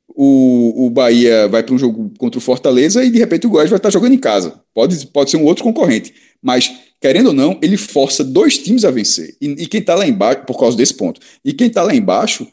o, 0.09 0.87
o 0.87 0.90
Bahia 0.90 1.49
vai 1.49 1.62
para 1.62 1.75
um 1.75 1.79
jogo 1.79 2.12
contra 2.18 2.38
o 2.38 2.42
Fortaleza 2.42 3.05
e 3.05 3.11
de 3.11 3.18
repente 3.18 3.47
o 3.47 3.51
Goiás 3.51 3.71
vai 3.71 3.79
estar 3.79 3.88
tá 3.88 3.92
jogando 3.92 4.14
em 4.14 4.18
casa. 4.18 4.61
Pode, 4.75 5.07
pode 5.09 5.31
ser 5.31 5.37
um 5.37 5.44
outro 5.44 5.64
concorrente. 5.64 6.14
Mas, 6.42 6.73
querendo 7.01 7.29
ou 7.29 7.33
não, 7.33 7.59
ele 7.62 7.77
força 7.77 8.23
dois 8.25 8.59
times 8.59 8.85
a 8.85 8.90
vencer. 8.90 9.37
E, 9.40 9.47
e 9.47 9.66
quem 9.66 9.81
está 9.81 9.94
lá 9.94 10.07
embaixo, 10.07 10.44
por 10.47 10.59
causa 10.59 10.77
desse 10.77 10.94
ponto, 10.94 11.21
e 11.44 11.53
quem 11.53 11.68
está 11.68 11.83
lá 11.83 11.94
embaixo, 11.94 12.47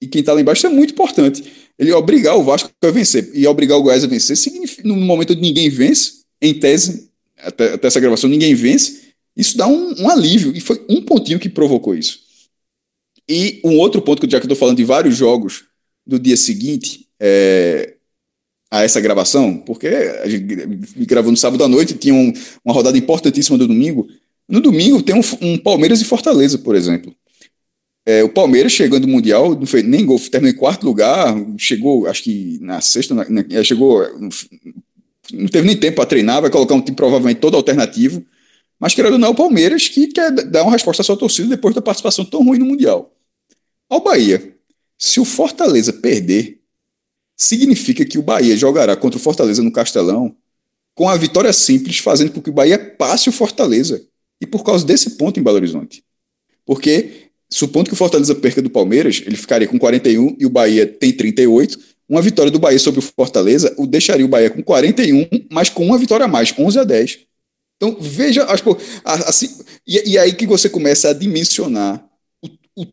e 0.00 0.06
quem 0.06 0.20
está 0.20 0.32
lá 0.32 0.40
embaixo 0.40 0.66
é 0.66 0.70
muito 0.70 0.92
importante. 0.92 1.44
Ele 1.78 1.92
obrigar 1.92 2.36
o 2.36 2.42
Vasco 2.42 2.70
a 2.82 2.90
vencer 2.90 3.30
e 3.34 3.46
obrigar 3.46 3.78
o 3.78 3.82
Goiás 3.82 4.04
a 4.04 4.06
vencer, 4.06 4.36
significa, 4.36 4.86
no 4.86 4.96
momento 4.96 5.32
onde 5.32 5.42
ninguém 5.42 5.68
vence, 5.68 6.24
em 6.40 6.54
tese, 6.54 7.08
até, 7.38 7.74
até 7.74 7.86
essa 7.86 8.00
gravação, 8.00 8.28
ninguém 8.28 8.54
vence, 8.54 9.07
isso 9.38 9.56
dá 9.56 9.68
um, 9.68 9.94
um, 10.02 10.10
alívio, 10.10 10.52
e 10.54 10.60
foi 10.60 10.84
um 10.88 11.00
pontinho 11.00 11.38
que 11.38 11.48
provocou 11.48 11.94
isso. 11.94 12.18
E 13.28 13.60
um 13.64 13.78
outro 13.78 14.02
ponto, 14.02 14.20
que 14.20 14.30
já 14.30 14.40
que 14.40 14.46
eu 14.46 14.48
estou 14.48 14.58
falando 14.58 14.78
de 14.78 14.84
vários 14.84 15.16
jogos 15.16 15.66
do 16.04 16.18
dia 16.18 16.36
seguinte 16.36 17.06
é, 17.20 17.94
a 18.68 18.82
essa 18.82 19.00
gravação, 19.00 19.58
porque 19.58 19.86
a 19.86 20.28
gente 20.28 20.44
gravou 21.06 21.30
no 21.30 21.36
sábado 21.36 21.62
à 21.62 21.68
noite, 21.68 21.94
tinha 21.94 22.14
um, 22.14 22.32
uma 22.64 22.74
rodada 22.74 22.98
importantíssima 22.98 23.56
do 23.56 23.68
domingo. 23.68 24.08
No 24.48 24.60
domingo 24.60 25.02
tem 25.02 25.14
um, 25.14 25.20
um 25.40 25.56
Palmeiras 25.56 26.00
e 26.00 26.04
Fortaleza, 26.04 26.58
por 26.58 26.74
exemplo. 26.74 27.14
É, 28.04 28.24
o 28.24 28.28
Palmeiras 28.30 28.72
chegando 28.72 29.06
no 29.06 29.12
Mundial, 29.12 29.54
não 29.54 29.66
fez 29.66 29.84
nem 29.84 30.04
gol, 30.04 30.18
terminou 30.18 30.54
em 30.54 30.58
quarto 30.58 30.84
lugar, 30.84 31.36
chegou, 31.58 32.06
acho 32.06 32.24
que 32.24 32.58
na 32.60 32.80
sexta, 32.80 33.14
na, 33.14 33.62
chegou, 33.62 34.02
não 35.32 35.46
teve 35.46 35.66
nem 35.66 35.76
tempo 35.76 35.96
para 35.96 36.06
treinar, 36.06 36.40
vai 36.40 36.50
colocar 36.50 36.74
um 36.74 36.80
time 36.80 36.96
provavelmente 36.96 37.38
todo 37.38 37.56
alternativo. 37.56 38.24
Mas 38.78 38.94
querendo 38.94 39.14
ou 39.14 39.18
não, 39.18 39.28
é 39.28 39.30
o 39.30 39.34
Palmeiras 39.34 39.88
que 39.88 40.06
quer 40.08 40.30
dar 40.30 40.62
uma 40.62 40.72
resposta 40.72 41.02
à 41.02 41.04
sua 41.04 41.16
torcida 41.16 41.48
depois 41.48 41.74
da 41.74 41.82
participação 41.82 42.24
tão 42.24 42.44
ruim 42.44 42.58
no 42.58 42.66
Mundial. 42.66 43.12
Ao 43.88 44.00
Bahia, 44.00 44.54
se 44.96 45.18
o 45.18 45.24
Fortaleza 45.24 45.92
perder, 45.92 46.60
significa 47.36 48.04
que 48.04 48.18
o 48.18 48.22
Bahia 48.22 48.56
jogará 48.56 48.96
contra 48.96 49.18
o 49.18 49.22
Fortaleza 49.22 49.62
no 49.62 49.72
Castelão 49.72 50.36
com 50.94 51.08
a 51.08 51.16
vitória 51.16 51.52
simples, 51.52 51.98
fazendo 51.98 52.32
com 52.32 52.42
que 52.42 52.50
o 52.50 52.52
Bahia 52.52 52.76
passe 52.76 53.28
o 53.28 53.32
Fortaleza. 53.32 54.04
E 54.40 54.46
por 54.46 54.64
causa 54.64 54.84
desse 54.84 55.10
ponto 55.10 55.38
em 55.38 55.42
Belo 55.42 55.56
Horizonte. 55.56 56.02
Porque, 56.66 57.30
supondo 57.48 57.88
que 57.88 57.94
o 57.94 57.96
Fortaleza 57.96 58.34
perca 58.34 58.60
do 58.60 58.68
Palmeiras, 58.68 59.22
ele 59.24 59.36
ficaria 59.36 59.66
com 59.68 59.78
41 59.78 60.36
e 60.38 60.46
o 60.46 60.50
Bahia 60.50 60.86
tem 60.86 61.12
38. 61.12 61.78
Uma 62.08 62.20
vitória 62.20 62.50
do 62.50 62.58
Bahia 62.58 62.78
sobre 62.78 62.98
o 62.98 63.02
Fortaleza 63.02 63.72
o 63.76 63.86
deixaria 63.86 64.24
o 64.24 64.28
Bahia 64.28 64.50
com 64.50 64.62
41, 64.62 65.28
mas 65.50 65.68
com 65.68 65.86
uma 65.86 65.98
vitória 65.98 66.24
a 66.24 66.28
mais, 66.28 66.52
11 66.58 66.78
a 66.78 66.84
10. 66.84 67.20
Então, 67.78 67.96
veja, 68.00 68.44
assim, 69.04 69.48
e, 69.86 70.10
e 70.10 70.18
aí 70.18 70.34
que 70.34 70.46
você 70.46 70.68
começa 70.68 71.10
a 71.10 71.12
dimensionar 71.12 72.04
o, 72.42 72.82
o, 72.82 72.86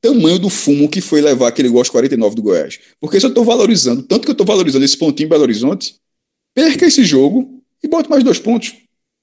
tamanho 0.00 0.38
do 0.38 0.48
fumo 0.48 0.88
que 0.88 1.02
foi 1.02 1.20
levar 1.20 1.48
aquele 1.48 1.68
gol 1.68 1.80
aos 1.80 1.90
49 1.90 2.34
do 2.34 2.42
Goiás. 2.42 2.80
Porque 2.98 3.20
se 3.20 3.26
eu 3.26 3.28
estou 3.28 3.44
valorizando, 3.44 4.02
tanto 4.02 4.22
que 4.22 4.30
eu 4.30 4.32
estou 4.32 4.46
valorizando 4.46 4.84
esse 4.84 4.96
pontinho 4.96 5.26
em 5.26 5.28
Belo 5.28 5.42
Horizonte, 5.42 5.96
perca 6.54 6.86
esse 6.86 7.04
jogo 7.04 7.62
e 7.82 7.88
bote 7.88 8.08
mais 8.08 8.24
dois 8.24 8.38
pontos. 8.38 8.74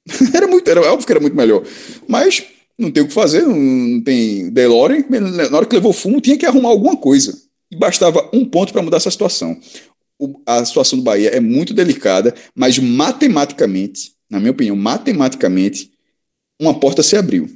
era 0.36 0.48
muito, 0.48 0.70
era 0.70 0.82
óbvio 0.82 1.06
que 1.06 1.12
era 1.12 1.20
muito 1.20 1.36
melhor. 1.36 1.64
Mas 2.08 2.44
não 2.78 2.92
tem 2.92 3.02
o 3.02 3.08
que 3.08 3.14
fazer, 3.14 3.42
não, 3.42 4.02
tem 4.04 4.52
Delore. 4.52 5.06
Na 5.10 5.58
hora 5.58 5.66
que 5.66 5.76
levou 5.76 5.94
fumo, 5.94 6.22
tinha 6.22 6.38
que 6.38 6.46
arrumar 6.46 6.70
alguma 6.70 6.96
coisa. 6.96 7.36
E 7.72 7.76
bastava 7.76 8.30
um 8.32 8.46
ponto 8.46 8.72
para 8.72 8.84
mudar 8.84 8.98
essa 8.98 9.10
situação. 9.10 9.60
O, 10.20 10.40
a 10.46 10.64
situação 10.64 11.00
do 11.00 11.04
Bahia 11.04 11.30
é 11.30 11.40
muito 11.40 11.74
delicada, 11.74 12.36
mas 12.54 12.78
matematicamente 12.78 14.14
na 14.32 14.39
minha 14.39 14.52
opinião, 14.52 14.78
matematicamente, 14.78 15.91
uma 16.60 16.80
porta 16.80 17.04
se 17.04 17.17
abriu. 17.17 17.50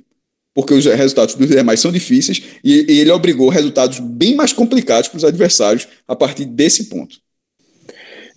Porque 0.53 0.73
os 0.73 0.85
resultados 0.85 1.35
dos 1.35 1.49
demais 1.49 1.79
são 1.79 1.91
difíceis 1.91 2.43
e, 2.63 2.85
e 2.91 2.99
ele 2.99 3.11
obrigou 3.11 3.49
resultados 3.49 3.99
bem 3.99 4.35
mais 4.35 4.51
complicados 4.53 5.09
para 5.09 5.17
os 5.17 5.23
adversários 5.23 5.88
a 6.07 6.15
partir 6.15 6.45
desse 6.45 6.85
ponto. 6.85 7.19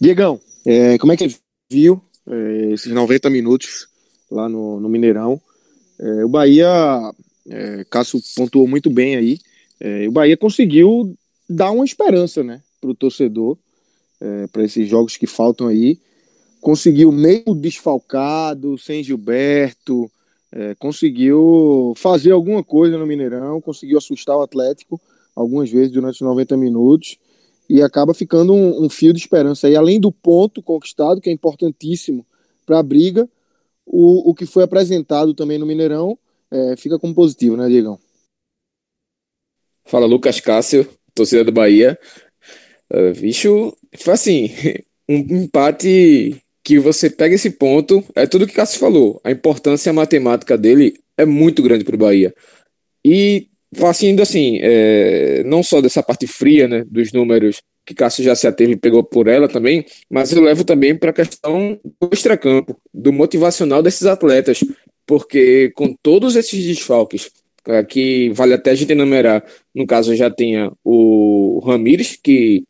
Diegão, 0.00 0.40
é, 0.64 0.96
como 0.98 1.12
é 1.12 1.16
que 1.16 1.34
viu 1.70 2.00
é, 2.28 2.72
esses 2.72 2.92
90 2.92 3.28
minutos 3.28 3.88
lá 4.30 4.48
no, 4.48 4.80
no 4.80 4.88
Mineirão? 4.88 5.40
É, 5.98 6.24
o 6.24 6.28
Bahia, 6.28 6.68
é, 7.48 7.84
Cássio 7.90 8.20
pontuou 8.36 8.68
muito 8.68 8.88
bem 8.90 9.16
aí, 9.16 9.38
é, 9.80 10.08
o 10.08 10.12
Bahia 10.12 10.36
conseguiu 10.36 11.16
dar 11.48 11.70
uma 11.70 11.84
esperança 11.84 12.42
né, 12.44 12.60
para 12.80 12.90
o 12.90 12.94
torcedor, 12.94 13.56
é, 14.20 14.46
para 14.48 14.64
esses 14.64 14.88
jogos 14.88 15.16
que 15.16 15.26
faltam 15.26 15.68
aí 15.68 15.98
conseguiu 16.60 17.12
meio 17.12 17.54
desfalcado, 17.54 18.76
sem 18.78 19.02
Gilberto, 19.02 20.10
é, 20.50 20.74
conseguiu 20.76 21.92
fazer 21.96 22.32
alguma 22.32 22.64
coisa 22.64 22.96
no 22.96 23.06
Mineirão, 23.06 23.60
conseguiu 23.60 23.98
assustar 23.98 24.36
o 24.36 24.42
Atlético 24.42 25.00
algumas 25.34 25.70
vezes 25.70 25.92
durante 25.92 26.14
os 26.14 26.20
90 26.20 26.56
minutos 26.56 27.18
e 27.68 27.82
acaba 27.82 28.14
ficando 28.14 28.52
um, 28.52 28.84
um 28.84 28.88
fio 28.88 29.12
de 29.12 29.20
esperança. 29.20 29.68
E 29.68 29.76
além 29.76 30.00
do 30.00 30.10
ponto 30.10 30.62
conquistado, 30.62 31.20
que 31.20 31.28
é 31.28 31.32
importantíssimo 31.32 32.26
para 32.64 32.78
a 32.78 32.82
briga, 32.82 33.28
o, 33.86 34.30
o 34.30 34.34
que 34.34 34.46
foi 34.46 34.64
apresentado 34.64 35.34
também 35.34 35.58
no 35.58 35.66
Mineirão 35.66 36.18
é, 36.50 36.76
fica 36.76 36.98
como 36.98 37.14
positivo, 37.14 37.56
né, 37.56 37.68
Diegão? 37.68 37.98
Fala, 39.84 40.06
Lucas 40.06 40.40
Cássio, 40.40 40.88
torcida 41.14 41.44
do 41.44 41.52
Bahia. 41.52 41.98
Uh, 42.92 43.18
bicho, 43.18 43.76
foi 43.98 44.14
assim, 44.14 44.50
um 45.08 45.16
empate 45.44 46.42
que 46.68 46.78
você 46.78 47.08
pega 47.08 47.34
esse 47.34 47.52
ponto, 47.52 48.04
é 48.14 48.26
tudo 48.26 48.46
que 48.46 48.52
Cássio 48.52 48.78
falou. 48.78 49.18
A 49.24 49.30
importância 49.30 49.90
matemática 49.90 50.58
dele 50.58 51.00
é 51.16 51.24
muito 51.24 51.62
grande 51.62 51.82
para 51.82 51.94
o 51.94 51.98
Bahia. 51.98 52.34
E 53.02 53.48
Assim, 53.82 54.18
assim, 54.20 54.58
é, 54.62 55.42
não 55.44 55.62
só 55.62 55.80
dessa 55.82 56.02
parte 56.02 56.26
fria, 56.26 56.66
né, 56.66 56.84
dos 56.90 57.12
números 57.12 57.62
que 57.84 57.94
Cássio 57.94 58.24
já 58.24 58.34
se 58.34 58.46
ateve 58.46 58.72
e 58.72 58.76
pegou 58.76 59.04
por 59.04 59.28
ela 59.28 59.46
também, 59.46 59.84
mas 60.10 60.32
eu 60.32 60.42
levo 60.42 60.64
também 60.64 60.96
para 60.96 61.10
a 61.10 61.12
questão 61.12 61.78
do 62.00 62.10
extracampo, 62.12 62.78
do 62.92 63.12
motivacional 63.12 63.82
desses 63.82 64.06
atletas, 64.06 64.64
porque 65.06 65.70
com 65.74 65.94
todos 66.02 66.34
esses 66.34 66.64
desfalques, 66.64 67.30
que 67.88 68.30
vale 68.30 68.54
até 68.54 68.70
a 68.70 68.74
gente 68.74 68.92
enumerar, 68.92 69.44
no 69.74 69.86
caso 69.86 70.16
já 70.16 70.30
tinha 70.30 70.72
o 70.82 71.60
Ramires, 71.64 72.18
que 72.22 72.64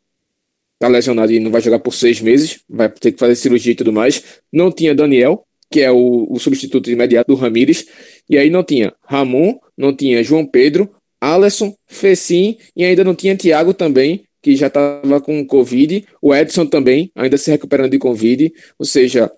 está 0.79 0.87
lesionado 0.89 1.33
e 1.33 1.41
não 1.41 1.51
vai 1.51 1.61
jogar 1.61 1.81
por 1.81 1.93
seis 1.93 2.21
meses, 2.21 2.61
vai 2.69 2.89
ter 2.89 3.13
que 3.13 3.19
fazer 3.19 3.35
cirurgia 3.35 3.73
e 3.73 3.75
tudo 3.75 3.93
mais, 3.93 4.23
não 4.53 4.71
tinha 4.71 4.95
Daniel, 4.95 5.45
que 5.71 5.81
é 5.81 5.91
o, 5.91 6.27
o 6.31 6.39
substituto 6.39 6.91
imediato 6.91 7.35
do 7.35 7.39
Ramires, 7.39 7.87
e 8.31 8.39
aí 8.39 8.49
não 8.49 8.63
tinha 8.63 8.95
Ramon, 9.05 9.59
não 9.77 9.95
tinha 9.95 10.23
João 10.23 10.47
Pedro, 10.47 10.89
Alisson, 11.21 11.75
Fecim 11.87 12.57
e 12.77 12.85
ainda 12.85 13.03
não 13.03 13.15
tinha 13.15 13.37
Thiago 13.37 13.75
também, 13.75 14.25
que 14.41 14.57
já 14.57 14.69
estava 14.69 15.21
com 15.21 15.45
Covid, 15.45 16.07
o 16.23 16.35
Edson 16.35 16.65
também, 16.65 17.11
ainda 17.15 17.37
se 17.37 17.51
recuperando 17.51 17.91
de 17.91 17.99
Covid, 17.99 18.53
ou 18.79 18.87
seja, 18.87 19.31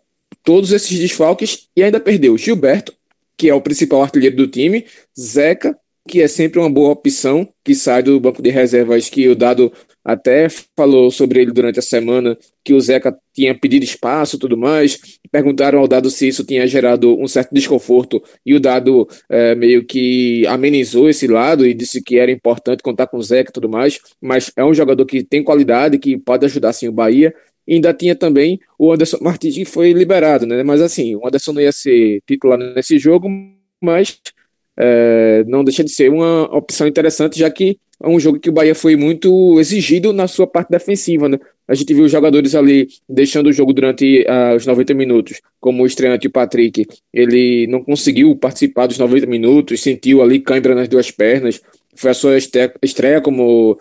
todos 0.44 0.72
esses 0.72 0.98
desfalques. 0.98 1.68
E 1.74 1.82
ainda 1.82 1.98
perdeu 1.98 2.36
Gilberto, 2.36 2.92
que 3.36 3.48
é 3.48 3.54
o 3.54 3.62
principal 3.62 4.02
artilheiro 4.02 4.36
do 4.36 4.46
time, 4.46 4.84
Zeca, 5.18 5.76
que 6.08 6.22
é 6.22 6.28
sempre 6.28 6.58
uma 6.58 6.70
boa 6.70 6.90
opção, 6.90 7.48
que 7.64 7.74
sai 7.74 8.02
do 8.02 8.18
banco 8.18 8.42
de 8.42 8.50
reservas 8.50 9.08
que 9.08 9.28
o 9.28 9.34
Dado 9.34 9.72
até 10.04 10.48
falou 10.76 11.10
sobre 11.10 11.40
ele 11.40 11.52
durante 11.52 11.78
a 11.78 11.82
semana, 11.82 12.36
que 12.64 12.72
o 12.72 12.80
Zeca 12.80 13.16
tinha 13.34 13.54
pedido 13.54 13.84
espaço 13.84 14.36
e 14.36 14.38
tudo 14.38 14.56
mais. 14.56 14.98
Perguntaram 15.30 15.78
ao 15.78 15.86
Dado 15.86 16.10
se 16.10 16.26
isso 16.26 16.44
tinha 16.44 16.66
gerado 16.66 17.18
um 17.18 17.28
certo 17.28 17.54
desconforto, 17.54 18.22
e 18.44 18.54
o 18.54 18.60
Dado 18.60 19.06
é, 19.28 19.54
meio 19.54 19.84
que 19.84 20.46
amenizou 20.46 21.08
esse 21.08 21.26
lado 21.26 21.66
e 21.66 21.74
disse 21.74 22.02
que 22.02 22.18
era 22.18 22.30
importante 22.30 22.82
contar 22.82 23.06
com 23.06 23.18
o 23.18 23.22
Zeca 23.22 23.50
e 23.50 23.52
tudo 23.52 23.68
mais. 23.68 24.00
Mas 24.20 24.50
é 24.56 24.64
um 24.64 24.74
jogador 24.74 25.04
que 25.04 25.22
tem 25.22 25.44
qualidade, 25.44 25.98
que 25.98 26.18
pode 26.18 26.46
ajudar 26.46 26.72
sim 26.72 26.88
o 26.88 26.92
Bahia. 26.92 27.34
E 27.68 27.74
ainda 27.74 27.94
tinha 27.94 28.16
também 28.16 28.58
o 28.78 28.92
Anderson 28.92 29.18
Martins, 29.20 29.54
que 29.54 29.64
foi 29.64 29.92
liberado, 29.92 30.46
né? 30.46 30.62
Mas 30.62 30.80
assim, 30.80 31.14
o 31.14 31.26
Anderson 31.26 31.52
não 31.52 31.60
ia 31.60 31.70
ser 31.70 32.20
titular 32.26 32.58
nesse 32.58 32.98
jogo, 32.98 33.28
mas 33.80 34.18
é, 34.78 35.44
não 35.46 35.64
deixa 35.64 35.84
de 35.84 35.90
ser 35.90 36.10
uma 36.10 36.44
opção 36.56 36.86
interessante, 36.86 37.38
já 37.38 37.50
que 37.50 37.78
é 38.02 38.08
um 38.08 38.18
jogo 38.18 38.40
que 38.40 38.48
o 38.48 38.52
Bahia 38.52 38.74
foi 38.74 38.96
muito 38.96 39.60
exigido 39.60 40.12
na 40.12 40.26
sua 40.26 40.46
parte 40.46 40.70
defensiva, 40.70 41.28
né? 41.28 41.38
A 41.68 41.74
gente 41.74 41.92
viu 41.92 42.04
os 42.04 42.10
jogadores 42.10 42.54
ali 42.54 42.88
deixando 43.08 43.48
o 43.48 43.52
jogo 43.52 43.72
durante 43.72 44.26
uh, 44.28 44.56
os 44.56 44.66
90 44.66 44.94
minutos, 44.94 45.40
como 45.60 45.82
o 45.82 45.86
estreante 45.86 46.28
Patrick, 46.28 46.86
ele 47.12 47.66
não 47.66 47.82
conseguiu 47.84 48.34
participar 48.34 48.86
dos 48.86 48.98
90 48.98 49.26
minutos, 49.26 49.80
sentiu 49.82 50.22
ali 50.22 50.40
cãibra 50.40 50.74
nas 50.74 50.88
duas 50.88 51.10
pernas, 51.10 51.60
foi 51.94 52.10
a 52.10 52.14
sua 52.14 52.38
estreia 52.82 53.20
como, 53.20 53.78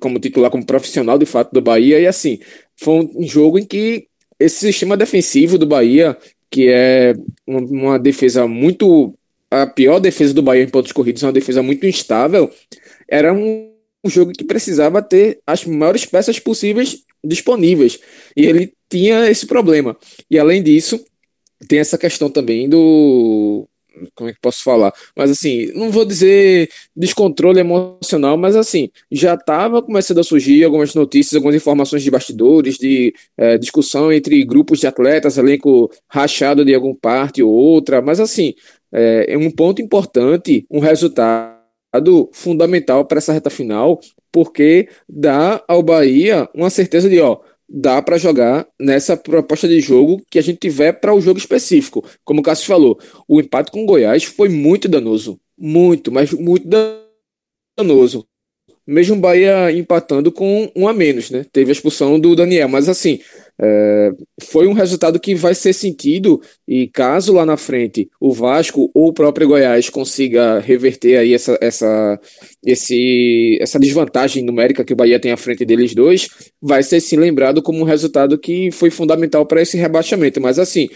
como 0.00 0.18
titular, 0.18 0.50
como 0.50 0.64
profissional 0.64 1.18
de 1.18 1.26
fato 1.26 1.52
do 1.52 1.60
Bahia, 1.60 2.00
e 2.00 2.06
assim, 2.06 2.38
foi 2.76 3.08
um 3.14 3.26
jogo 3.26 3.58
em 3.58 3.64
que 3.64 4.06
esse 4.40 4.66
sistema 4.66 4.96
defensivo 4.96 5.58
do 5.58 5.66
Bahia, 5.66 6.16
que 6.50 6.68
é 6.68 7.14
uma 7.46 7.98
defesa 7.98 8.46
muito 8.46 9.14
a 9.50 9.66
pior 9.66 9.98
defesa 9.98 10.34
do 10.34 10.42
Bahia 10.42 10.62
em 10.62 10.68
pontos 10.68 10.92
corridos, 10.92 11.22
é 11.22 11.26
uma 11.26 11.32
defesa 11.32 11.62
muito 11.62 11.86
instável, 11.86 12.50
era 13.08 13.32
um, 13.32 13.72
um 14.04 14.10
jogo 14.10 14.32
que 14.32 14.44
precisava 14.44 15.02
ter 15.02 15.40
as 15.46 15.64
maiores 15.64 16.04
peças 16.04 16.38
possíveis 16.38 17.02
disponíveis. 17.24 17.98
E 18.36 18.46
ele 18.46 18.72
tinha 18.88 19.28
esse 19.28 19.46
problema. 19.46 19.96
E 20.30 20.38
além 20.38 20.62
disso, 20.62 21.04
tem 21.66 21.78
essa 21.78 21.98
questão 21.98 22.30
também 22.30 22.68
do. 22.68 23.66
Como 24.14 24.30
é 24.30 24.32
que 24.32 24.38
posso 24.40 24.62
falar? 24.62 24.92
Mas 25.16 25.28
assim, 25.28 25.72
não 25.74 25.90
vou 25.90 26.04
dizer 26.04 26.70
descontrole 26.94 27.58
emocional, 27.58 28.36
mas 28.36 28.54
assim, 28.54 28.90
já 29.10 29.34
estava 29.34 29.82
começando 29.82 30.18
a 30.18 30.22
surgir 30.22 30.62
algumas 30.62 30.94
notícias, 30.94 31.34
algumas 31.34 31.56
informações 31.56 32.04
de 32.04 32.10
bastidores, 32.10 32.76
de 32.76 33.12
é, 33.36 33.58
discussão 33.58 34.12
entre 34.12 34.44
grupos 34.44 34.78
de 34.78 34.86
atletas, 34.86 35.36
elenco 35.36 35.90
rachado 36.06 36.64
de 36.64 36.72
alguma 36.72 36.94
parte 36.94 37.42
ou 37.42 37.50
outra, 37.50 38.00
mas 38.00 38.20
assim, 38.20 38.54
é, 38.92 39.32
é 39.34 39.38
um 39.38 39.50
ponto 39.50 39.82
importante, 39.82 40.66
um 40.70 40.78
resultado 40.78 41.58
fundamental 42.32 43.04
para 43.04 43.18
essa 43.18 43.32
reta 43.32 43.50
final, 43.50 44.00
porque 44.30 44.88
dá 45.08 45.62
ao 45.66 45.82
Bahia 45.82 46.48
uma 46.54 46.70
certeza 46.70 47.08
de, 47.08 47.20
ó, 47.20 47.38
dá 47.68 48.00
para 48.02 48.18
jogar 48.18 48.66
nessa 48.78 49.16
proposta 49.16 49.68
de 49.68 49.80
jogo 49.80 50.22
que 50.30 50.38
a 50.38 50.42
gente 50.42 50.58
tiver 50.58 50.92
para 50.92 51.14
o 51.14 51.20
jogo 51.20 51.38
específico. 51.38 52.04
Como 52.24 52.40
o 52.40 52.42
Cássio 52.42 52.66
falou, 52.66 52.98
o 53.26 53.40
empate 53.40 53.70
com 53.70 53.82
o 53.82 53.86
Goiás 53.86 54.24
foi 54.24 54.48
muito 54.48 54.88
danoso, 54.88 55.40
muito, 55.56 56.12
mas 56.12 56.32
muito 56.32 56.68
danoso 57.76 58.26
mesmo 58.88 59.16
Bahia 59.16 59.70
empatando 59.70 60.32
com 60.32 60.72
um 60.74 60.88
a 60.88 60.94
menos, 60.94 61.30
né? 61.30 61.44
Teve 61.52 61.70
a 61.70 61.72
expulsão 61.72 62.18
do 62.18 62.34
Daniel, 62.34 62.70
mas 62.70 62.88
assim, 62.88 63.20
é, 63.60 64.12
foi 64.40 64.68
um 64.68 64.72
resultado 64.72 65.18
que 65.18 65.34
vai 65.34 65.54
ser 65.54 65.72
sentido 65.72 66.40
e 66.66 66.86
caso 66.88 67.32
lá 67.32 67.44
na 67.44 67.56
frente 67.56 68.08
o 68.20 68.32
Vasco 68.32 68.90
ou 68.94 69.08
o 69.08 69.12
próprio 69.12 69.48
Goiás 69.48 69.90
consiga 69.90 70.60
reverter 70.60 71.16
aí 71.16 71.34
essa, 71.34 71.58
essa, 71.60 72.20
esse, 72.64 73.58
essa 73.60 73.78
desvantagem 73.78 74.44
numérica 74.44 74.84
que 74.84 74.92
o 74.92 74.96
Bahia 74.96 75.18
tem 75.18 75.32
à 75.32 75.36
frente 75.36 75.64
deles 75.64 75.94
dois, 75.94 76.28
vai 76.62 76.82
ser 76.82 77.00
sim 77.00 77.16
lembrado 77.16 77.60
como 77.60 77.80
um 77.80 77.84
resultado 77.84 78.38
que 78.38 78.70
foi 78.70 78.90
fundamental 78.90 79.44
para 79.44 79.62
esse 79.62 79.76
rebaixamento. 79.76 80.40
Mas 80.40 80.58
assim, 80.58 80.88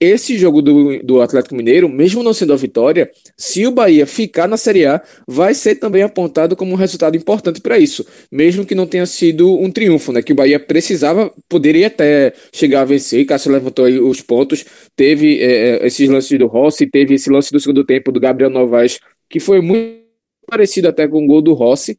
esse 0.00 0.38
jogo 0.38 0.62
do, 0.62 0.98
do 1.02 1.20
Atlético 1.20 1.56
Mineiro, 1.56 1.88
mesmo 1.88 2.22
não 2.22 2.32
sendo 2.32 2.52
a 2.52 2.56
vitória, 2.56 3.10
se 3.36 3.66
o 3.66 3.72
Bahia 3.72 4.06
ficar 4.06 4.46
na 4.46 4.56
Série 4.56 4.86
A, 4.86 5.02
vai 5.26 5.54
ser 5.54 5.74
também 5.76 6.02
apontado 6.02 6.54
como 6.54 6.72
um 6.72 6.76
resultado 6.76 7.16
importante 7.16 7.60
para 7.60 7.78
isso, 7.78 8.06
mesmo 8.30 8.64
que 8.64 8.74
não 8.74 8.86
tenha 8.86 9.06
sido 9.06 9.52
um 9.58 9.70
triunfo, 9.70 10.12
né? 10.12 10.22
Que 10.22 10.32
o 10.32 10.36
Bahia 10.36 10.60
precisava, 10.60 11.32
poderia 11.48 11.88
até 11.88 12.32
chegar 12.52 12.82
a 12.82 12.84
vencer. 12.84 13.26
Cássio 13.26 13.50
levantou 13.50 13.84
aí 13.84 13.98
os 13.98 14.20
pontos, 14.20 14.64
teve 14.94 15.40
é, 15.40 15.84
esses 15.84 16.08
lances 16.08 16.38
do 16.38 16.46
Rossi, 16.46 16.86
teve 16.86 17.14
esse 17.14 17.28
lance 17.28 17.50
do 17.50 17.58
segundo 17.58 17.84
tempo 17.84 18.12
do 18.12 18.20
Gabriel 18.20 18.50
Novaes, 18.50 19.00
que 19.28 19.40
foi 19.40 19.60
muito 19.60 19.98
parecido 20.46 20.88
até 20.88 21.08
com 21.08 21.24
o 21.24 21.26
gol 21.26 21.42
do 21.42 21.54
Rossi. 21.54 21.98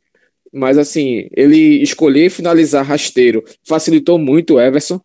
Mas 0.51 0.77
assim, 0.77 1.27
ele 1.35 1.81
escolher 1.83 2.29
finalizar 2.31 2.83
rasteiro 2.83 3.43
facilitou 3.63 4.17
muito 4.17 4.55
o 4.55 4.59
Everson 4.59 4.99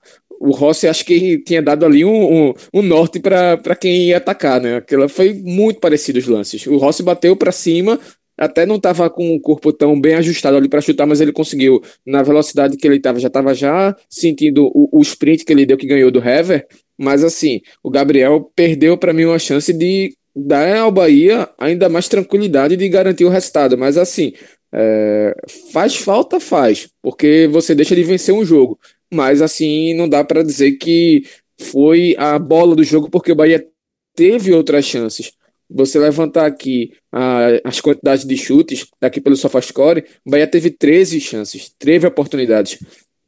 o 0.44 0.50
Rossi 0.50 0.86
acho 0.86 1.06
que 1.06 1.38
tinha 1.38 1.62
dado 1.62 1.86
ali 1.86 2.04
um, 2.04 2.48
um, 2.48 2.54
um 2.74 2.82
norte 2.82 3.18
para 3.18 3.74
quem 3.74 4.08
ia 4.08 4.18
atacar, 4.18 4.60
né? 4.60 4.76
Aquela 4.76 5.08
foi 5.08 5.32
muito 5.32 5.80
parecido 5.80 6.18
os 6.18 6.26
lances. 6.26 6.66
O 6.66 6.76
Rossi 6.76 7.02
bateu 7.02 7.34
para 7.34 7.50
cima, 7.50 7.98
até 8.36 8.66
não 8.66 8.76
estava 8.76 9.08
com 9.08 9.34
o 9.34 9.40
corpo 9.40 9.72
tão 9.72 9.98
bem 9.98 10.16
ajustado 10.16 10.56
ali 10.56 10.68
para 10.68 10.82
chutar, 10.82 11.06
mas 11.06 11.22
ele 11.22 11.32
conseguiu 11.32 11.82
na 12.06 12.22
velocidade 12.22 12.76
que 12.76 12.86
ele 12.86 12.96
estava, 12.96 13.18
já 13.18 13.28
estava 13.28 13.54
já 13.54 13.96
sentindo 14.08 14.66
o, 14.74 14.88
o, 14.92 15.00
sprint 15.00 15.46
que 15.46 15.52
ele 15.52 15.64
deu 15.64 15.78
que 15.78 15.86
ganhou 15.86 16.10
do 16.10 16.18
Hever. 16.18 16.66
Mas 16.98 17.24
assim, 17.24 17.62
o 17.82 17.90
Gabriel 17.90 18.50
perdeu 18.54 18.98
para 18.98 19.14
mim 19.14 19.24
uma 19.24 19.38
chance 19.38 19.72
de 19.72 20.14
dar 20.36 20.76
ao 20.76 20.92
Bahia 20.92 21.48
ainda 21.58 21.88
mais 21.88 22.06
tranquilidade 22.06 22.76
de 22.76 22.88
garantir 22.88 23.24
o 23.24 23.30
resultado. 23.30 23.78
Mas 23.78 23.96
assim, 23.96 24.34
é, 24.74 25.34
faz 25.72 25.96
falta, 25.96 26.38
faz, 26.38 26.88
porque 27.00 27.48
você 27.50 27.74
deixa 27.74 27.94
de 27.94 28.02
vencer 28.02 28.34
um 28.34 28.44
jogo 28.44 28.78
mas 29.14 29.40
assim 29.40 29.94
não 29.94 30.08
dá 30.08 30.22
para 30.24 30.42
dizer 30.42 30.72
que 30.72 31.24
foi 31.58 32.14
a 32.18 32.38
bola 32.38 32.74
do 32.74 32.84
jogo 32.84 33.08
porque 33.08 33.32
o 33.32 33.36
Bahia 33.36 33.66
teve 34.14 34.52
outras 34.52 34.84
chances. 34.84 35.32
Você 35.70 35.98
levantar 35.98 36.46
aqui 36.46 36.92
a, 37.10 37.46
as 37.64 37.80
quantidades 37.80 38.24
de 38.24 38.36
chutes 38.36 38.86
daqui 39.00 39.20
pelo 39.20 39.36
SofaScore, 39.36 40.04
o 40.24 40.30
Bahia 40.30 40.46
teve 40.46 40.70
13 40.70 41.20
chances, 41.20 41.72
13 41.78 42.06
oportunidades. 42.06 42.78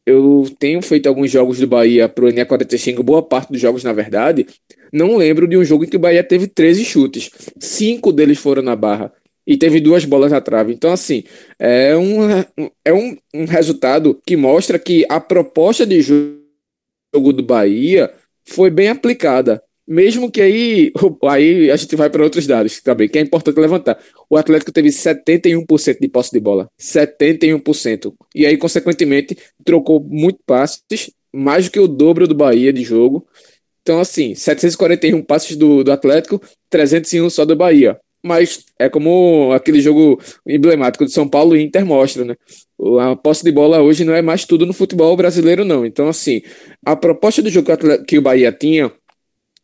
Eu 0.05 0.49
tenho 0.59 0.81
feito 0.83 1.09
alguns 1.09 1.31
jogos 1.31 1.59
do 1.59 1.67
Bahia 1.67 2.09
pro 2.09 2.29
NE45, 2.29 3.03
boa 3.03 3.23
parte 3.23 3.51
dos 3.51 3.61
jogos, 3.61 3.83
na 3.83 3.93
verdade. 3.93 4.47
Não 4.93 5.17
lembro 5.17 5.49
de 5.49 5.57
um 5.57 5.65
jogo 5.65 5.85
em 5.85 5.89
que 5.89 5.97
o 5.97 6.01
Bahia 6.01 6.23
teve 6.23 6.47
13 6.47 6.85
chutes. 6.85 7.31
Cinco 7.59 8.13
deles 8.13 8.39
foram 8.39 8.63
na 8.63 8.77
barra 8.77 9.13
e 9.47 9.57
teve 9.57 9.81
duas 9.81 10.05
bolas 10.05 10.33
na 10.33 10.41
trave. 10.41 10.73
Então, 10.73 10.93
assim, 10.93 11.23
é 11.59 11.97
um, 11.97 12.29
é 12.85 12.93
um, 12.93 13.17
um 13.33 13.45
resultado 13.45 14.21
que 14.27 14.37
mostra 14.37 14.79
que 14.79 15.07
a 15.09 15.21
proposta 15.21 15.87
de 15.87 16.03
jogo 16.03 17.33
do 17.33 17.43
Bahia 17.43 18.13
foi 18.45 18.71
bem 18.71 18.89
aplicada. 18.89 19.63
Mesmo 19.89 20.29
que 20.29 20.41
aí, 20.41 20.93
aí 21.23 21.71
a 21.71 21.77
gente 21.77 21.95
vai 21.95 22.11
para 22.11 22.25
outros 22.25 22.45
dados 22.45 22.81
também, 22.81 23.09
que 23.09 23.19
é 23.19 23.23
importante 23.23 23.61
levantar. 23.61 23.97
O 24.29 24.37
Atlético 24.37 24.73
teve 24.73 24.89
71% 24.89 26.01
de 26.01 26.09
posse 26.09 26.33
de 26.33 26.41
bola. 26.41 26.69
71%. 26.81 28.13
E 28.35 28.45
aí, 28.45 28.57
consequentemente, 28.57 29.39
trocou 29.65 30.01
muito 30.01 30.41
passes, 30.45 31.13
mais 31.33 31.67
do 31.67 31.71
que 31.71 31.79
o 31.79 31.87
dobro 31.87 32.27
do 32.27 32.35
Bahia 32.35 32.73
de 32.73 32.83
jogo. 32.83 33.25
Então, 33.83 34.01
assim, 34.01 34.35
741 34.35 35.23
passes 35.23 35.57
do, 35.57 35.85
do 35.85 35.93
Atlético, 35.93 36.43
301 36.69 37.31
só 37.31 37.45
do 37.45 37.55
Bahia. 37.55 37.97
Mas 38.23 38.65
é 38.79 38.89
como 38.89 39.53
aquele 39.53 39.81
jogo 39.81 40.21
emblemático 40.47 41.05
de 41.05 41.13
São 41.13 41.29
Paulo 41.29 41.57
e 41.57 41.63
Inter 41.63 41.87
mostra, 41.87 42.25
né? 42.25 42.35
A 43.01 43.17
posse 43.17 43.45
de 43.45 43.53
bola 43.53 43.81
hoje 43.81 44.05
não 44.05 44.15
é 44.15 44.23
mais 44.23 44.45
tudo 44.45 44.67
no 44.67 44.73
futebol 44.73 45.17
brasileiro, 45.17 45.65
não. 45.65 45.87
Então, 45.87 46.09
assim, 46.09 46.43
a 46.85 46.97
proposta 46.97 47.43
do 47.43 47.51
jogo 47.51 47.69
que 48.07 48.19
o 48.19 48.23
Bahia 48.23 48.53
tinha 48.53 48.93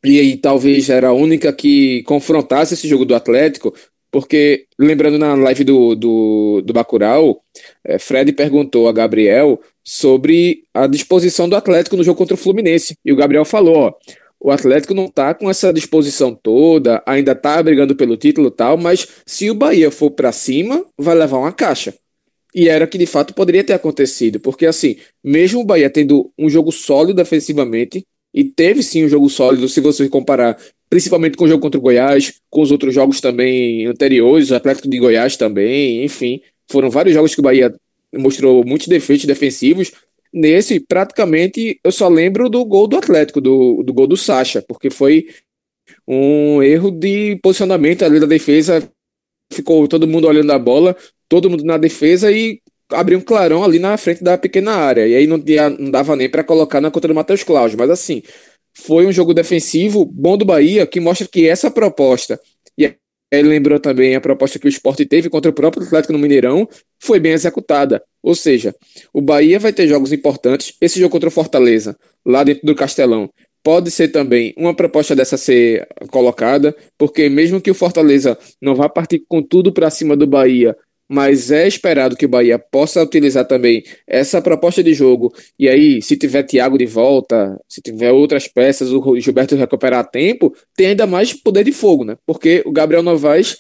e 0.04 0.18
aí 0.18 0.36
talvez 0.36 0.90
era 0.90 1.08
a 1.08 1.12
única 1.12 1.52
que 1.52 2.02
confrontasse 2.04 2.74
esse 2.74 2.88
jogo 2.88 3.04
do 3.04 3.14
Atlético, 3.14 3.72
porque, 4.10 4.66
lembrando 4.78 5.16
na 5.16 5.34
live 5.34 5.64
do, 5.64 5.94
do, 5.94 6.62
do 6.62 6.72
Bacurau, 6.72 7.40
é, 7.84 7.98
Fred 7.98 8.32
perguntou 8.32 8.88
a 8.88 8.92
Gabriel 8.92 9.60
sobre 9.82 10.64
a 10.74 10.86
disposição 10.86 11.48
do 11.48 11.56
Atlético 11.56 11.96
no 11.96 12.04
jogo 12.04 12.18
contra 12.18 12.34
o 12.34 12.38
Fluminense. 12.38 12.96
E 13.04 13.12
o 13.12 13.16
Gabriel 13.16 13.44
falou: 13.44 13.76
ó, 13.76 13.92
o 14.42 14.50
Atlético 14.50 14.92
não 14.92 15.08
tá 15.08 15.32
com 15.32 15.48
essa 15.48 15.72
disposição 15.72 16.34
toda, 16.34 17.02
ainda 17.06 17.34
tá 17.34 17.62
brigando 17.62 17.94
pelo 17.94 18.16
título 18.16 18.50
tal, 18.50 18.76
mas 18.76 19.06
se 19.24 19.48
o 19.48 19.54
Bahia 19.54 19.90
for 19.90 20.10
para 20.10 20.32
cima, 20.32 20.84
vai 20.98 21.14
levar 21.14 21.38
uma 21.38 21.52
caixa. 21.52 21.94
E 22.54 22.68
era 22.68 22.86
que 22.86 22.98
de 22.98 23.06
fato 23.06 23.34
poderia 23.34 23.62
ter 23.62 23.72
acontecido, 23.72 24.40
porque 24.40 24.66
assim, 24.66 24.96
mesmo 25.22 25.60
o 25.60 25.64
Bahia 25.64 25.88
tendo 25.88 26.30
um 26.36 26.50
jogo 26.50 26.72
sólido 26.72 27.14
defensivamente, 27.14 28.04
e 28.34 28.42
teve 28.44 28.82
sim 28.82 29.04
um 29.04 29.08
jogo 29.08 29.28
sólido, 29.28 29.68
se 29.68 29.80
você 29.80 30.08
comparar 30.08 30.58
principalmente 30.90 31.36
com 31.36 31.44
o 31.44 31.48
jogo 31.48 31.62
contra 31.62 31.78
o 31.78 31.82
Goiás, 31.82 32.34
com 32.50 32.60
os 32.62 32.70
outros 32.70 32.94
jogos 32.94 33.20
também 33.20 33.86
anteriores, 33.86 34.50
o 34.50 34.54
Atlético 34.54 34.88
de 34.88 34.98
Goiás 34.98 35.36
também, 35.36 36.04
enfim. 36.04 36.40
Foram 36.70 36.90
vários 36.90 37.14
jogos 37.14 37.34
que 37.34 37.40
o 37.40 37.42
Bahia 37.42 37.74
mostrou 38.14 38.64
muitos 38.64 38.88
defeitos 38.88 39.24
defensivos. 39.24 39.92
Nesse, 40.32 40.80
praticamente, 40.80 41.78
eu 41.84 41.92
só 41.92 42.08
lembro 42.08 42.48
do 42.48 42.64
gol 42.64 42.86
do 42.86 42.96
Atlético, 42.96 43.40
do, 43.40 43.82
do 43.82 43.92
gol 43.92 44.06
do 44.06 44.16
Sacha, 44.16 44.62
porque 44.62 44.88
foi 44.88 45.28
um 46.06 46.62
erro 46.62 46.90
de 46.90 47.38
posicionamento 47.42 48.04
ali 48.04 48.18
da 48.18 48.26
defesa. 48.26 48.88
Ficou 49.52 49.86
todo 49.86 50.06
mundo 50.08 50.26
olhando 50.26 50.50
a 50.50 50.58
bola, 50.58 50.96
todo 51.28 51.50
mundo 51.50 51.64
na 51.64 51.76
defesa 51.76 52.32
e 52.32 52.60
abriu 52.90 53.18
um 53.18 53.22
clarão 53.22 53.62
ali 53.62 53.78
na 53.78 53.96
frente 53.96 54.24
da 54.24 54.38
pequena 54.38 54.72
área. 54.72 55.06
E 55.06 55.14
aí 55.14 55.26
não, 55.26 55.38
não 55.78 55.90
dava 55.90 56.16
nem 56.16 56.30
para 56.30 56.44
colocar 56.44 56.80
na 56.80 56.90
conta 56.90 57.08
do 57.08 57.14
Matheus 57.14 57.42
Cláudio. 57.42 57.78
Mas 57.78 57.90
assim, 57.90 58.22
foi 58.74 59.06
um 59.06 59.12
jogo 59.12 59.34
defensivo 59.34 60.04
bom 60.04 60.36
do 60.36 60.44
Bahia 60.44 60.86
que 60.86 61.00
mostra 61.00 61.26
que 61.28 61.46
essa 61.46 61.70
proposta, 61.70 62.40
e 62.76 62.94
ele 63.32 63.48
lembrou 63.48 63.80
também 63.80 64.14
a 64.14 64.20
proposta 64.20 64.58
que 64.58 64.66
o 64.66 64.68
esporte 64.68 65.06
teve 65.06 65.30
contra 65.30 65.50
o 65.50 65.54
próprio 65.54 65.86
Atlético 65.86 66.12
no 66.12 66.18
Mineirão, 66.18 66.68
foi 67.00 67.18
bem 67.18 67.32
executada. 67.32 68.02
Ou 68.22 68.34
seja, 68.34 68.74
o 69.12 69.22
Bahia 69.22 69.58
vai 69.58 69.72
ter 69.72 69.88
jogos 69.88 70.12
importantes. 70.12 70.74
Esse 70.80 71.00
jogo 71.00 71.10
contra 71.10 71.30
o 71.30 71.32
Fortaleza, 71.32 71.96
lá 72.26 72.44
dentro 72.44 72.66
do 72.66 72.74
Castelão, 72.74 73.30
pode 73.62 73.90
ser 73.90 74.08
também 74.08 74.52
uma 74.56 74.74
proposta 74.74 75.16
dessa 75.16 75.38
ser 75.38 75.88
colocada, 76.10 76.76
porque 76.98 77.28
mesmo 77.30 77.60
que 77.60 77.70
o 77.70 77.74
Fortaleza 77.74 78.36
não 78.60 78.74
vá 78.74 78.86
partir 78.88 79.22
com 79.26 79.42
tudo 79.42 79.72
para 79.72 79.88
cima 79.88 80.14
do 80.14 80.26
Bahia, 80.26 80.76
mas 81.12 81.50
é 81.50 81.68
esperado 81.68 82.16
que 82.16 82.24
o 82.24 82.28
Bahia 82.28 82.58
possa 82.58 83.02
utilizar 83.02 83.44
também 83.44 83.84
essa 84.06 84.40
proposta 84.40 84.82
de 84.82 84.94
jogo. 84.94 85.30
E 85.58 85.68
aí, 85.68 86.00
se 86.00 86.16
tiver 86.16 86.42
Thiago 86.42 86.78
de 86.78 86.86
volta, 86.86 87.60
se 87.68 87.82
tiver 87.82 88.10
outras 88.10 88.48
peças, 88.48 88.90
o 88.90 89.20
Gilberto 89.20 89.54
recuperar 89.54 90.08
tempo, 90.10 90.56
tem 90.74 90.86
ainda 90.86 91.06
mais 91.06 91.34
poder 91.34 91.64
de 91.64 91.72
fogo, 91.72 92.02
né? 92.02 92.16
Porque 92.24 92.62
o 92.64 92.72
Gabriel 92.72 93.02
Novaes, 93.02 93.58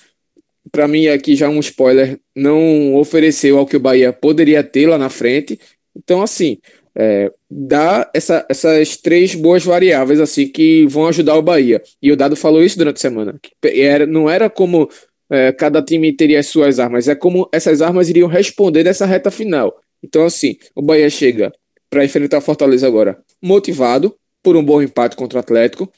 para 0.70 0.88
mim, 0.88 1.08
aqui 1.08 1.36
já 1.36 1.50
um 1.50 1.60
spoiler, 1.60 2.18
não 2.34 2.94
ofereceu 2.94 3.58
ao 3.58 3.66
que 3.66 3.76
o 3.76 3.80
Bahia 3.80 4.14
poderia 4.14 4.64
ter 4.64 4.86
lá 4.86 4.96
na 4.96 5.10
frente. 5.10 5.60
Então, 5.94 6.22
assim, 6.22 6.56
é, 6.94 7.30
dá 7.50 8.10
essa, 8.14 8.46
essas 8.48 8.96
três 8.96 9.34
boas 9.34 9.62
variáveis 9.62 10.20
assim 10.20 10.48
que 10.48 10.86
vão 10.86 11.06
ajudar 11.06 11.36
o 11.36 11.42
Bahia. 11.42 11.82
E 12.00 12.10
o 12.10 12.16
Dado 12.16 12.34
falou 12.34 12.62
isso 12.62 12.78
durante 12.78 12.96
a 12.96 13.00
semana. 13.00 13.34
Era, 13.62 14.06
não 14.06 14.30
era 14.30 14.48
como 14.48 14.88
é, 15.32 15.50
cada 15.50 15.80
time 15.80 16.12
teria 16.12 16.40
as 16.40 16.46
suas 16.46 16.78
armas. 16.78 17.08
É 17.08 17.14
como 17.14 17.48
essas 17.50 17.80
armas 17.80 18.10
iriam 18.10 18.28
responder 18.28 18.84
nessa 18.84 19.06
reta 19.06 19.30
final. 19.30 19.80
Então, 20.02 20.26
assim, 20.26 20.58
o 20.74 20.82
Bahia 20.82 21.08
chega 21.08 21.50
para 21.88 22.04
enfrentar 22.04 22.38
o 22.38 22.42
Fortaleza 22.42 22.86
agora 22.86 23.18
motivado 23.40 24.14
por 24.42 24.56
um 24.56 24.62
bom 24.62 24.82
empate 24.82 25.16
contra 25.16 25.38
o 25.38 25.40
Atlético, 25.40 25.90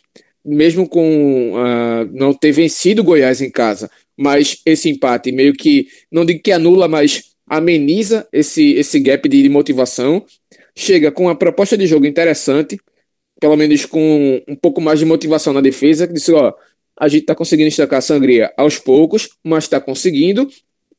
mesmo 0.44 0.88
com 0.88 1.52
uh, 1.52 2.08
não 2.12 2.32
ter 2.32 2.52
vencido 2.52 3.02
o 3.02 3.04
Goiás 3.04 3.40
em 3.40 3.50
casa, 3.50 3.90
mas 4.16 4.60
esse 4.64 4.88
empate 4.88 5.32
meio 5.32 5.52
que, 5.52 5.88
não 6.12 6.24
digo 6.24 6.40
que 6.40 6.52
anula, 6.52 6.86
mas 6.86 7.32
ameniza 7.46 8.28
esse, 8.32 8.74
esse 8.74 9.00
gap 9.00 9.28
de, 9.28 9.42
de 9.42 9.48
motivação. 9.48 10.24
Chega 10.76 11.10
com 11.10 11.24
uma 11.24 11.34
proposta 11.34 11.76
de 11.76 11.86
jogo 11.88 12.06
interessante, 12.06 12.78
pelo 13.40 13.56
menos 13.56 13.84
com 13.84 14.40
um 14.46 14.54
pouco 14.54 14.80
mais 14.80 15.00
de 15.00 15.04
motivação 15.04 15.52
na 15.52 15.60
defesa, 15.60 16.06
que 16.06 16.12
disse, 16.12 16.32
ó, 16.32 16.52
a 16.98 17.08
gente 17.08 17.22
está 17.22 17.34
conseguindo 17.34 17.68
estancar 17.68 17.98
a 17.98 18.02
sangria 18.02 18.52
aos 18.56 18.78
poucos, 18.78 19.30
mas 19.42 19.64
está 19.64 19.80
conseguindo. 19.80 20.48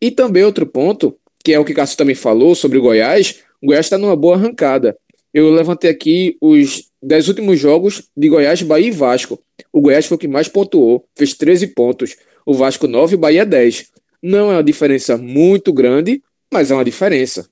E 0.02 0.12
também 0.12 0.44
outro 0.44 0.66
ponto, 0.66 1.18
que 1.44 1.54
é 1.54 1.60
o 1.60 1.66
que 1.66 1.72
o 1.72 1.76
Cássio 1.76 1.98
também 1.98 2.16
falou 2.16 2.54
sobre 2.54 2.78
o 2.78 2.82
Goiás, 2.82 3.44
o 3.62 3.68
Goiás 3.68 3.86
está 3.86 3.98
numa 3.98 4.16
boa 4.16 4.36
arrancada. 4.36 4.98
Eu 5.34 5.52
levantei 5.52 5.90
aqui 5.90 6.38
os 6.42 6.90
10 7.02 7.30
últimos 7.30 7.60
jogos 7.60 8.04
de 8.16 8.30
Goiás, 8.30 8.62
Bahia 8.62 8.88
e 8.88 8.92
Vasco. 8.92 9.42
O 9.72 9.82
Goiás 9.82 10.06
foi 10.06 10.16
o 10.16 10.20
que 10.20 10.28
mais 10.28 10.48
pontuou, 10.48 11.06
fez 11.16 11.34
13 11.34 11.68
pontos. 11.68 12.16
O 12.46 12.54
Vasco 12.54 12.88
9 12.88 13.14
e 13.14 13.16
o 13.16 13.20
Bahia 13.20 13.46
10. 13.46 13.88
Não 14.22 14.52
é 14.52 14.56
uma 14.56 14.64
diferença 14.64 15.18
muito 15.18 15.74
grande, 15.74 16.22
mas 16.52 16.72
é 16.72 16.74
uma 16.74 16.86
diferença. 16.86 17.50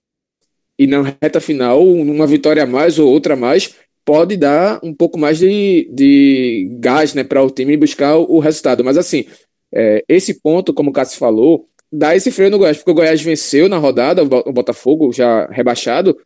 E 0.77 0.88
na 0.88 1.15
reta 1.21 1.39
final, 1.39 1.86
uma 1.86 2.25
vitória 2.25 2.63
a 2.63 2.65
mais 2.65 2.97
ou 2.97 3.12
outra 3.12 3.34
a 3.34 3.38
mais 3.38 3.75
pode 4.05 4.37
dar 4.37 4.79
um 4.83 4.93
pouco 4.93 5.17
mais 5.17 5.39
de, 5.39 5.89
de 5.91 6.69
gás 6.79 7.13
né, 7.13 7.23
para 7.23 7.43
o 7.43 7.49
time 7.49 7.77
buscar 7.77 8.17
o, 8.17 8.35
o 8.35 8.39
resultado. 8.39 8.83
Mas 8.83 8.97
assim, 8.97 9.25
é, 9.73 10.03
esse 10.07 10.35
ponto, 10.35 10.73
como 10.73 10.89
o 10.89 10.93
Cássio 10.93 11.17
falou, 11.17 11.65
dá 11.91 12.15
esse 12.15 12.31
freio 12.31 12.51
no 12.51 12.57
Goiás, 12.57 12.77
porque 12.77 12.91
o 12.91 12.95
Goiás 12.95 13.21
venceu 13.21 13.69
na 13.69 13.77
rodada, 13.77 14.23
o 14.23 14.51
Botafogo 14.53 15.11
já 15.13 15.45
rebaixado, 15.47 16.17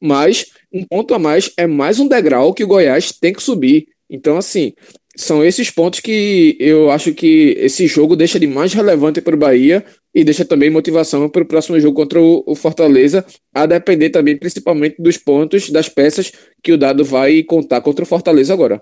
mas 0.00 0.46
um 0.72 0.84
ponto 0.84 1.14
a 1.14 1.18
mais 1.18 1.50
é 1.56 1.66
mais 1.66 1.98
um 1.98 2.08
degrau 2.08 2.52
que 2.52 2.64
o 2.64 2.66
Goiás 2.66 3.12
tem 3.12 3.32
que 3.32 3.42
subir. 3.42 3.86
Então, 4.08 4.36
assim, 4.36 4.72
são 5.16 5.44
esses 5.44 5.70
pontos 5.70 6.00
que 6.00 6.56
eu 6.60 6.90
acho 6.90 7.14
que 7.14 7.56
esse 7.58 7.86
jogo 7.86 8.16
deixa 8.16 8.38
de 8.38 8.46
mais 8.46 8.72
relevante 8.72 9.20
para 9.20 9.34
o 9.34 9.38
Bahia 9.38 9.84
e 10.14 10.22
deixa 10.22 10.44
também 10.44 10.70
motivação 10.70 11.28
para 11.28 11.42
o 11.42 11.46
próximo 11.46 11.80
jogo 11.80 11.96
contra 11.96 12.20
o 12.20 12.54
Fortaleza, 12.54 13.26
a 13.52 13.66
depender 13.66 14.10
também 14.10 14.36
principalmente 14.36 15.02
dos 15.02 15.16
pontos, 15.16 15.70
das 15.70 15.88
peças 15.88 16.30
que 16.62 16.72
o 16.72 16.78
Dado 16.78 17.04
vai 17.04 17.42
contar 17.42 17.80
contra 17.80 18.04
o 18.04 18.06
Fortaleza 18.06 18.52
agora. 18.52 18.80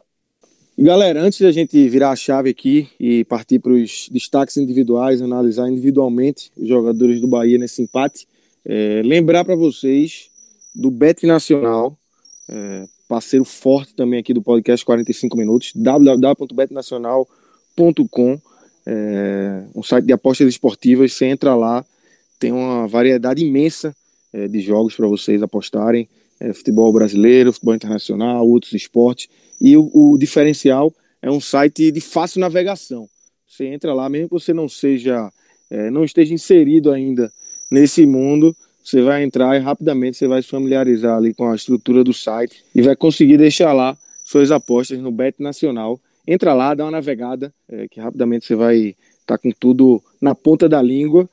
Galera, 0.79 1.23
antes 1.23 1.41
da 1.41 1.51
gente 1.53 1.89
virar 1.89 2.11
a 2.11 2.17
chave 2.17 2.51
aqui 2.51 2.89
e 2.99 3.25
partir 3.25 3.59
para 3.59 3.73
os 3.73 4.09
destaques 4.11 4.57
individuais, 4.57 5.23
analisar 5.23 5.71
individualmente 5.71 6.51
os 6.57 6.67
jogadores 6.67 7.21
do 7.21 7.29
Bahia 7.29 7.59
nesse 7.59 7.83
empate, 7.83 8.27
é, 8.65 9.03
lembrar 9.05 9.45
para 9.45 9.55
vocês 9.55 10.31
do 10.75 10.91
Bet 10.91 11.27
Nacional, 11.27 11.95
é, 12.49 12.87
parceiro 13.07 13.45
forte 13.45 13.95
também 13.95 14.21
aqui 14.21 14.33
do 14.33 14.41
podcast 14.41 14.83
45 14.85 15.37
Minutos, 15.37 15.73
www.betnacional.com, 15.75 18.41
é, 18.87 19.65
um 19.75 19.83
site 19.83 20.07
de 20.07 20.13
apostas 20.13 20.49
esportivas. 20.49 21.13
Você 21.13 21.27
entra 21.27 21.55
lá, 21.55 21.85
tem 22.39 22.53
uma 22.53 22.87
variedade 22.87 23.45
imensa 23.45 23.95
é, 24.33 24.49
de 24.49 24.61
jogos 24.61 24.95
para 24.95 25.07
vocês 25.07 25.43
apostarem: 25.43 26.09
é, 26.41 26.53
futebol 26.53 26.93
brasileiro, 26.93 27.53
futebol 27.53 27.75
internacional, 27.75 28.47
outros 28.47 28.73
esportes. 28.73 29.29
E 29.61 29.77
o, 29.77 29.91
o 29.95 30.19
diferencial 30.19 30.93
é 31.21 31.31
um 31.31 31.41
site 31.41 31.91
de 31.91 32.01
fácil 32.01 32.41
navegação. 32.41 33.09
Você 33.47 33.67
entra 33.67 33.93
lá, 33.95 34.09
mesmo 34.09 34.29
que 34.29 34.35
você 34.35 34.53
não 34.53 34.69
seja, 34.69 35.31
é, 35.71 35.91
não 35.91 36.05
esteja 36.05 36.33
inserido 36.33 36.91
ainda 36.91 37.31
nesse 37.71 38.05
mundo, 38.05 38.57
você 38.83 39.01
vai 39.01 39.23
entrar 39.23 39.57
e 39.57 39.61
rapidamente 39.61 40.17
você 40.17 40.27
vai 40.27 40.43
se 40.43 40.49
familiarizar 40.49 41.17
ali 41.17 41.33
com 41.33 41.49
a 41.51 41.55
estrutura 41.55 42.03
do 42.03 42.13
site 42.13 42.65
e 42.75 42.83
vai 42.83 42.97
conseguir 42.97 43.37
deixar 43.37 43.73
lá 43.73 43.97
suas 44.25 44.51
apostas 44.51 44.99
no 44.99 45.13
Bet 45.13 45.41
Nacional. 45.41 46.01
Entra 46.27 46.55
lá, 46.55 46.75
dá 46.75 46.85
uma 46.85 46.93
navegada, 46.93 47.53
é, 47.69 47.89
que 47.89 48.01
rapidamente 48.01 48.47
você 48.47 48.55
vai 48.55 48.95
estar 49.21 49.27
tá 49.27 49.39
com 49.39 49.51
tudo 49.51 50.03
na 50.21 50.35
ponta 50.35 50.69
da 50.69 50.81
língua. 50.81 51.29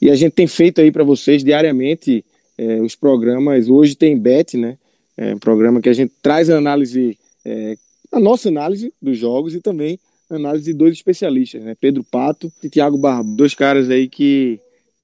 E 0.00 0.10
a 0.10 0.14
gente 0.14 0.32
tem 0.32 0.46
feito 0.46 0.80
aí 0.80 0.90
para 0.90 1.04
vocês 1.04 1.44
diariamente 1.44 2.24
é, 2.56 2.80
os 2.80 2.94
programas. 2.94 3.68
Hoje 3.68 3.94
tem 3.94 4.18
Bet, 4.18 4.56
né? 4.56 4.78
É 5.16 5.34
um 5.34 5.38
programa 5.38 5.80
que 5.80 5.88
a 5.88 5.92
gente 5.92 6.12
traz 6.22 6.48
a 6.48 6.56
análise, 6.56 7.18
é, 7.44 7.76
a 8.10 8.18
nossa 8.18 8.48
análise 8.48 8.92
dos 9.00 9.18
jogos 9.18 9.54
e 9.54 9.60
também 9.60 9.98
a 10.30 10.36
análise 10.36 10.64
de 10.64 10.72
dois 10.72 10.94
especialistas, 10.94 11.62
né? 11.62 11.76
Pedro 11.78 12.02
Pato 12.02 12.50
e 12.62 12.70
Tiago 12.70 12.96
Barbo, 12.96 13.36
dois 13.36 13.54
caras 13.54 13.90
aí 13.90 14.08
que 14.08 14.58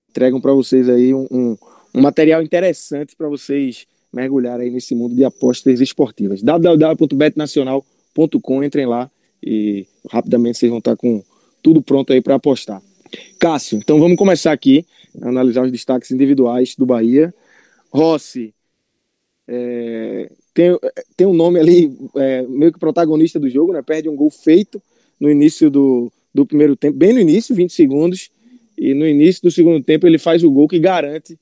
entregam 0.09 0.41
para 0.41 0.55
vocês 0.55 0.89
aí 0.89 1.13
um, 1.13 1.27
um 1.31 1.57
um 1.97 2.03
material 2.03 2.43
interessante 2.43 3.17
para 3.17 3.27
vocês 3.27 3.87
mergulhar 4.13 4.61
aí 4.61 4.69
nesse 4.69 4.95
mundo 4.95 5.17
de 5.17 5.25
apostas 5.25 5.81
esportivas. 5.81 6.43
www.betnacional.com 6.43 8.63
entrem 8.63 8.85
lá 8.85 9.11
e 9.43 9.87
rapidamente 10.11 10.59
vocês 10.59 10.71
vão 10.71 10.79
estar 10.79 10.97
com 10.97 11.23
tudo 11.63 11.83
pronto 11.83 12.13
aí 12.13 12.21
para 12.21 12.35
apostar. 12.37 12.83
Cássio, 13.39 13.79
então 13.79 13.99
vamos 13.99 14.17
começar 14.17 14.53
aqui 14.53 14.85
a 15.21 15.29
analisar 15.29 15.65
os 15.65 15.73
destaques 15.73 16.11
individuais 16.11 16.75
do 16.77 16.87
Bahia. 16.87 17.35
Rossi, 17.91 18.55
é, 19.49 20.31
tem, 20.53 20.79
tem 21.17 21.27
um 21.27 21.33
nome 21.33 21.61
ali, 21.61 21.97
é, 22.17 22.43
meio 22.43 22.73
que 22.73 22.79
protagonista 22.79 23.39
do 23.39 23.49
jogo, 23.49 23.73
né? 23.73 23.83
Perde 23.83 24.09
um 24.09 24.17
gol 24.17 24.31
feito 24.31 24.83
no 25.21 25.31
início 25.31 25.71
do, 25.71 26.11
do 26.35 26.45
primeiro 26.45 26.77
tempo, 26.77 26.97
bem 26.97 27.13
no 27.13 27.21
início, 27.21 27.55
20 27.55 27.73
segundos, 27.73 28.31
e 28.77 28.93
no 28.93 29.07
início 29.07 29.43
do 29.43 29.51
segundo 29.51 29.83
tempo 29.83 30.07
ele 30.07 30.19
faz 30.19 30.45
o 30.45 30.51
gol 30.51 30.69
que 30.69 30.79
garante 30.79 31.39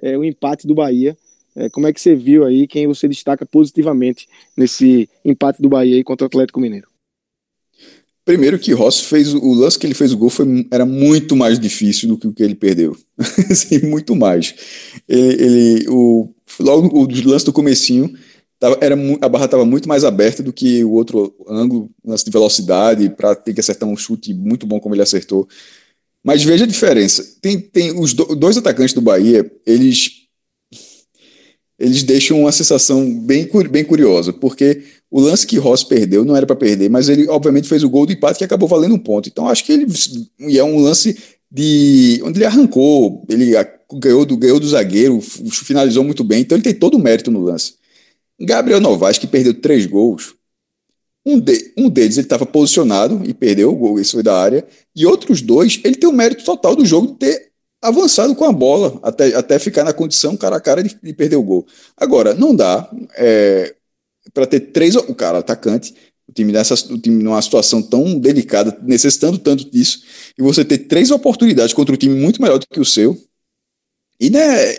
é, 0.00 0.16
o 0.16 0.24
empate 0.24 0.66
do 0.66 0.74
Bahia. 0.74 1.16
É, 1.54 1.68
como 1.68 1.86
é 1.86 1.92
que 1.92 2.00
você 2.00 2.14
viu 2.14 2.44
aí, 2.44 2.66
quem 2.66 2.86
você 2.86 3.08
destaca 3.08 3.44
positivamente 3.44 4.28
nesse 4.56 5.08
empate 5.24 5.60
do 5.60 5.68
Bahia 5.68 6.02
contra 6.04 6.24
o 6.24 6.28
Atlético 6.28 6.60
Mineiro? 6.60 6.88
Primeiro 8.28 8.58
que 8.58 8.74
Rossi 8.74 9.06
fez 9.06 9.32
o 9.32 9.54
lance 9.54 9.78
que 9.78 9.86
ele 9.86 9.94
fez 9.94 10.12
o 10.12 10.18
gol 10.18 10.28
foi, 10.28 10.68
era 10.70 10.84
muito 10.84 11.34
mais 11.34 11.58
difícil 11.58 12.10
do 12.10 12.18
que 12.18 12.26
o 12.26 12.32
que 12.34 12.42
ele 12.42 12.54
perdeu. 12.54 12.94
Sim, 13.56 13.86
muito 13.86 14.14
mais. 14.14 14.54
Ele, 15.08 15.42
ele, 15.42 15.88
o, 15.88 16.28
logo 16.60 16.94
o 16.94 17.08
lance 17.26 17.46
do 17.46 17.54
comecinho, 17.54 18.12
tava, 18.60 18.76
era, 18.82 18.94
a 19.22 19.28
barra 19.30 19.46
estava 19.46 19.64
muito 19.64 19.88
mais 19.88 20.04
aberta 20.04 20.42
do 20.42 20.52
que 20.52 20.84
o 20.84 20.90
outro 20.90 21.34
ângulo, 21.48 21.90
lance 22.04 22.22
de 22.22 22.30
velocidade, 22.30 23.08
para 23.08 23.34
ter 23.34 23.54
que 23.54 23.60
acertar 23.60 23.88
um 23.88 23.96
chute 23.96 24.34
muito 24.34 24.66
bom 24.66 24.78
como 24.78 24.94
ele 24.94 25.00
acertou. 25.00 25.48
Mas 26.22 26.44
veja 26.44 26.64
a 26.64 26.68
diferença. 26.68 27.24
Tem, 27.40 27.58
tem 27.58 27.98
os 27.98 28.12
do, 28.12 28.36
dois 28.36 28.58
atacantes 28.58 28.92
do 28.92 29.00
Bahia, 29.00 29.50
eles 29.64 30.28
eles 31.78 32.02
deixam 32.02 32.40
uma 32.40 32.52
sensação 32.52 33.08
bem, 33.20 33.48
bem 33.70 33.84
curiosa, 33.84 34.32
porque 34.32 34.82
o 35.10 35.20
lance 35.20 35.46
que 35.46 35.58
Ross 35.58 35.84
perdeu 35.84 36.24
não 36.24 36.36
era 36.36 36.46
para 36.46 36.56
perder, 36.56 36.90
mas 36.90 37.08
ele 37.08 37.28
obviamente 37.28 37.68
fez 37.68 37.82
o 37.82 37.88
gol 37.88 38.06
do 38.06 38.12
empate 38.12 38.38
que 38.38 38.44
acabou 38.44 38.68
valendo 38.68 38.94
um 38.94 38.98
ponto. 38.98 39.28
Então 39.28 39.48
acho 39.48 39.64
que 39.64 39.72
ele 39.72 39.86
e 40.40 40.58
é 40.58 40.64
um 40.64 40.78
lance 40.78 41.16
de 41.50 42.20
onde 42.24 42.38
ele 42.38 42.44
arrancou, 42.44 43.24
ele 43.28 43.52
ganhou 43.94 44.26
do, 44.26 44.36
ganhou 44.36 44.60
do 44.60 44.68
zagueiro, 44.68 45.20
finalizou 45.20 46.04
muito 46.04 46.22
bem, 46.22 46.42
então 46.42 46.56
ele 46.56 46.64
tem 46.64 46.74
todo 46.74 46.96
o 46.96 47.02
mérito 47.02 47.30
no 47.30 47.40
lance. 47.40 47.74
Gabriel 48.38 48.80
Novaes, 48.80 49.18
que 49.18 49.26
perdeu 49.26 49.54
três 49.54 49.86
gols, 49.86 50.34
um, 51.24 51.40
de, 51.40 51.72
um 51.76 51.88
deles 51.88 52.16
ele 52.16 52.26
estava 52.26 52.46
posicionado 52.46 53.22
e 53.24 53.32
perdeu 53.32 53.70
o 53.70 53.76
gol, 53.76 53.98
isso 53.98 54.12
foi 54.12 54.22
da 54.22 54.38
área, 54.38 54.66
e 54.94 55.06
outros 55.06 55.40
dois, 55.40 55.80
ele 55.84 55.96
tem 55.96 56.08
o 56.08 56.12
mérito 56.12 56.44
total 56.44 56.76
do 56.76 56.84
jogo 56.84 57.08
de 57.08 57.14
ter 57.14 57.48
avançado 57.80 58.34
com 58.34 58.44
a 58.44 58.52
bola 58.52 58.98
até, 59.02 59.34
até 59.34 59.58
ficar 59.58 59.84
na 59.84 59.92
condição 59.92 60.36
cara 60.36 60.56
a 60.56 60.60
cara 60.60 60.82
de, 60.82 60.98
de 61.00 61.12
perder 61.12 61.36
o 61.36 61.42
gol. 61.42 61.66
Agora, 61.96 62.34
não 62.34 62.54
dá 62.54 62.90
é, 63.16 63.74
para 64.38 64.46
ter 64.46 64.60
três. 64.60 64.94
O 64.94 65.14
cara, 65.14 65.38
atacante, 65.38 65.94
o 66.28 66.32
time, 66.32 66.52
nessa, 66.52 66.74
o 66.92 66.98
time 66.98 67.22
numa 67.22 67.42
situação 67.42 67.82
tão 67.82 68.18
delicada, 68.18 68.78
necessitando 68.82 69.38
tanto 69.38 69.68
disso, 69.68 70.02
e 70.38 70.42
você 70.42 70.64
ter 70.64 70.78
três 70.78 71.10
oportunidades 71.10 71.72
contra 71.74 71.94
um 71.94 71.98
time 71.98 72.14
muito 72.14 72.40
melhor 72.40 72.58
do 72.58 72.66
que 72.66 72.80
o 72.80 72.84
seu. 72.84 73.18
E 74.20 74.30
né, 74.30 74.72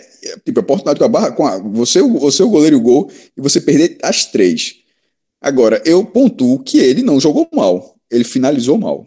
tipo, 0.44 0.60
a 0.60 0.62
oportunidade 0.62 0.98
com 0.98 1.04
a 1.04 1.08
barra, 1.08 1.32
com 1.32 1.46
a, 1.46 1.58
você, 1.58 2.00
você 2.02 2.42
o 2.42 2.48
goleiro 2.48 2.76
e 2.76 2.78
o 2.78 2.82
gol, 2.82 3.10
e 3.36 3.40
você 3.40 3.60
perder 3.60 3.98
as 4.02 4.26
três. 4.26 4.76
Agora, 5.40 5.82
eu 5.84 6.04
pontuo 6.04 6.62
que 6.62 6.78
ele 6.78 7.02
não 7.02 7.20
jogou 7.20 7.48
mal, 7.52 7.96
ele 8.10 8.24
finalizou 8.24 8.78
mal. 8.78 9.06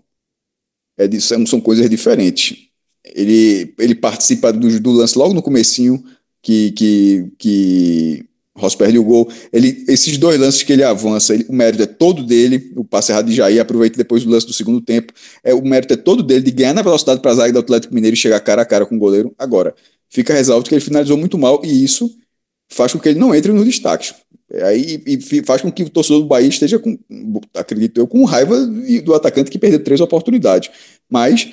É, 0.98 1.08
são 1.20 1.60
coisas 1.60 1.89
diferentes. 1.89 2.68
Ele, 3.04 3.74
ele 3.80 3.96
participa 3.96 4.54
do, 4.54 4.80
do 4.80 4.92
lance 4.92 5.18
logo 5.18 5.34
no 5.34 5.42
comecinho, 5.42 6.04
que, 6.42 6.72
que, 6.72 7.32
que 7.38 8.26
Ross 8.56 8.76
perde 8.76 9.00
o 9.00 9.04
gol. 9.04 9.32
Ele, 9.52 9.84
esses 9.88 10.18
dois 10.18 10.39
lances 10.39 10.62
que 10.62 10.72
ele 10.72 10.84
avança, 10.84 11.34
ele, 11.34 11.46
o 11.50 11.54
mérito 11.54 11.84
é 11.84 11.88
todo 11.88 12.24
dele. 12.24 12.72
O 12.76 12.84
passe 12.84 13.12
errado 13.12 13.26
de 13.26 13.36
Jair, 13.36 13.60
aproveita 13.60 13.98
depois 13.98 14.24
do 14.24 14.30
lance 14.30 14.46
do 14.46 14.54
segundo 14.54 14.80
tempo. 14.80 15.12
É, 15.44 15.54
o 15.54 15.63
mérito 15.63 15.94
é 15.94 15.98
todo 15.98 16.22
dele 16.22 16.42
de 16.42 16.52
ganhar 16.52 16.74
na 16.74 16.82
velocidade 16.82 17.20
para 17.20 17.32
a 17.32 17.36
zaga 17.36 17.54
do 17.54 17.60
Atlético 17.60 17.94
Mineiro 17.94 18.13
e 18.13 18.18
chegar 18.18 18.39
cara 18.39 18.62
a 18.62 18.66
cara 18.66 18.86
com 18.86 18.96
o 18.96 19.00
goleiro. 19.00 19.34
Agora, 19.39 19.74
fica 20.10 20.34
ressalto 20.34 20.70
que 20.70 20.76
ele 20.76 20.84
finalizou 20.84 21.18
muito 21.18 21.38
mal 21.38 21.62
e 21.63 21.84
isso 21.84 22.16
faz 22.70 22.94
com 22.94 23.00
que 23.00 23.10
ele 23.10 23.20
não 23.20 23.34
entre 23.34 23.52
nos 23.52 23.66
destaques. 23.66 24.13
Aí 24.66 25.02
e 25.08 25.44
faz 25.44 25.62
com 25.62 25.72
que 25.72 25.82
o 25.82 25.89
torcedor 25.89 26.22
do 26.22 26.28
Bahia 26.28 26.48
esteja 26.48 26.78
com, 26.78 26.98
acredito 27.56 28.00
eu, 28.00 28.08
com 28.08 28.24
raiva 28.24 28.56
do 29.04 29.16
atacante 29.16 29.50
que 29.50 29.58
perdeu 29.58 29.84
três 29.84 30.00
oportunidades. 30.00 30.70
Mas 31.10 31.50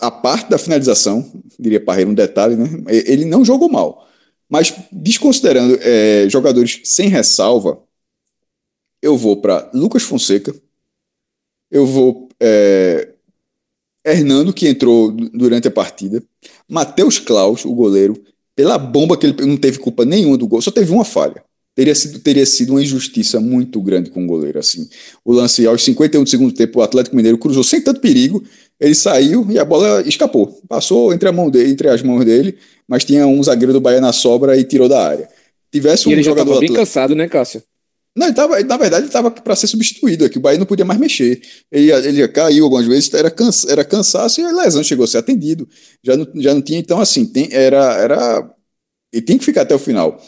a 0.00 0.10
parte 0.10 0.50
da 0.50 0.58
finalização, 0.58 1.24
diria 1.58 1.82
Parreira 1.82 2.10
um 2.10 2.14
detalhe, 2.14 2.54
né? 2.54 2.68
Ele 2.88 3.24
não 3.24 3.44
jogou 3.44 3.70
mal. 3.70 4.06
Mas 4.48 4.72
desconsiderando 4.92 5.78
é, 5.80 6.28
jogadores 6.28 6.80
sem 6.84 7.08
ressalva, 7.08 7.80
eu 9.02 9.16
vou 9.16 9.36
para 9.36 9.70
Lucas 9.74 10.02
Fonseca, 10.02 10.54
eu 11.70 11.86
vou 11.86 12.28
é, 12.40 13.08
Hernando, 14.04 14.52
que 14.52 14.68
entrou 14.68 15.10
durante 15.10 15.66
a 15.66 15.70
partida, 15.70 16.22
Matheus 16.68 17.18
Klaus, 17.18 17.64
o 17.64 17.74
goleiro, 17.74 18.16
pela 18.54 18.78
bomba 18.78 19.18
que 19.18 19.26
ele 19.26 19.44
não 19.44 19.56
teve 19.56 19.78
culpa 19.78 20.04
nenhuma 20.04 20.38
do 20.38 20.46
gol, 20.46 20.62
só 20.62 20.70
teve 20.70 20.92
uma 20.92 21.04
falha. 21.04 21.44
Teria 21.74 21.94
sido, 21.94 22.18
teria 22.20 22.46
sido 22.46 22.70
uma 22.70 22.82
injustiça 22.82 23.38
muito 23.38 23.82
grande 23.82 24.08
com 24.08 24.24
o 24.24 24.26
goleiro. 24.26 24.58
assim. 24.58 24.88
O 25.22 25.32
lance 25.32 25.66
aos 25.66 25.84
51 25.84 26.24
do 26.24 26.30
segundo 26.30 26.54
tempo, 26.54 26.78
o 26.78 26.82
Atlético 26.82 27.14
Mineiro 27.14 27.36
cruzou 27.36 27.62
sem 27.62 27.82
tanto 27.82 28.00
perigo, 28.00 28.42
ele 28.80 28.94
saiu 28.94 29.46
e 29.50 29.58
a 29.58 29.64
bola 29.64 30.02
escapou. 30.02 30.60
Passou 30.68 31.12
entre, 31.12 31.28
a 31.28 31.32
mão 31.32 31.50
dele, 31.50 31.70
entre 31.70 31.88
as 31.88 32.02
mãos 32.02 32.24
dele, 32.24 32.56
mas 32.86 33.04
tinha 33.04 33.26
um 33.26 33.42
zagueiro 33.42 33.72
do 33.72 33.80
Bahia 33.80 34.00
na 34.00 34.12
sobra 34.12 34.56
e 34.56 34.64
tirou 34.64 34.88
da 34.88 35.02
área. 35.02 35.28
Tivesse 35.72 36.08
um 36.08 36.10
e 36.10 36.14
ele 36.14 36.22
jogador 36.22 36.54
já 36.54 36.60
bem 36.60 36.72
cansado, 36.72 37.14
né, 37.14 37.28
Cássio? 37.28 37.62
Não, 38.16 38.26
ele 38.26 38.34
tava, 38.34 38.58
na 38.62 38.76
verdade, 38.78 39.02
ele 39.02 39.08
estava 39.08 39.30
para 39.30 39.54
ser 39.54 39.66
substituído, 39.66 40.28
que 40.30 40.38
o 40.38 40.40
Bahia 40.40 40.58
não 40.58 40.64
podia 40.64 40.86
mais 40.86 40.98
mexer. 40.98 41.40
Ele, 41.70 41.92
ele 41.92 42.28
caiu 42.28 42.64
algumas 42.64 42.86
vezes, 42.86 43.12
era, 43.12 43.30
cansa, 43.30 43.70
era 43.70 43.84
cansaço 43.84 44.40
e 44.40 44.44
a 44.44 44.52
lesão 44.52 44.82
chegou 44.82 45.04
a 45.04 45.08
ser 45.08 45.18
atendido. 45.18 45.68
Já 46.02 46.16
não, 46.16 46.26
já 46.36 46.54
não 46.54 46.62
tinha, 46.62 46.78
então, 46.78 46.98
assim, 46.98 47.26
tem, 47.26 47.48
era, 47.52 47.94
era. 47.98 48.50
Ele 49.12 49.22
tem 49.22 49.36
que 49.36 49.44
ficar 49.44 49.62
até 49.62 49.74
o 49.74 49.78
final. 49.78 50.18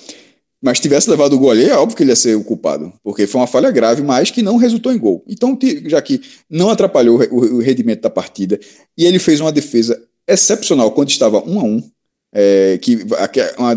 Mas 0.60 0.80
tivesse 0.80 1.08
levado 1.08 1.34
o 1.34 1.38
gol 1.38 1.52
ali, 1.52 1.66
é 1.66 1.76
óbvio 1.76 1.96
que 1.96 2.02
ele 2.02 2.10
ia 2.10 2.16
ser 2.16 2.36
o 2.36 2.42
culpado, 2.42 2.92
porque 3.04 3.28
foi 3.28 3.40
uma 3.40 3.46
falha 3.46 3.70
grave, 3.70 4.02
mas 4.02 4.30
que 4.30 4.42
não 4.42 4.56
resultou 4.56 4.92
em 4.92 4.98
gol. 4.98 5.24
Então, 5.28 5.56
já 5.86 6.02
que 6.02 6.20
não 6.50 6.68
atrapalhou 6.68 7.20
o 7.30 7.60
rendimento 7.60 8.00
da 8.00 8.10
partida, 8.10 8.58
e 8.96 9.04
ele 9.04 9.20
fez 9.20 9.40
uma 9.40 9.52
defesa 9.52 10.02
excepcional 10.26 10.90
quando 10.90 11.10
estava 11.10 11.38
um 11.48 11.60
a 11.60 11.62
um, 11.62 11.90
é, 12.32 12.76
que, 12.78 12.98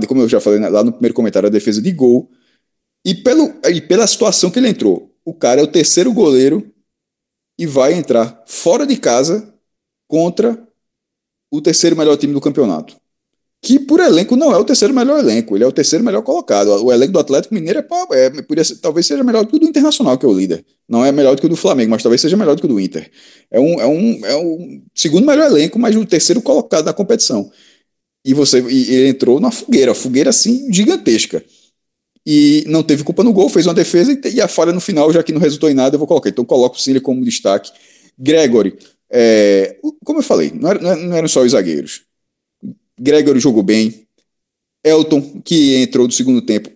como 0.08 0.22
eu 0.22 0.30
já 0.30 0.42
falei 0.42 0.60
lá 0.60 0.84
no 0.84 0.92
primeiro 0.92 1.14
comentário, 1.14 1.48
a 1.48 1.52
defesa 1.52 1.80
de 1.82 1.92
gol, 1.92 2.32
e, 3.06 3.14
pelo, 3.14 3.54
e 3.70 3.80
pela 3.80 4.08
situação 4.08 4.50
que 4.50 4.58
ele 4.58 4.70
entrou. 4.70 5.12
O 5.24 5.34
cara 5.36 5.62
é 5.62 5.64
o 5.64 5.68
terceiro 5.68 6.12
goleiro 6.12 6.72
e 7.60 7.68
vai 7.68 7.94
entrar 7.94 8.44
fora 8.48 8.88
de 8.88 8.98
casa 8.98 9.54
contra 10.08 10.68
o 11.52 11.62
terceiro 11.62 11.96
melhor 11.96 12.18
time 12.18 12.34
do 12.34 12.42
campeonato 12.42 13.01
que 13.62 13.80
por 13.80 14.00
elenco 14.00 14.36
não 14.36 14.52
é 14.52 14.58
o 14.58 14.64
terceiro 14.64 14.92
melhor 14.92 15.20
elenco, 15.20 15.56
ele 15.56 15.64
é 15.64 15.68
o 15.68 15.72
terceiro 15.72 16.04
melhor 16.04 16.24
colocado. 16.24 16.70
O 16.84 16.92
elenco 16.92 17.14
do 17.14 17.20
Atlético 17.20 17.54
Mineiro 17.54 17.80
é, 17.80 18.26
é 18.26 18.42
podia 18.42 18.64
ser, 18.64 18.78
talvez 18.78 19.06
seja 19.06 19.24
melhor 19.24 19.44
do 19.46 19.52
que 19.52 19.56
o 19.56 19.60
do 19.60 19.68
Internacional, 19.68 20.18
que 20.18 20.26
é 20.26 20.30
o 20.30 20.34
líder. 20.34 20.66
Não 20.90 21.06
é 21.06 21.12
melhor 21.12 21.36
do 21.36 21.42
que 21.42 21.46
o 21.46 21.50
do 21.50 21.56
Flamengo, 21.56 21.92
mas 21.92 22.02
talvez 22.02 22.20
seja 22.20 22.36
melhor 22.36 22.56
do 22.56 22.60
que 22.60 22.66
o 22.66 22.70
do 22.70 22.80
Inter. 22.80 23.12
É 23.52 23.60
um, 23.60 23.80
é 23.80 23.86
um, 23.86 24.26
é 24.26 24.36
um 24.36 24.82
segundo 24.96 25.28
melhor 25.28 25.46
elenco, 25.46 25.78
mas 25.78 25.96
o 25.96 26.04
terceiro 26.06 26.42
colocado 26.42 26.86
na 26.86 26.94
competição. 26.94 27.52
E 28.26 28.34
você 28.34 28.62
e 28.62 28.94
ele 28.94 29.10
entrou 29.10 29.40
na 29.40 29.52
fogueira, 29.52 29.94
fogueira 29.94 30.32
assim 30.32 30.72
gigantesca. 30.74 31.44
E 32.26 32.64
não 32.68 32.84
teve 32.84 33.04
culpa 33.04 33.24
no 33.24 33.34
gol, 33.34 33.50
fez 33.50 33.68
uma 33.68 33.74
defesa 33.76 34.12
e, 34.12 34.36
e 34.36 34.42
a 34.42 34.48
falha 34.48 34.72
no 34.74 34.82
final, 34.82 35.12
já 35.14 35.22
que 35.24 35.32
não 35.32 35.42
resultou 35.42 35.70
em 35.70 35.74
nada, 35.76 35.96
eu 35.96 36.00
vou 36.00 36.08
colocar. 36.08 36.30
Então 36.30 36.46
coloco 36.46 36.78
o 36.78 36.80
Cine 36.80 37.00
como 37.00 37.24
destaque. 37.24 37.72
Gregory, 38.18 38.78
é, 39.12 39.78
como 40.04 40.20
eu 40.20 40.24
falei, 40.24 40.52
não, 40.52 40.70
era, 40.70 40.96
não 40.96 41.16
eram 41.16 41.28
só 41.28 41.42
os 41.42 41.52
zagueiros 41.52 42.11
Gregory 43.02 43.40
jogou 43.40 43.64
bem. 43.64 44.06
Elton, 44.84 45.42
que 45.44 45.76
entrou 45.76 46.08
do 46.08 46.14
segundo 46.14 46.42
tempo, 46.42 46.70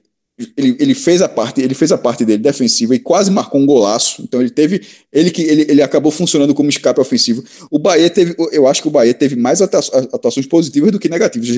ele, 0.57 0.75
ele, 0.79 0.93
fez 0.93 1.21
a 1.21 1.29
parte, 1.29 1.61
ele 1.61 1.73
fez 1.73 1.93
a 1.93 1.97
parte 1.97 2.25
dele 2.25 2.43
defensiva 2.43 2.93
e 2.93 2.99
quase 2.99 3.31
marcou 3.31 3.61
um 3.61 3.65
golaço. 3.65 4.21
Então 4.21 4.41
ele 4.41 4.49
teve, 4.49 4.81
ele 5.11 5.31
que 5.31 5.41
ele, 5.41 5.65
ele 5.69 5.81
acabou 5.81 6.11
funcionando 6.11 6.53
como 6.53 6.69
escape 6.69 6.99
ofensivo. 6.99 7.41
O 7.71 7.79
Bahia 7.79 8.09
teve, 8.09 8.35
eu 8.51 8.67
acho 8.67 8.81
que 8.81 8.87
o 8.87 8.91
Bahia 8.91 9.13
teve 9.13 9.37
mais 9.37 9.61
atuações 9.61 10.45
positivas 10.45 10.91
do 10.91 10.99
que 10.99 11.07
negativas. 11.07 11.49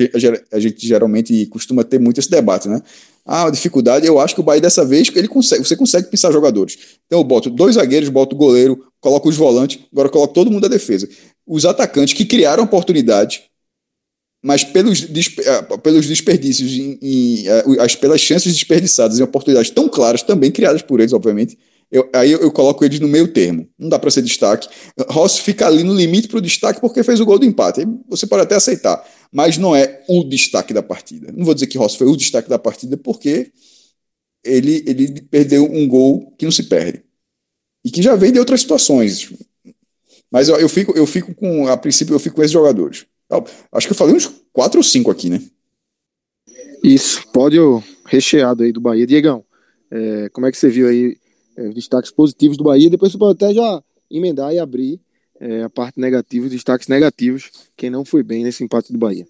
A 0.52 0.60
gente 0.60 0.86
geralmente 0.86 1.46
costuma 1.46 1.82
ter 1.82 1.98
muito 1.98 2.20
esse 2.20 2.30
debate, 2.30 2.68
né? 2.68 2.80
Ah, 3.26 3.50
dificuldade, 3.50 4.06
eu 4.06 4.20
acho 4.20 4.34
que 4.34 4.40
o 4.40 4.44
Bahia 4.44 4.60
dessa 4.60 4.84
vez 4.84 5.10
ele 5.14 5.28
consegue, 5.28 5.64
você 5.64 5.76
consegue 5.76 6.08
pensar 6.08 6.30
jogadores. 6.30 6.78
Então 7.06 7.18
eu 7.18 7.24
boto 7.24 7.50
dois 7.50 7.74
zagueiros, 7.74 8.08
boto 8.08 8.36
o 8.36 8.38
goleiro, 8.38 8.86
coloco 9.00 9.28
os 9.28 9.36
volantes, 9.36 9.80
agora 9.92 10.08
coloco 10.08 10.32
todo 10.32 10.52
mundo 10.52 10.62
da 10.62 10.68
defesa. 10.68 11.08
Os 11.44 11.64
atacantes 11.64 12.14
que 12.14 12.24
criaram 12.24 12.62
oportunidade 12.62 13.47
mas 14.42 14.64
pelos, 14.64 15.06
ah, 15.46 15.78
pelos 15.78 16.06
desperdícios 16.06 16.70
e, 16.72 17.46
ah, 17.48 17.84
as, 17.84 17.94
pelas 17.94 18.20
chances 18.20 18.52
desperdiçadas 18.52 19.18
em 19.18 19.22
oportunidades 19.22 19.70
tão 19.70 19.88
claras, 19.88 20.22
também 20.22 20.50
criadas 20.50 20.82
por 20.82 21.00
eles, 21.00 21.12
obviamente, 21.12 21.58
eu, 21.90 22.08
aí 22.14 22.30
eu, 22.30 22.40
eu, 22.40 22.52
coloco 22.52 22.84
eles 22.84 23.00
no 23.00 23.08
meio 23.08 23.32
termo. 23.32 23.66
Não 23.78 23.88
dá 23.88 23.98
para 23.98 24.10
ser 24.10 24.20
destaque. 24.20 24.68
Ross 25.08 25.38
fica 25.38 25.66
ali 25.66 25.82
no 25.82 25.94
limite 25.94 26.28
para 26.28 26.36
o 26.36 26.40
destaque 26.42 26.80
porque 26.80 27.02
fez 27.02 27.18
o 27.18 27.24
gol 27.24 27.38
do 27.38 27.46
empate. 27.46 27.86
Você 28.08 28.26
pode 28.26 28.42
até 28.42 28.54
aceitar, 28.54 29.02
mas 29.32 29.56
não 29.56 29.74
é 29.74 30.02
o 30.06 30.22
destaque 30.22 30.74
da 30.74 30.82
partida. 30.82 31.32
Não 31.34 31.46
vou 31.46 31.54
dizer 31.54 31.66
que 31.66 31.78
Ross 31.78 31.94
foi 31.94 32.06
o 32.06 32.16
destaque 32.16 32.48
da 32.48 32.58
partida 32.58 32.96
porque 32.98 33.52
ele, 34.44 34.84
ele 34.86 35.22
perdeu 35.22 35.64
um 35.64 35.88
gol 35.88 36.34
que 36.38 36.44
não 36.44 36.52
se 36.52 36.64
perde. 36.64 37.02
e 37.84 37.90
que 37.90 38.02
já 38.02 38.14
vem 38.16 38.32
de 38.32 38.38
outras 38.38 38.60
situações. 38.60 39.32
Mas 40.30 40.48
eu, 40.48 40.56
eu, 40.56 40.68
fico, 40.68 40.96
eu 40.96 41.06
fico 41.06 41.34
com, 41.34 41.68
a 41.68 41.76
princípio, 41.76 42.14
eu 42.14 42.18
fico 42.20 42.36
com 42.36 42.42
esses 42.42 42.52
jogadores. 42.52 43.06
Acho 43.72 43.86
que 43.86 43.92
eu 43.92 43.96
falei 43.96 44.14
uns 44.14 44.26
quatro 44.52 44.78
ou 44.78 44.84
cinco 44.84 45.10
aqui, 45.10 45.28
né? 45.28 45.42
Isso, 46.82 47.26
pódio 47.32 47.82
recheado 48.06 48.62
aí 48.62 48.72
do 48.72 48.80
Bahia. 48.80 49.06
Diegão, 49.06 49.44
é, 49.90 50.28
como 50.30 50.46
é 50.46 50.50
que 50.50 50.56
você 50.56 50.68
viu 50.68 50.88
aí 50.88 51.16
é, 51.56 51.68
os 51.68 51.74
destaques 51.74 52.10
positivos 52.10 52.56
do 52.56 52.64
Bahia? 52.64 52.90
Depois 52.90 53.12
você 53.12 53.18
pode 53.18 53.44
até 53.44 53.52
já 53.52 53.82
emendar 54.10 54.52
e 54.52 54.58
abrir 54.58 55.00
é, 55.40 55.62
a 55.62 55.70
parte 55.70 56.00
negativa, 56.00 56.46
os 56.46 56.52
destaques 56.52 56.88
negativos, 56.88 57.50
quem 57.76 57.90
não 57.90 58.04
foi 58.04 58.22
bem 58.22 58.44
nesse 58.44 58.64
empate 58.64 58.92
do 58.92 58.98
Bahia. 58.98 59.26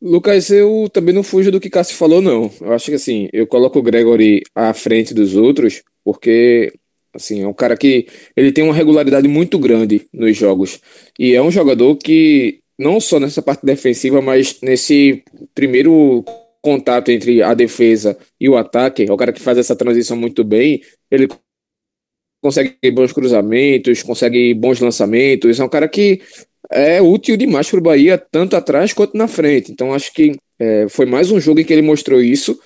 Lucas, 0.00 0.50
eu 0.50 0.90
também 0.92 1.14
não 1.14 1.22
fujo 1.22 1.52
do 1.52 1.60
que 1.60 1.70
Cássio 1.70 1.96
falou, 1.96 2.20
não. 2.20 2.50
Eu 2.60 2.72
acho 2.72 2.86
que 2.86 2.94
assim, 2.94 3.28
eu 3.32 3.46
coloco 3.46 3.78
o 3.78 3.82
Gregory 3.82 4.42
à 4.52 4.74
frente 4.74 5.14
dos 5.14 5.36
outros, 5.36 5.82
porque 6.04 6.72
assim, 7.14 7.42
é 7.42 7.48
um 7.48 7.52
cara 7.52 7.76
que 7.76 8.06
ele 8.36 8.52
tem 8.52 8.64
uma 8.64 8.74
regularidade 8.74 9.28
muito 9.28 9.58
grande 9.58 10.06
nos 10.12 10.36
jogos. 10.36 10.80
E 11.18 11.34
é 11.34 11.42
um 11.42 11.50
jogador 11.50 11.96
que, 11.96 12.60
não 12.78 13.00
só 13.00 13.20
nessa 13.20 13.42
parte 13.42 13.64
defensiva, 13.64 14.20
mas 14.20 14.58
nesse 14.62 15.22
primeiro 15.54 16.24
contato 16.60 17.10
entre 17.10 17.42
a 17.42 17.54
defesa 17.54 18.16
e 18.40 18.48
o 18.48 18.56
ataque, 18.56 19.04
é 19.04 19.12
o 19.12 19.16
cara 19.16 19.32
que 19.32 19.40
faz 19.40 19.58
essa 19.58 19.76
transição 19.76 20.16
muito 20.16 20.44
bem. 20.44 20.80
Ele 21.10 21.28
consegue 22.42 22.76
bons 22.90 23.12
cruzamentos, 23.12 24.02
consegue 24.02 24.54
bons 24.54 24.80
lançamentos. 24.80 25.60
É 25.60 25.64
um 25.64 25.68
cara 25.68 25.88
que 25.88 26.20
é 26.70 27.02
útil 27.02 27.36
demais 27.36 27.68
para 27.68 27.78
o 27.78 27.82
Bahia, 27.82 28.18
tanto 28.18 28.56
atrás 28.56 28.92
quanto 28.92 29.16
na 29.16 29.28
frente. 29.28 29.70
Então 29.70 29.92
acho 29.92 30.12
que 30.12 30.36
é, 30.58 30.88
foi 30.88 31.06
mais 31.06 31.30
um 31.30 31.40
jogo 31.40 31.60
em 31.60 31.64
que 31.64 31.72
ele 31.72 31.82
mostrou 31.82 32.20
isso. 32.20 32.58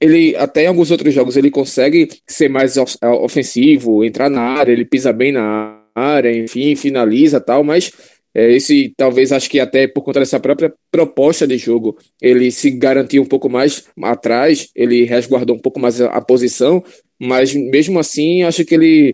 Ele, 0.00 0.36
até 0.36 0.64
em 0.64 0.66
alguns 0.66 0.90
outros 0.90 1.14
jogos, 1.14 1.36
ele 1.36 1.50
consegue 1.50 2.08
ser 2.28 2.48
mais 2.48 2.76
ofensivo, 3.22 4.04
entrar 4.04 4.28
na 4.28 4.42
área, 4.42 4.72
ele 4.72 4.84
pisa 4.84 5.12
bem 5.12 5.32
na 5.32 5.80
área, 5.94 6.36
enfim, 6.36 6.74
finaliza 6.74 7.40
tal, 7.40 7.62
mas 7.62 7.92
é, 8.34 8.50
esse 8.52 8.92
talvez 8.96 9.30
acho 9.30 9.48
que 9.48 9.60
até 9.60 9.86
por 9.86 10.02
conta 10.02 10.18
dessa 10.18 10.40
própria 10.40 10.72
proposta 10.90 11.46
de 11.46 11.56
jogo, 11.56 11.96
ele 12.20 12.50
se 12.50 12.70
garantiu 12.70 13.22
um 13.22 13.26
pouco 13.26 13.48
mais 13.48 13.84
atrás, 14.02 14.68
ele 14.74 15.04
resguardou 15.04 15.56
um 15.56 15.60
pouco 15.60 15.78
mais 15.78 16.00
a, 16.00 16.06
a 16.08 16.20
posição, 16.20 16.82
mas 17.18 17.54
mesmo 17.54 17.98
assim 17.98 18.42
acho 18.42 18.64
que 18.64 18.74
ele 18.74 19.12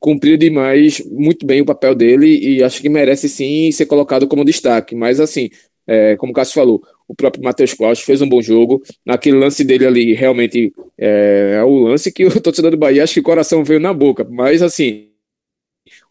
cumpriu 0.00 0.36
demais 0.36 1.02
muito 1.06 1.46
bem 1.46 1.60
o 1.60 1.64
papel 1.66 1.94
dele 1.94 2.38
e 2.38 2.62
acho 2.62 2.80
que 2.82 2.88
merece 2.88 3.28
sim 3.28 3.70
ser 3.72 3.86
colocado 3.86 4.26
como 4.28 4.44
destaque. 4.44 4.94
Mas 4.94 5.20
assim, 5.20 5.48
é, 5.86 6.16
como 6.16 6.32
o 6.32 6.34
Cássio 6.34 6.54
falou, 6.54 6.82
o 7.08 7.14
próprio 7.14 7.42
Matheus 7.42 7.72
Claus 7.72 8.00
fez 8.00 8.20
um 8.20 8.28
bom 8.28 8.42
jogo. 8.42 8.82
Naquele 9.04 9.36
lance 9.36 9.64
dele 9.64 9.86
ali, 9.86 10.14
realmente 10.14 10.72
é, 10.98 11.56
é, 11.56 11.64
o 11.64 11.78
lance 11.78 12.12
que 12.12 12.24
o 12.26 12.40
torcedor 12.40 12.70
do 12.70 12.76
Bahia 12.76 13.04
acho 13.04 13.14
que 13.14 13.20
o 13.20 13.24
coração 13.24 13.64
veio 13.64 13.80
na 13.80 13.92
boca. 13.92 14.24
Mas 14.28 14.62
assim, 14.62 15.08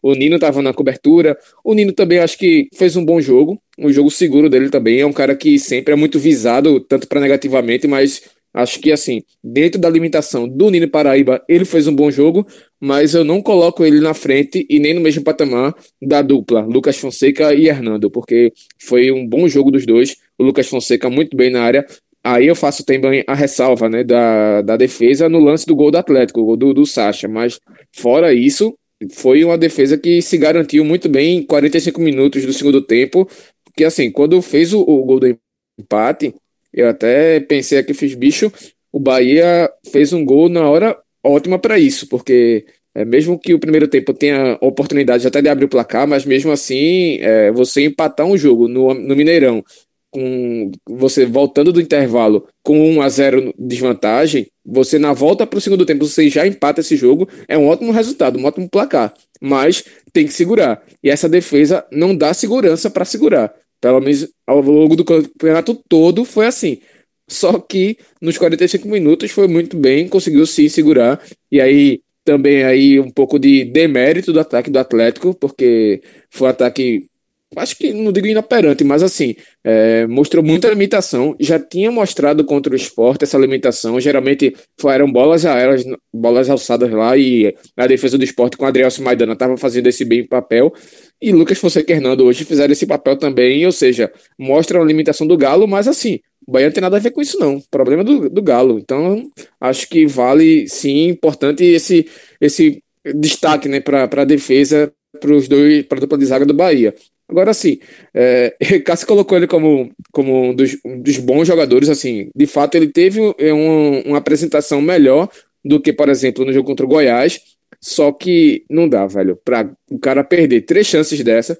o 0.02 0.14
Nino 0.14 0.36
estava 0.36 0.62
na 0.62 0.72
cobertura. 0.72 1.36
O 1.64 1.74
Nino 1.74 1.92
também 1.92 2.18
acho 2.18 2.38
que 2.38 2.68
fez 2.74 2.96
um 2.96 3.04
bom 3.04 3.20
jogo. 3.20 3.60
Um 3.78 3.92
jogo 3.92 4.10
seguro 4.10 4.48
dele 4.48 4.70
também. 4.70 5.00
É 5.00 5.06
um 5.06 5.12
cara 5.12 5.34
que 5.34 5.58
sempre 5.58 5.92
é 5.92 5.96
muito 5.96 6.18
visado, 6.18 6.80
tanto 6.80 7.06
para 7.06 7.20
negativamente, 7.20 7.86
mas 7.86 8.22
Acho 8.56 8.80
que, 8.80 8.90
assim, 8.90 9.22
dentro 9.44 9.78
da 9.78 9.90
limitação 9.90 10.48
do 10.48 10.70
Nino 10.70 10.88
Paraíba, 10.88 11.44
ele 11.46 11.66
fez 11.66 11.86
um 11.86 11.94
bom 11.94 12.10
jogo, 12.10 12.46
mas 12.80 13.14
eu 13.14 13.22
não 13.22 13.42
coloco 13.42 13.84
ele 13.84 14.00
na 14.00 14.14
frente 14.14 14.66
e 14.70 14.78
nem 14.78 14.94
no 14.94 15.00
mesmo 15.02 15.22
patamar 15.22 15.74
da 16.00 16.22
dupla, 16.22 16.62
Lucas 16.62 16.96
Fonseca 16.96 17.52
e 17.52 17.68
Hernando, 17.68 18.10
porque 18.10 18.54
foi 18.80 19.12
um 19.12 19.26
bom 19.28 19.46
jogo 19.46 19.70
dos 19.70 19.84
dois. 19.84 20.16
O 20.38 20.42
Lucas 20.42 20.68
Fonseca 20.68 21.10
muito 21.10 21.36
bem 21.36 21.50
na 21.50 21.64
área. 21.64 21.84
Aí 22.24 22.46
eu 22.46 22.56
faço 22.56 22.82
também 22.82 23.22
a 23.26 23.34
ressalva 23.34 23.90
né, 23.90 24.02
da, 24.02 24.62
da 24.62 24.76
defesa 24.78 25.28
no 25.28 25.38
lance 25.38 25.66
do 25.66 25.76
gol 25.76 25.90
do 25.90 25.98
Atlético, 25.98 26.56
do, 26.56 26.72
do 26.72 26.86
Sacha. 26.86 27.28
Mas 27.28 27.60
fora 27.92 28.32
isso, 28.32 28.74
foi 29.12 29.44
uma 29.44 29.58
defesa 29.58 29.98
que 29.98 30.22
se 30.22 30.38
garantiu 30.38 30.82
muito 30.82 31.10
bem 31.10 31.36
em 31.38 31.42
45 31.42 32.00
minutos 32.00 32.46
do 32.46 32.54
segundo 32.54 32.80
tempo. 32.80 33.28
Porque 33.62 33.84
assim, 33.84 34.10
quando 34.10 34.40
fez 34.40 34.72
o, 34.72 34.80
o 34.80 35.04
gol 35.04 35.20
do 35.20 35.38
empate, 35.78 36.34
eu 36.76 36.88
até 36.88 37.40
pensei 37.40 37.78
aqui, 37.78 37.94
fiz 37.94 38.14
bicho, 38.14 38.52
o 38.92 39.00
Bahia 39.00 39.70
fez 39.90 40.12
um 40.12 40.24
gol 40.24 40.48
na 40.48 40.68
hora 40.68 40.96
ótima 41.24 41.58
para 41.58 41.78
isso, 41.78 42.06
porque 42.08 42.64
é, 42.94 43.04
mesmo 43.04 43.38
que 43.38 43.52
o 43.52 43.58
primeiro 43.58 43.88
tempo 43.88 44.14
tenha 44.14 44.56
oportunidade 44.60 45.26
até 45.26 45.42
de 45.42 45.48
abrir 45.48 45.64
o 45.64 45.68
placar, 45.68 46.06
mas 46.06 46.24
mesmo 46.24 46.52
assim, 46.52 47.18
é, 47.20 47.50
você 47.50 47.84
empatar 47.84 48.26
um 48.26 48.38
jogo 48.38 48.68
no, 48.68 48.94
no 48.94 49.16
Mineirão, 49.16 49.64
com 50.10 50.70
você 50.88 51.26
voltando 51.26 51.72
do 51.72 51.80
intervalo 51.80 52.48
com 52.62 52.78
1 52.96 53.02
a 53.02 53.08
0 53.10 53.54
desvantagem, 53.58 54.46
você 54.64 54.98
na 54.98 55.12
volta 55.12 55.46
para 55.46 55.58
o 55.58 55.60
segundo 55.60 55.84
tempo, 55.84 56.06
você 56.06 56.30
já 56.30 56.46
empata 56.46 56.80
esse 56.80 56.96
jogo, 56.96 57.28
é 57.46 57.58
um 57.58 57.66
ótimo 57.66 57.92
resultado, 57.92 58.38
um 58.38 58.44
ótimo 58.46 58.68
placar, 58.68 59.12
mas 59.40 59.84
tem 60.14 60.26
que 60.26 60.32
segurar. 60.32 60.82
E 61.02 61.10
essa 61.10 61.28
defesa 61.28 61.84
não 61.92 62.16
dá 62.16 62.32
segurança 62.32 62.88
para 62.88 63.04
segurar. 63.04 63.52
Pelo 63.80 64.00
menos 64.00 64.28
ao 64.46 64.60
longo 64.60 64.96
do 64.96 65.04
campeonato 65.04 65.74
todo 65.88 66.24
foi 66.24 66.46
assim. 66.46 66.80
Só 67.28 67.58
que 67.58 67.98
nos 68.20 68.38
45 68.38 68.88
minutos 68.88 69.30
foi 69.30 69.48
muito 69.48 69.76
bem, 69.76 70.08
conseguiu 70.08 70.46
se 70.46 70.68
segurar. 70.70 71.20
E 71.50 71.60
aí 71.60 72.00
também 72.24 72.64
aí 72.64 73.00
um 73.00 73.10
pouco 73.10 73.38
de 73.38 73.64
demérito 73.64 74.32
do 74.32 74.40
ataque 74.40 74.70
do 74.70 74.78
Atlético, 74.78 75.34
porque 75.34 76.02
foi 76.30 76.48
um 76.48 76.50
ataque, 76.50 77.08
acho 77.56 77.76
que 77.76 77.92
não 77.92 78.12
digo 78.12 78.26
inoperante, 78.26 78.84
mas 78.84 79.02
assim, 79.02 79.34
é, 79.64 80.06
mostrou 80.06 80.44
muita 80.44 80.68
limitação. 80.68 81.34
Já 81.40 81.58
tinha 81.58 81.90
mostrado 81.90 82.44
contra 82.44 82.72
o 82.72 82.76
esporte 82.76 83.24
essa 83.24 83.38
limitação. 83.38 84.00
Geralmente 84.00 84.54
eram 84.86 85.10
bolas 85.10 85.44
aéreas, 85.44 85.84
bolas 86.12 86.48
alçadas 86.48 86.90
lá, 86.90 87.16
e 87.16 87.54
a 87.76 87.86
defesa 87.86 88.16
do 88.16 88.24
esporte 88.24 88.56
com 88.56 88.64
o 88.64 88.68
Adriel 88.68 88.88
Maidana 89.00 89.32
estava 89.32 89.56
fazendo 89.56 89.86
esse 89.86 90.04
bem 90.04 90.26
papel. 90.26 90.72
E 91.20 91.32
Lucas 91.32 91.58
Fonseca 91.58 91.92
e 91.92 91.96
Hernando 91.96 92.24
hoje 92.24 92.44
fizeram 92.44 92.72
esse 92.72 92.86
papel 92.86 93.16
também, 93.16 93.64
ou 93.64 93.72
seja, 93.72 94.12
mostra 94.38 94.80
a 94.80 94.84
limitação 94.84 95.26
do 95.26 95.36
Galo, 95.36 95.66
mas 95.66 95.88
assim, 95.88 96.20
o 96.46 96.52
Bahia 96.52 96.66
não 96.66 96.74
tem 96.74 96.80
nada 96.80 96.96
a 96.96 97.00
ver 97.00 97.10
com 97.10 97.20
isso, 97.20 97.38
não. 97.38 97.60
Problema 97.70 98.02
é 98.02 98.04
do, 98.04 98.30
do 98.30 98.42
Galo. 98.42 98.78
Então, 98.78 99.30
acho 99.60 99.88
que 99.88 100.06
vale 100.06 100.68
sim, 100.68 101.08
importante 101.08 101.64
esse, 101.64 102.06
esse 102.40 102.82
destaque 103.14 103.68
né, 103.68 103.80
para 103.80 104.04
a 104.04 104.24
defesa, 104.24 104.92
para 105.20 105.32
os 105.32 105.48
dois, 105.48 105.84
para 105.86 105.98
a 105.98 106.00
dupla 106.00 106.18
de 106.18 106.26
zaga 106.26 106.46
do 106.46 106.54
Bahia. 106.54 106.94
Agora 107.28 107.52
sim, 107.52 107.78
é, 108.14 108.54
Cássio 108.84 109.06
colocou 109.06 109.36
ele 109.36 109.46
como, 109.46 109.90
como 110.12 110.50
um 110.50 110.54
dos, 110.54 110.76
um 110.84 111.00
dos, 111.00 111.18
bons 111.18 111.46
jogadores, 111.46 111.88
assim, 111.88 112.28
de 112.34 112.46
fato 112.46 112.76
ele 112.76 112.88
teve 112.88 113.20
é, 113.38 113.52
um, 113.52 114.00
uma 114.02 114.18
apresentação 114.18 114.80
melhor 114.80 115.28
do 115.64 115.80
que, 115.80 115.92
por 115.92 116.08
exemplo, 116.08 116.44
no 116.44 116.52
jogo 116.52 116.68
contra 116.68 116.86
o 116.86 116.88
Goiás, 116.88 117.40
só 117.80 118.12
que 118.12 118.64
não 118.70 118.88
dá, 118.88 119.06
velho. 119.06 119.36
Pra 119.44 119.68
o 119.90 119.98
cara 119.98 120.22
perder 120.22 120.62
três 120.62 120.86
chances 120.86 121.22
dessa, 121.24 121.58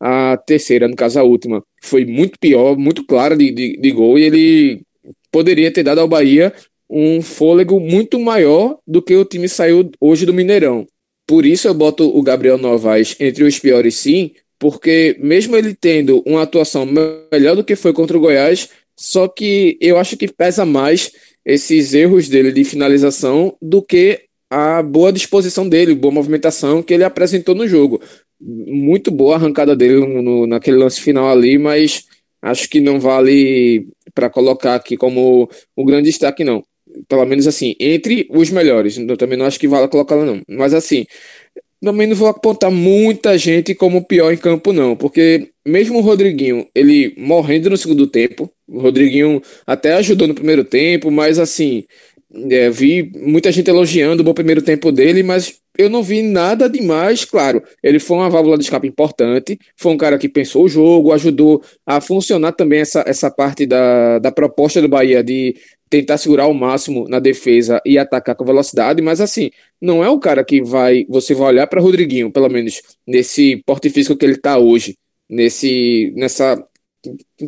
a 0.00 0.36
terceira, 0.36 0.88
no 0.88 0.96
caso 0.96 1.18
a 1.18 1.22
última, 1.22 1.62
foi 1.82 2.04
muito 2.04 2.38
pior, 2.38 2.76
muito 2.76 3.04
clara 3.06 3.36
de, 3.36 3.50
de, 3.52 3.76
de 3.76 3.90
gol, 3.92 4.18
e 4.18 4.24
ele 4.24 4.82
poderia 5.30 5.72
ter 5.72 5.82
dado 5.82 6.00
ao 6.00 6.08
Bahia 6.08 6.52
um 6.88 7.22
fôlego 7.22 7.80
muito 7.80 8.18
maior 8.18 8.78
do 8.86 9.02
que 9.02 9.14
o 9.14 9.24
time 9.24 9.48
saiu 9.48 9.90
hoje 10.00 10.26
do 10.26 10.34
Mineirão. 10.34 10.86
Por 11.26 11.44
isso 11.44 11.66
eu 11.66 11.74
boto 11.74 12.04
o 12.16 12.22
Gabriel 12.22 12.58
Novaes 12.58 13.16
entre 13.18 13.42
os 13.44 13.58
piores 13.58 13.96
sim, 13.96 14.32
porque 14.58 15.16
mesmo 15.20 15.56
ele 15.56 15.74
tendo 15.74 16.22
uma 16.26 16.42
atuação 16.42 16.86
melhor 16.86 17.56
do 17.56 17.64
que 17.64 17.76
foi 17.76 17.92
contra 17.92 18.16
o 18.16 18.20
Goiás, 18.20 18.68
só 18.96 19.28
que 19.28 19.76
eu 19.80 19.98
acho 19.98 20.16
que 20.16 20.26
pesa 20.28 20.64
mais 20.64 21.12
esses 21.44 21.94
erros 21.94 22.28
dele 22.28 22.50
de 22.50 22.64
finalização 22.64 23.56
do 23.60 23.82
que 23.82 24.22
a 24.50 24.82
boa 24.82 25.12
disposição 25.12 25.68
dele, 25.68 25.94
boa 25.94 26.12
movimentação 26.12 26.82
que 26.82 26.94
ele 26.94 27.04
apresentou 27.04 27.54
no 27.54 27.68
jogo. 27.68 28.00
Muito 28.40 29.10
boa 29.10 29.34
a 29.34 29.38
arrancada 29.38 29.74
dele 29.76 30.00
no, 30.00 30.22
no, 30.22 30.46
naquele 30.46 30.76
lance 30.76 31.00
final 31.00 31.28
ali, 31.28 31.58
mas 31.58 32.04
acho 32.42 32.68
que 32.68 32.80
não 32.80 33.00
vale 33.00 33.86
para 34.14 34.30
colocar 34.30 34.74
aqui 34.74 34.96
como 34.96 35.50
o 35.74 35.84
grande 35.84 36.08
destaque, 36.08 36.44
não. 36.44 36.64
Pelo 37.08 37.26
menos 37.26 37.46
assim, 37.46 37.74
entre 37.78 38.26
os 38.30 38.50
melhores. 38.50 38.96
Eu 38.96 39.16
também 39.16 39.36
não 39.36 39.46
acho 39.46 39.58
que 39.58 39.68
vale 39.68 39.88
colocá-la, 39.88 40.24
não. 40.24 40.40
Mas 40.48 40.72
assim, 40.72 41.06
também 41.82 42.06
não 42.06 42.16
vou 42.16 42.28
apontar 42.28 42.70
muita 42.70 43.36
gente 43.38 43.74
como 43.74 44.04
pior 44.04 44.32
em 44.32 44.36
campo, 44.36 44.72
não, 44.72 44.96
porque 44.96 45.50
mesmo 45.66 45.98
o 45.98 46.02
Rodriguinho, 46.02 46.66
ele 46.74 47.14
morrendo 47.16 47.70
no 47.70 47.76
segundo 47.76 48.06
tempo, 48.06 48.50
o 48.66 48.80
Rodriguinho 48.80 49.42
até 49.66 49.94
ajudou 49.94 50.26
no 50.26 50.34
primeiro 50.34 50.64
tempo, 50.64 51.10
mas 51.10 51.38
assim, 51.38 51.84
é, 52.50 52.68
vi 52.70 53.10
muita 53.16 53.52
gente 53.52 53.68
elogiando 53.68 54.22
o 54.22 54.24
bom 54.24 54.34
primeiro 54.34 54.60
tempo 54.60 54.90
dele, 54.90 55.22
mas 55.22 55.60
eu 55.78 55.88
não 55.88 56.02
vi 56.02 56.22
nada 56.22 56.68
demais. 56.68 57.24
Claro, 57.24 57.62
ele 57.82 57.98
foi 57.98 58.16
uma 58.16 58.30
válvula 58.30 58.58
de 58.58 58.64
escape 58.64 58.88
importante, 58.88 59.58
foi 59.76 59.92
um 59.92 59.96
cara 59.96 60.18
que 60.18 60.28
pensou 60.28 60.64
o 60.64 60.68
jogo, 60.68 61.12
ajudou 61.12 61.62
a 61.84 62.00
funcionar 62.00 62.52
também 62.52 62.80
essa, 62.80 63.04
essa 63.06 63.30
parte 63.30 63.66
da, 63.66 64.18
da 64.18 64.32
proposta 64.32 64.80
do 64.80 64.88
Bahia 64.88 65.22
de 65.22 65.54
tentar 65.88 66.18
segurar 66.18 66.44
ao 66.44 66.54
máximo 66.54 67.08
na 67.08 67.18
defesa 67.18 67.80
e 67.84 67.98
atacar 67.98 68.34
com 68.34 68.44
velocidade, 68.44 69.00
mas 69.02 69.20
assim, 69.20 69.50
não 69.80 70.02
é 70.04 70.08
o 70.08 70.18
cara 70.18 70.44
que 70.44 70.62
vai. 70.62 71.06
Você 71.08 71.34
vai 71.34 71.48
olhar 71.48 71.66
para 71.66 71.80
Rodriguinho, 71.80 72.30
pelo 72.30 72.48
menos 72.48 72.82
nesse 73.06 73.62
porte 73.64 73.90
físico 73.90 74.16
que 74.16 74.24
ele 74.24 74.34
está 74.34 74.58
hoje, 74.58 74.96
nesse, 75.28 76.12
nessa 76.16 76.62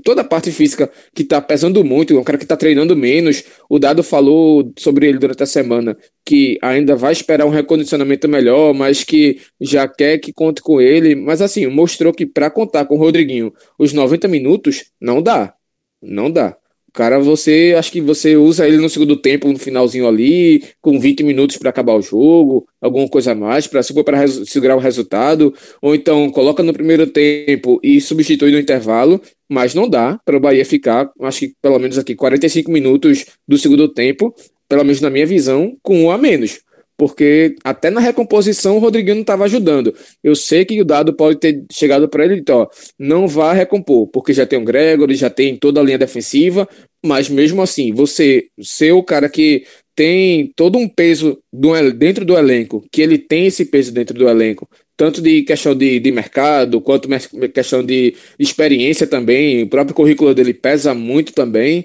toda 0.05 0.21
a 0.21 0.25
parte 0.25 0.53
física 0.53 0.89
que 1.13 1.25
tá 1.25 1.41
pesando 1.41 1.83
muito, 1.85 2.15
é 2.15 2.21
um 2.21 2.25
cara 2.25 2.39
que 2.39 2.47
tá 2.47 2.57
treinando 2.57 2.95
menos. 2.95 3.43
O 3.69 3.79
Dado 3.79 4.03
falou 4.05 4.73
sobre 4.79 5.09
ele 5.09 5.19
durante 5.19 5.43
a 5.43 5.47
semana 5.47 5.97
que 6.25 6.59
ainda 6.63 6.95
vai 6.95 7.13
esperar 7.13 7.45
um 7.47 7.51
recondicionamento 7.51 8.29
melhor, 8.29 8.73
mas 8.73 9.03
que 9.03 9.41
já 9.61 9.89
quer 9.89 10.19
que 10.19 10.33
conte 10.33 10.63
com 10.63 10.81
ele. 10.81 11.15
Mas 11.17 11.43
assim, 11.43 11.67
mostrou 11.67 12.13
que 12.13 12.27
para 12.27 12.51
contar 12.51 12.85
com 12.85 12.95
o 12.95 12.99
Rodriguinho 12.99 13.53
os 13.79 13.93
90 13.93 14.29
minutos, 14.29 14.93
não 15.01 15.21
dá. 15.23 15.55
Não 16.01 16.31
dá 16.31 16.57
cara, 16.99 17.21
você 17.21 17.77
acho 17.79 17.93
que 17.93 18.01
você 18.01 18.37
usa 18.37 18.67
ele 18.67 18.79
no 18.79 18.91
segundo 18.91 19.15
tempo, 19.15 19.47
no 19.47 19.57
finalzinho 19.57 20.09
ali, 20.09 20.65
com 20.81 20.99
20 20.99 21.23
minutos 21.23 21.57
para 21.57 21.71
acabar 21.71 21.95
o 21.95 22.03
jogo, 22.03 22.67
alguma 22.81 23.09
coisa 23.09 23.31
a 23.31 23.35
mais, 23.37 23.69
para 23.69 23.85
segurar 23.85 24.75
o 24.75 24.81
resultado, 24.81 25.55
ou 25.81 25.95
então 25.95 26.29
coloca 26.31 26.61
no 26.61 26.73
primeiro 26.73 27.07
tempo 27.07 27.79
e 27.85 28.01
substitui 28.01 28.51
no 28.51 28.59
intervalo, 28.59 29.23
mas 29.49 29.75
não 29.75 29.89
dá 29.89 30.19
para 30.25 30.37
o 30.37 30.41
Bahia 30.41 30.65
ficar, 30.65 31.09
acho 31.21 31.39
que 31.39 31.53
pelo 31.63 31.79
menos 31.79 31.99
aqui 31.99 32.17
45 32.17 32.69
minutos 32.69 33.27
do 33.47 33.57
segundo 33.57 33.89
tempo, 33.89 34.35
pelo 34.69 34.83
menos 34.83 35.01
na 35.01 35.09
minha 35.09 35.25
visão, 35.25 35.77
com 35.81 36.03
um 36.03 36.11
a 36.11 36.19
menos 36.19 36.59
porque 36.99 37.55
até 37.63 37.91
na 37.91 38.01
recomposição 38.01 38.77
o 38.77 38.81
Rodriguinho 38.81 39.15
não 39.15 39.21
estava 39.23 39.45
ajudando. 39.45 39.95
Eu 40.23 40.35
sei 40.35 40.65
que 40.65 40.81
o 40.83 40.85
dado 40.85 41.15
pode 41.15 41.39
ter 41.39 41.65
chegado 41.71 42.09
para 42.09 42.25
ele 42.25 42.35
e 42.35 42.41
então, 42.41 42.63
ó, 42.63 42.69
não 42.99 43.29
vá 43.29 43.53
recompor, 43.53 44.09
porque 44.09 44.33
já 44.35 44.45
tem 44.45 44.59
o 44.59 44.65
Gregory, 44.65 45.15
já 45.15 45.31
tem 45.31 45.57
toda 45.57 45.81
a 45.81 45.85
linha 45.85 45.97
defensiva, 45.97 46.69
mas 47.07 47.29
mesmo 47.29 47.63
assim, 47.63 47.93
você 47.93 48.49
ser 48.61 48.93
o 48.93 49.03
cara 49.03 49.29
que 49.29 49.65
tem 49.95 50.53
todo 50.57 50.77
um 50.77 50.89
peso 50.89 51.39
do, 51.53 51.73
dentro 51.93 52.25
do 52.25 52.37
elenco, 52.37 52.85
que 52.91 53.01
ele 53.01 53.17
tem 53.17 53.47
esse 53.47 53.65
peso 53.65 53.93
dentro 53.93 54.19
do 54.19 54.29
elenco, 54.29 54.69
tanto 54.97 55.23
de 55.23 55.43
questão 55.43 55.77
de, 55.77 56.01
de 56.01 56.11
mercado, 56.11 56.81
quanto 56.81 57.09
questão 57.55 57.85
de 57.85 58.17
experiência 58.39 59.07
também, 59.07 59.63
o 59.63 59.69
próprio 59.69 59.95
currículo 59.95 60.35
dele 60.35 60.53
pesa 60.53 60.95
muito 60.95 61.33
também. 61.33 61.85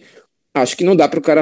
Acho 0.56 0.76
que 0.76 0.84
não 0.84 0.96
dá 0.96 1.08
para 1.08 1.20
o 1.20 1.22
cara 1.24 1.42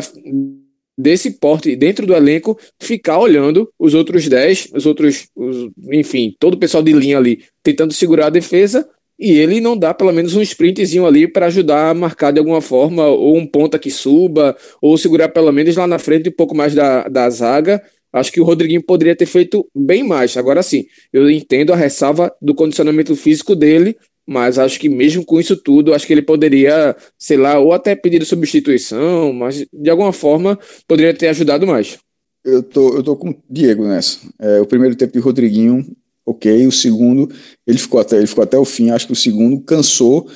desse 0.97 1.31
porte 1.31 1.75
dentro 1.75 2.05
do 2.05 2.13
elenco 2.13 2.57
ficar 2.79 3.17
olhando 3.19 3.71
os 3.79 3.93
outros 3.93 4.27
10, 4.27 4.69
os 4.73 4.85
outros, 4.85 5.27
os, 5.35 5.69
enfim, 5.91 6.35
todo 6.39 6.55
o 6.55 6.59
pessoal 6.59 6.83
de 6.83 6.93
linha 6.93 7.17
ali 7.17 7.43
tentando 7.63 7.93
segurar 7.93 8.27
a 8.27 8.29
defesa 8.31 8.87
e 9.21 9.33
ele 9.33 9.61
não 9.61 9.77
dá 9.77 9.93
pelo 9.93 10.11
menos 10.11 10.35
um 10.35 10.41
sprintzinho 10.41 11.05
ali 11.05 11.27
para 11.27 11.45
ajudar 11.45 11.91
a 11.91 11.93
marcar 11.93 12.31
de 12.31 12.39
alguma 12.39 12.59
forma, 12.59 13.05
ou 13.05 13.37
um 13.37 13.45
ponta 13.45 13.77
que 13.77 13.91
suba, 13.91 14.57
ou 14.81 14.97
segurar 14.97 15.29
pelo 15.29 15.51
menos 15.51 15.75
lá 15.75 15.85
na 15.85 15.99
frente 15.99 16.29
um 16.29 16.31
pouco 16.31 16.55
mais 16.55 16.73
da, 16.73 17.07
da 17.07 17.29
zaga. 17.29 17.83
Acho 18.11 18.31
que 18.31 18.41
o 18.41 18.43
Rodriguinho 18.43 18.83
poderia 18.83 19.15
ter 19.15 19.27
feito 19.27 19.69
bem 19.75 20.03
mais. 20.03 20.35
Agora 20.35 20.63
sim, 20.63 20.85
eu 21.13 21.29
entendo 21.29 21.71
a 21.71 21.75
ressalva 21.75 22.33
do 22.41 22.55
condicionamento 22.55 23.15
físico 23.15 23.55
dele, 23.55 23.95
mas 24.27 24.57
acho 24.59 24.79
que 24.79 24.87
mesmo 24.87 25.25
com 25.25 25.39
isso 25.39 25.57
tudo, 25.57 25.93
acho 25.93 26.05
que 26.05 26.13
ele 26.13 26.21
poderia, 26.21 26.95
sei 27.17 27.37
lá, 27.37 27.59
ou 27.59 27.73
até 27.73 27.95
pedir 27.95 28.25
substituição, 28.25 29.33
mas 29.33 29.65
de 29.71 29.89
alguma 29.89 30.13
forma 30.13 30.57
poderia 30.87 31.13
ter 31.13 31.27
ajudado 31.27 31.67
mais. 31.67 31.97
Eu 32.43 32.63
tô, 32.63 32.95
eu 32.95 33.03
tô 33.03 33.15
com 33.15 33.29
o 33.29 33.35
Diego 33.49 33.87
nessa. 33.87 34.19
É, 34.39 34.59
o 34.59 34.65
primeiro 34.65 34.95
tempo 34.95 35.13
de 35.13 35.19
Rodriguinho, 35.19 35.85
ok. 36.25 36.65
O 36.65 36.71
segundo, 36.71 37.29
ele 37.67 37.77
ficou 37.77 37.99
até, 37.99 38.17
ele 38.17 38.27
ficou 38.27 38.43
até 38.43 38.57
o 38.57 38.65
fim. 38.65 38.89
Acho 38.89 39.05
que 39.07 39.13
o 39.13 39.15
segundo 39.15 39.61
cansou, 39.61 40.27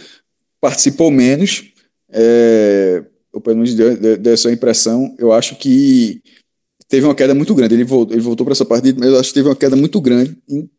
participou 0.62 1.10
menos. 1.10 1.72
É, 2.12 3.04
ou 3.34 3.42
pelo 3.42 3.58
menos 3.58 3.74
deu, 3.74 4.18
deu 4.18 4.34
essa 4.34 4.52
impressão. 4.52 5.16
Eu 5.18 5.32
acho 5.32 5.56
que 5.56 6.22
teve 6.88 7.06
uma 7.06 7.16
queda 7.16 7.34
muito 7.34 7.56
grande. 7.56 7.74
Ele 7.74 7.84
voltou, 7.84 8.16
ele 8.16 8.22
voltou 8.22 8.46
para 8.46 8.54
essa 8.54 8.66
partida, 8.66 9.00
mas 9.00 9.10
eu 9.10 9.20
acho 9.20 9.30
que 9.30 9.36
teve 9.36 9.50
uma 9.50 9.56
queda 9.56 9.76
muito 9.76 10.00
grande 10.00 10.38
em 10.48 10.70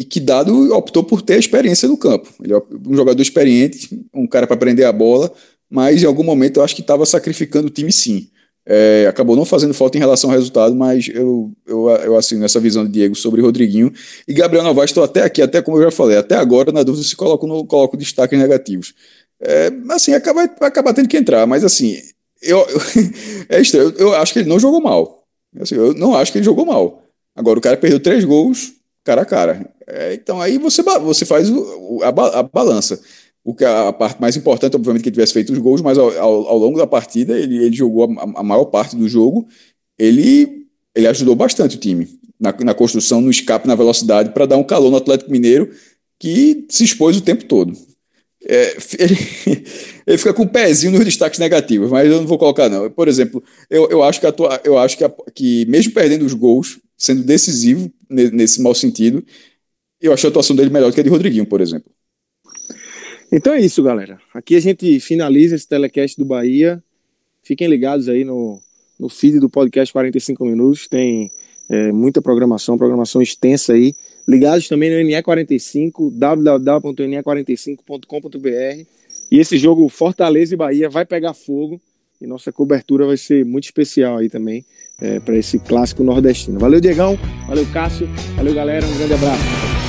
e 0.00 0.04
que 0.04 0.18
Dado 0.18 0.74
optou 0.74 1.04
por 1.04 1.20
ter 1.20 1.34
a 1.34 1.38
experiência 1.38 1.86
no 1.86 1.94
campo. 1.94 2.26
Ele 2.42 2.54
é 2.54 2.62
um 2.88 2.96
jogador 2.96 3.20
experiente, 3.20 4.02
um 4.14 4.26
cara 4.26 4.46
para 4.46 4.56
prender 4.56 4.86
a 4.86 4.92
bola, 4.92 5.30
mas 5.68 6.02
em 6.02 6.06
algum 6.06 6.24
momento 6.24 6.56
eu 6.56 6.64
acho 6.64 6.74
que 6.74 6.80
estava 6.80 7.04
sacrificando 7.04 7.66
o 7.66 7.70
time 7.70 7.92
sim. 7.92 8.30
É, 8.64 9.06
acabou 9.06 9.36
não 9.36 9.44
fazendo 9.44 9.74
falta 9.74 9.98
em 9.98 10.00
relação 10.00 10.30
ao 10.30 10.36
resultado, 10.36 10.74
mas 10.74 11.10
eu, 11.12 11.52
eu, 11.66 11.90
eu 11.90 12.16
assino 12.16 12.42
essa 12.46 12.58
visão 12.58 12.86
de 12.86 12.92
Diego 12.92 13.14
sobre 13.14 13.42
Rodriguinho. 13.42 13.92
E 14.26 14.32
Gabriel 14.32 14.64
Novaes, 14.64 14.88
estou 14.88 15.04
até 15.04 15.22
aqui, 15.22 15.42
até 15.42 15.60
como 15.60 15.76
eu 15.76 15.82
já 15.82 15.90
falei, 15.90 16.16
até 16.16 16.34
agora, 16.34 16.72
na 16.72 16.82
dúvida 16.82 17.06
se 17.06 17.14
coloco, 17.14 17.46
no, 17.46 17.66
coloco 17.66 17.94
destaques 17.94 18.38
negativos. 18.38 18.94
É, 19.38 19.70
assim, 19.90 20.14
acaba, 20.14 20.44
acaba 20.44 20.94
tendo 20.94 21.10
que 21.10 21.18
entrar, 21.18 21.46
mas 21.46 21.62
assim, 21.62 22.00
eu, 22.40 22.60
eu 22.60 22.80
é 23.50 23.60
estranho, 23.60 23.92
eu, 23.98 24.08
eu 24.08 24.14
acho 24.14 24.32
que 24.32 24.38
ele 24.38 24.48
não 24.48 24.58
jogou 24.58 24.80
mal. 24.80 25.24
Assim, 25.60 25.74
eu 25.74 25.92
não 25.92 26.16
acho 26.16 26.32
que 26.32 26.38
ele 26.38 26.44
jogou 26.46 26.64
mal. 26.64 27.02
Agora, 27.36 27.58
o 27.58 27.62
cara 27.62 27.76
perdeu 27.76 28.00
três 28.00 28.24
gols 28.24 28.79
cara 29.04 29.22
a 29.22 29.24
cara. 29.24 29.72
É, 29.86 30.14
então 30.14 30.40
aí 30.40 30.58
você, 30.58 30.82
você 30.82 31.24
faz 31.24 31.50
o, 31.50 32.00
a, 32.02 32.40
a, 32.40 32.42
balança. 32.42 33.00
O 33.42 33.54
que 33.54 33.64
a, 33.64 33.88
a, 33.88 33.92
parte 33.92 34.20
mais 34.20 34.36
importante, 34.36 34.76
obviamente, 34.76 35.02
que 35.02 35.08
ele 35.08 35.14
tivesse 35.14 35.32
feito 35.32 35.52
os 35.52 35.58
gols, 35.58 35.80
mas 35.80 35.98
ao, 35.98 36.10
ao, 36.18 36.48
ao 36.48 36.58
longo 36.58 36.78
da 36.78 36.86
partida 36.86 37.38
ele, 37.38 37.56
ele 37.56 37.74
jogou 37.74 38.04
a, 38.04 38.40
a, 38.40 38.42
maior 38.42 38.66
parte 38.66 38.96
do 38.96 39.08
jogo. 39.08 39.48
Ele, 39.98 40.66
ele 40.94 41.06
ajudou 41.06 41.34
bastante 41.34 41.76
o 41.76 41.80
time 41.80 42.08
na, 42.38 42.52
na 42.64 42.74
construção, 42.74 43.20
no 43.20 43.30
escape, 43.30 43.66
na 43.66 43.74
velocidade, 43.74 44.30
para 44.32 44.46
dar 44.46 44.56
um 44.56 44.64
calor 44.64 44.90
no 44.90 44.96
Atlético 44.96 45.30
Mineiro 45.30 45.70
que 46.18 46.66
se 46.68 46.84
expôs 46.84 47.16
o 47.16 47.22
tempo 47.22 47.44
todo. 47.44 47.72
É, 48.46 48.76
ele, 48.98 49.16
ele, 50.06 50.18
fica 50.18 50.32
com 50.32 50.42
o 50.42 50.44
um 50.46 50.48
pezinho 50.48 50.92
nos 50.92 51.04
destaques 51.04 51.38
negativos, 51.38 51.90
mas 51.90 52.10
eu 52.10 52.20
não 52.20 52.26
vou 52.26 52.38
colocar, 52.38 52.68
não. 52.68 52.90
Por 52.90 53.08
exemplo, 53.08 53.42
eu, 53.68 53.88
eu 53.90 54.02
acho, 54.02 54.20
que, 54.20 54.26
a, 54.26 54.34
eu 54.64 54.78
acho 54.78 54.96
que, 54.96 55.04
a, 55.04 55.12
que 55.34 55.66
mesmo 55.66 55.92
perdendo 55.92 56.24
os 56.24 56.34
gols, 56.34 56.80
sendo 57.00 57.22
decisivo 57.22 57.90
nesse 58.10 58.60
mau 58.60 58.74
sentido. 58.74 59.24
Eu 60.00 60.12
achei 60.12 60.28
a 60.28 60.30
atuação 60.30 60.54
dele 60.54 60.70
melhor 60.70 60.90
do 60.90 60.94
que 60.94 61.00
a 61.00 61.02
de 61.02 61.08
Rodriguinho, 61.08 61.46
por 61.46 61.60
exemplo. 61.60 61.90
Então 63.32 63.54
é 63.54 63.60
isso, 63.60 63.82
galera. 63.82 64.20
Aqui 64.34 64.54
a 64.56 64.60
gente 64.60 65.00
finaliza 65.00 65.54
esse 65.54 65.66
telecast 65.66 66.18
do 66.18 66.26
Bahia. 66.26 66.82
Fiquem 67.42 67.68
ligados 67.68 68.08
aí 68.08 68.24
no, 68.24 68.60
no 68.98 69.08
feed 69.08 69.38
do 69.38 69.48
podcast 69.48 69.92
45 69.92 70.44
Minutos. 70.44 70.88
Tem 70.88 71.30
é, 71.70 71.90
muita 71.92 72.20
programação, 72.20 72.76
programação 72.76 73.22
extensa 73.22 73.72
aí. 73.72 73.94
Ligados 74.28 74.68
também 74.68 74.90
no 74.90 74.96
NE45, 75.08 76.10
www.ne45.com.br. 76.12 78.84
E 79.30 79.38
esse 79.38 79.56
jogo 79.58 79.88
Fortaleza 79.88 80.54
e 80.54 80.56
Bahia 80.56 80.88
vai 80.88 81.04
pegar 81.04 81.34
fogo. 81.34 81.80
E 82.20 82.26
nossa 82.26 82.50
cobertura 82.52 83.06
vai 83.06 83.16
ser 83.16 83.44
muito 83.44 83.64
especial 83.64 84.18
aí 84.18 84.28
também 84.28 84.64
é, 85.00 85.18
para 85.20 85.36
esse 85.36 85.58
clássico 85.58 86.04
nordestino. 86.04 86.58
Valeu, 86.58 86.80
Diegão. 86.80 87.18
Valeu, 87.46 87.66
Cássio. 87.72 88.08
Valeu, 88.36 88.54
galera. 88.54 88.86
Um 88.86 88.98
grande 88.98 89.14
abraço. 89.14 89.79